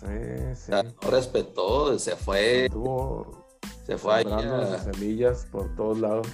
[0.00, 0.72] Sí, sí.
[0.72, 2.66] no respetó, se fue.
[2.66, 3.46] Estuvo
[3.88, 4.24] se fue ahí.
[4.30, 4.78] A...
[4.78, 6.28] semillas por todos lados.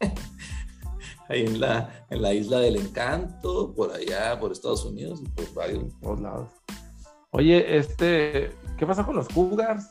[1.28, 5.94] ahí en la, en la isla del encanto, por allá, por Estados Unidos, por varios.
[6.00, 6.50] Por lados.
[7.32, 9.86] Oye, este, ¿qué pasa con los Cougars?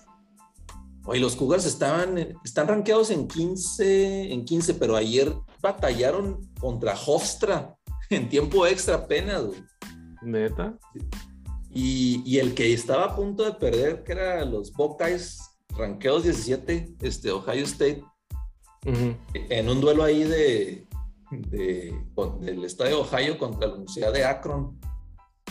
[1.05, 7.75] Oye, los Cougars estaban, están rankeados en 15, en 15, pero ayer batallaron contra Hofstra
[8.09, 9.63] en tiempo extra apenas, güey.
[10.21, 10.77] ¿Neta?
[11.71, 15.39] Y, el que estaba a punto de perder, que era los Buckeyes,
[15.77, 18.03] rankeados 17, este, Ohio State,
[19.33, 20.87] en un duelo ahí de,
[21.31, 22.05] de,
[22.41, 24.79] del estado de Ohio contra la Universidad de Akron.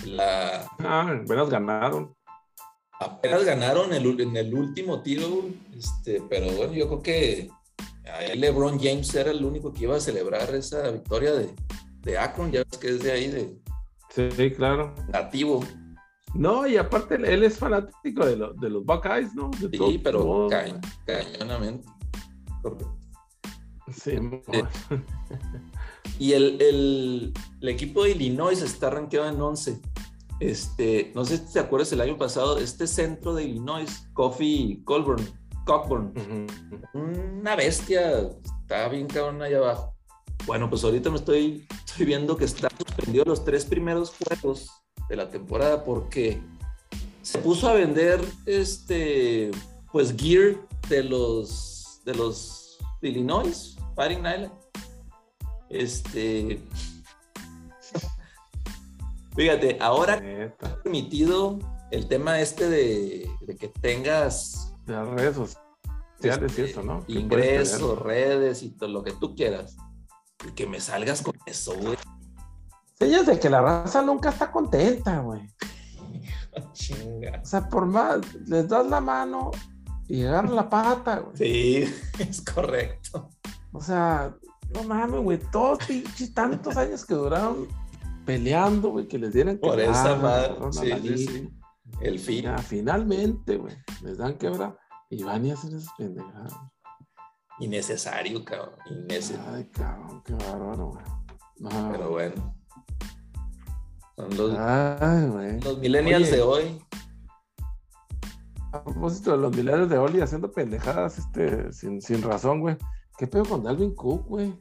[0.07, 0.69] La...
[0.79, 2.15] Ah, apenas ganaron.
[3.01, 5.45] Apenas ganaron el, en el último tiro,
[5.77, 7.51] este, pero bueno, yo creo que
[8.35, 11.55] LeBron James era el único que iba a celebrar esa victoria de,
[12.01, 13.57] de Akron, ya ves que es de ahí, de...
[14.11, 14.95] Sí, claro.
[15.13, 15.63] Nativo.
[16.35, 19.51] No, y aparte él es fanático de, de los Buckeyes, ¿no?
[19.53, 20.49] sí, pero
[21.07, 21.89] cañonamente.
[23.95, 24.13] Sí,
[24.53, 24.65] eh,
[26.19, 29.81] y el, el, el, equipo de Illinois está rankeado en 11.
[30.41, 35.27] Este, no sé si te acuerdas el año pasado, este centro de Illinois, Coffee Colburn,
[35.65, 36.15] Cockburn,
[36.95, 38.31] una bestia,
[38.63, 39.95] está bien cabrón allá abajo.
[40.47, 44.71] Bueno, pues ahorita me estoy, estoy viendo que está suspendido los tres primeros juegos
[45.09, 46.41] de la temporada porque
[47.23, 49.51] se puso a vender este
[49.93, 50.57] pues gear
[50.89, 54.51] de los de los Illinois Fighting Island
[55.71, 56.61] este
[59.37, 60.21] fíjate ahora
[60.61, 61.59] ha permitido
[61.91, 67.05] el tema este de, que tengas las redes sociales este, ¿no?
[67.07, 69.77] ingresos redes y todo lo que tú quieras
[70.47, 71.97] y que me salgas con eso güey
[72.99, 75.49] Señas de que la raza nunca está contenta, güey.
[76.73, 77.41] Chinga.
[77.43, 79.53] O sea, por más, les das la mano
[80.09, 81.37] y agarran la pata, güey.
[81.37, 83.31] Sí, es correcto.
[83.73, 84.35] O sea,
[84.71, 87.69] no mames, güey, todos pinches tantos años que duraron
[88.27, 91.51] peleando, güey, que les dieran Por esa madre, sí, sí, sí,
[92.01, 92.43] El fin.
[92.43, 94.77] Ya, finalmente, güey, les dan quebra
[95.09, 96.55] y van y hacen esas pendejadas.
[97.61, 98.77] Innecesario, cabrón.
[98.91, 99.55] Innecesario.
[99.55, 101.05] Ay, cabrón, qué bárbaro, güey.
[101.93, 102.55] Pero bueno.
[104.17, 106.85] Son los, millennials de hoy.
[108.73, 112.77] A propósito de los millennials de hoy haciendo pendejadas este, sin, sin razón, güey.
[113.19, 114.55] ¿Qué pedo con Dalvin Cook, güey?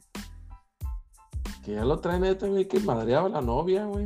[1.64, 4.04] Que ya lo traen ahí también que madreaba la novia, güey.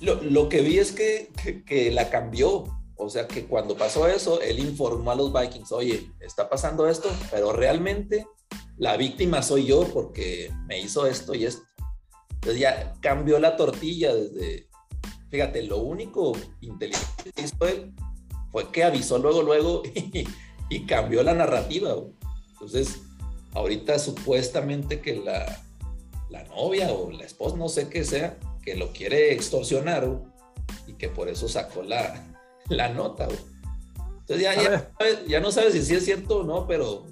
[0.00, 1.30] Lo, que vi es que,
[1.66, 2.64] que, la cambió.
[2.96, 7.10] O sea que cuando pasó eso, él informó a los Vikings, oye, está pasando esto,
[7.30, 8.26] pero realmente
[8.76, 11.62] la víctima soy yo porque me hizo esto y esto.
[12.34, 14.70] Entonces ya cambió la tortilla desde,
[15.30, 17.94] Fíjate, lo único inteligente que hizo él
[18.50, 19.82] fue que avisó luego, luego
[20.68, 21.94] y, cambió la narrativa.
[22.52, 23.00] Entonces,
[23.54, 25.62] ahorita supuestamente que la,
[26.28, 30.08] la, novia o la esposa, no sé qué sea, que lo quiere extorsionar
[30.86, 32.26] y que por eso sacó la,
[32.68, 33.28] la nota.
[34.20, 34.92] Entonces ya,
[35.26, 37.04] ya, no sabes si sí es cierto o no, pero...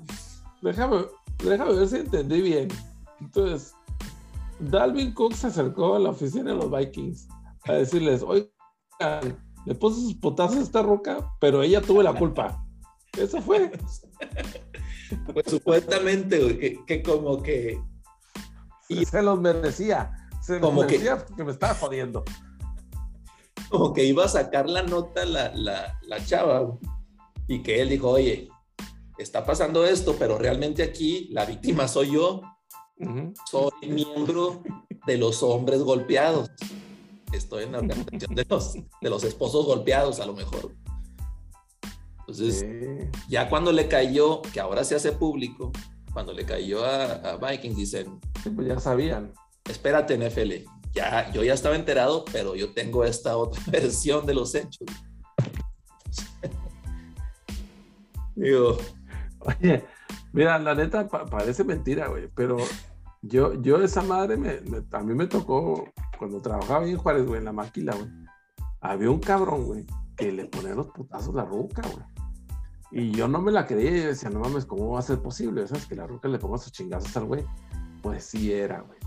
[0.63, 1.05] Déjame,
[1.43, 2.69] déjame ver si entendí bien.
[3.21, 3.75] Entonces,
[4.61, 7.29] Dalvin Cook se acercó a la oficina de los Vikings
[7.65, 8.51] a decirles, oigan,
[9.67, 12.65] le puso sus potazos a esta roca, pero ella tuvo la culpa.
[13.17, 13.73] Eso fue.
[15.33, 17.81] Pues supuestamente, que, como que...
[18.89, 20.29] Y se los merecía.
[20.43, 22.25] Se los merecía que, me estaba jodiendo.
[23.69, 26.79] Como que iba a sacar la nota la, la, chava
[27.47, 28.49] y que él dijo, oye,
[29.19, 32.43] está pasando esto, pero realmente aquí la víctima soy yo.
[33.51, 34.63] Soy miembro
[35.07, 36.51] de los hombres golpeados
[37.33, 40.75] estoy en la organización de los, de los esposos golpeados, a lo mejor.
[42.29, 42.67] Entonces,
[43.27, 45.73] ya cuando le cayó, que ahora se hace público,
[46.13, 48.21] cuando le cayó a, Vikings, dicen:
[48.55, 49.33] Pues ya sabían.
[49.65, 50.69] Espérate, NFL.
[50.93, 54.87] Ya, yo ya estaba enterado, pero yo tengo esta otra versión de los hechos.
[58.37, 58.77] Digo.
[59.41, 59.87] Oye,
[60.35, 62.59] mira, la neta parece mentira, güey, pero
[63.23, 64.61] yo, yo esa madre me,
[64.93, 68.11] a mí me tocó cuando trabajaba en Juárez, güey, en la maquila, güey.
[68.83, 72.18] Había un cabrón, güey, que le ponía los putazos a la ruca, güey.
[72.91, 75.67] Y yo no me la creía y decía, no mames, ¿cómo va a ser posible?
[75.67, 75.87] ¿Sabes?
[75.87, 77.45] Que la ruca le ponga sus chingazos al güey.
[78.03, 78.99] Pues sí era, güey.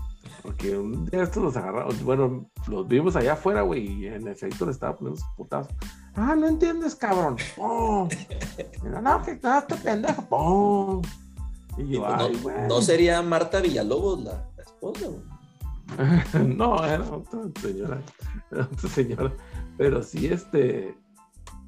[0.42, 4.66] Porque un día estos los agarraron, bueno, los vimos allá afuera, güey, y en efecto
[4.66, 5.72] le estaba poniendo sus putazos.
[6.14, 7.36] Ah, no entiendes, cabrón.
[7.56, 8.08] ¡Pum!
[8.82, 10.22] no, que este pendejo.
[10.22, 11.02] ¡Pum!
[11.78, 12.06] Y yo,
[12.68, 15.06] no, sería Marta Villalobos la, esposa,
[16.46, 18.02] no, era otra señora,
[18.50, 19.32] era otra señora.
[19.78, 20.96] Pero sí, este,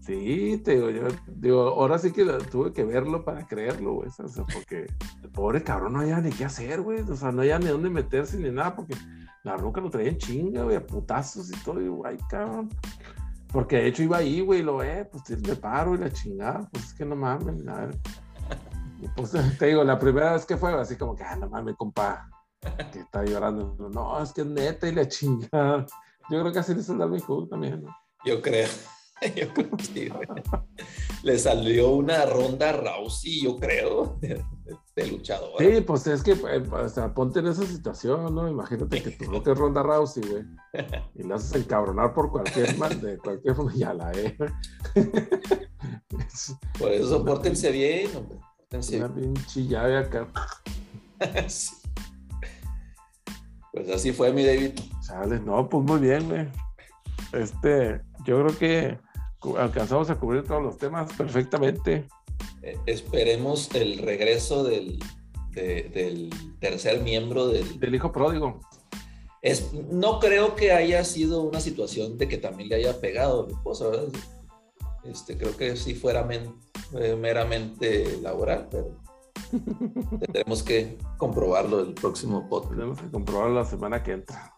[0.05, 4.28] sí, te digo, yo, digo, ahora sí que tuve que verlo para creerlo, güey, o
[4.28, 4.86] sea, porque
[5.22, 7.90] el pobre cabrón no había ni qué hacer, güey, o sea, no había ni dónde
[7.90, 8.94] meterse ni nada, porque
[9.43, 12.68] la roca lo traía en chinga, güey, a putazos y todo, y güey, cabrón.
[13.52, 16.86] Porque de hecho iba ahí, güey, lo ve, pues me paro y la chingada, pues
[16.86, 17.98] es que no mames, a ver
[19.16, 22.28] pues te digo, la primera vez que fue, así como que, ah, no mames, compa,
[22.93, 23.76] que está llorando.
[23.93, 25.86] No, es que es neta y la chingada.
[26.31, 27.94] Yo creo que así le salió al Cook también, ¿no?
[28.24, 28.68] Yo creo.
[29.36, 30.12] Yo creo que
[31.23, 35.53] Le salió una ronda Rousey, yo creo, de, luchador.
[35.59, 38.49] Sí, pues es que, eh, o sea, ponte en esa situación, ¿no?
[38.49, 40.45] Imagínate que tu que es Ronda Rousey, güey.
[41.15, 44.36] Y la haces encabronar por cualquier mal, de cualquier forma, ya la eh.
[46.78, 48.39] Por eso, pórtense bien, hombre.
[48.97, 50.28] Una pinche llave acá.
[53.73, 54.73] Pues así fue mi David.
[55.45, 56.49] No, pues muy bien, güey.
[57.35, 58.98] Este, yo creo que
[59.59, 62.09] alcanzamos a cubrir todos los temas perfectamente.
[62.62, 64.98] Eh, esperemos el regreso del,
[65.52, 66.31] del
[66.61, 67.78] tercer miembro del...
[67.78, 68.61] Del hijo pródigo.
[69.43, 74.09] Es, no creo que haya sido una situación de que también le haya pegado ¿verdad?
[75.05, 76.27] Este, creo que sí fuera
[76.98, 78.97] eh, meramente laboral, pero
[80.20, 82.74] tendremos que comprobarlo el próximo podcast.
[82.74, 84.55] Tenemos que comprobarlo la semana que entra.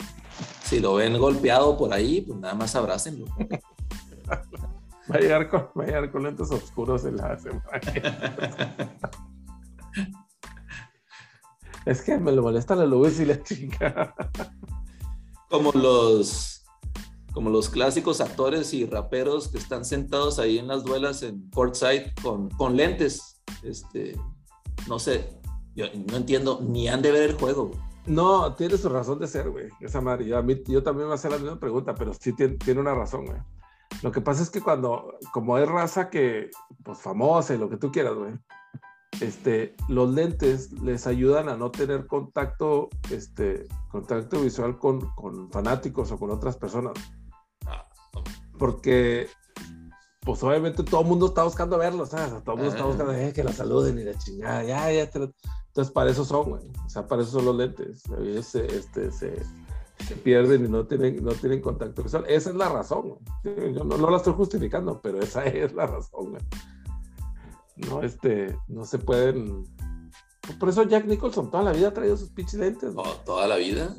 [0.67, 3.27] Si lo ven golpeado por ahí, pues nada más abrácenlo.
[5.09, 7.63] Va a llegar con, va a llegar con lentes oscuros en la semana.
[11.87, 14.13] es que me lo molesta la luz y la chica.
[15.49, 16.65] Como los
[17.33, 22.13] como los clásicos actores y raperos que están sentados ahí en las duelas en courtside
[22.21, 23.43] con, con lentes.
[23.63, 24.19] Este,
[24.89, 25.39] no sé,
[25.77, 27.71] yo no entiendo, ni han de ver el juego.
[28.07, 29.69] No, tiene su razón de ser, güey.
[29.81, 30.27] Esa madre.
[30.27, 32.81] Yo, a mí, yo también voy a hacer la misma pregunta, pero sí tiene, tiene
[32.81, 33.39] una razón, güey.
[34.03, 36.51] Lo que pasa es que cuando, como hay raza que,
[36.85, 38.35] pues famosa y lo que tú quieras, güey,
[39.21, 46.13] este, los lentes les ayudan a no tener contacto, este, contacto visual con, con fanáticos
[46.13, 46.95] o con otras personas.
[48.59, 49.29] Porque,
[50.27, 52.43] pues obviamente todo el mundo está buscando verlos, ¿sabes?
[52.43, 55.03] Todo el mundo está buscando eh, que la saluden y la chingada, ya, ya.
[55.05, 56.63] Entonces, para eso son, güey.
[56.85, 58.03] O sea, para eso son los lentes.
[58.25, 59.43] este, se,
[60.05, 62.25] se pierden y no tienen, no tienen contacto visual.
[62.29, 63.19] Esa es la razón.
[63.45, 66.37] Yo no, no, la estoy justificando, pero esa es la razón.
[67.77, 69.65] No, este, no se pueden.
[70.59, 72.93] Por eso Jack Nicholson toda la vida ha traído sus pinches lentes.
[73.25, 73.95] toda la vida.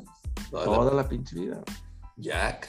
[0.50, 1.08] Toda, la...
[1.08, 1.62] pinche vida.
[2.18, 2.68] Jack.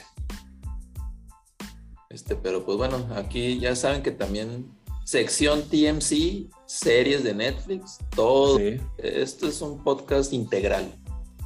[2.10, 4.68] Este, pero pues bueno, aquí ya saben que también
[5.04, 8.58] sección TMC, series de Netflix, todo.
[8.98, 10.92] Esto es un podcast integral.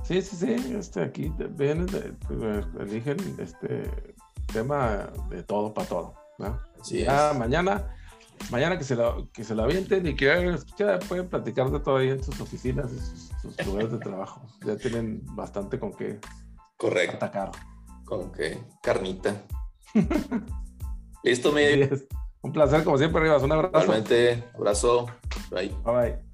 [0.04, 3.90] Sí, sí, sí, este, aquí vienen, pues, eligen este
[4.52, 6.14] tema de todo para todo.
[6.38, 6.58] ¿no?
[7.38, 7.94] mañana,
[8.50, 11.98] mañana que se lo, que se lo avienten y que ya pueden platicar de todo
[11.98, 14.42] ahí en sus oficinas, en sus, lugares de trabajo.
[14.64, 16.18] Ya tienen bastante con qué
[16.78, 17.16] Correcto.
[17.16, 17.52] atacar.
[18.06, 19.42] Con qué carnita.
[21.22, 22.06] Listo, Miguel.
[22.42, 23.42] Un placer, como siempre, Rivas.
[23.42, 23.82] Un abrazo.
[23.82, 25.06] Igualmente, abrazo.
[25.50, 25.74] Bye.
[25.84, 26.33] Bye bye.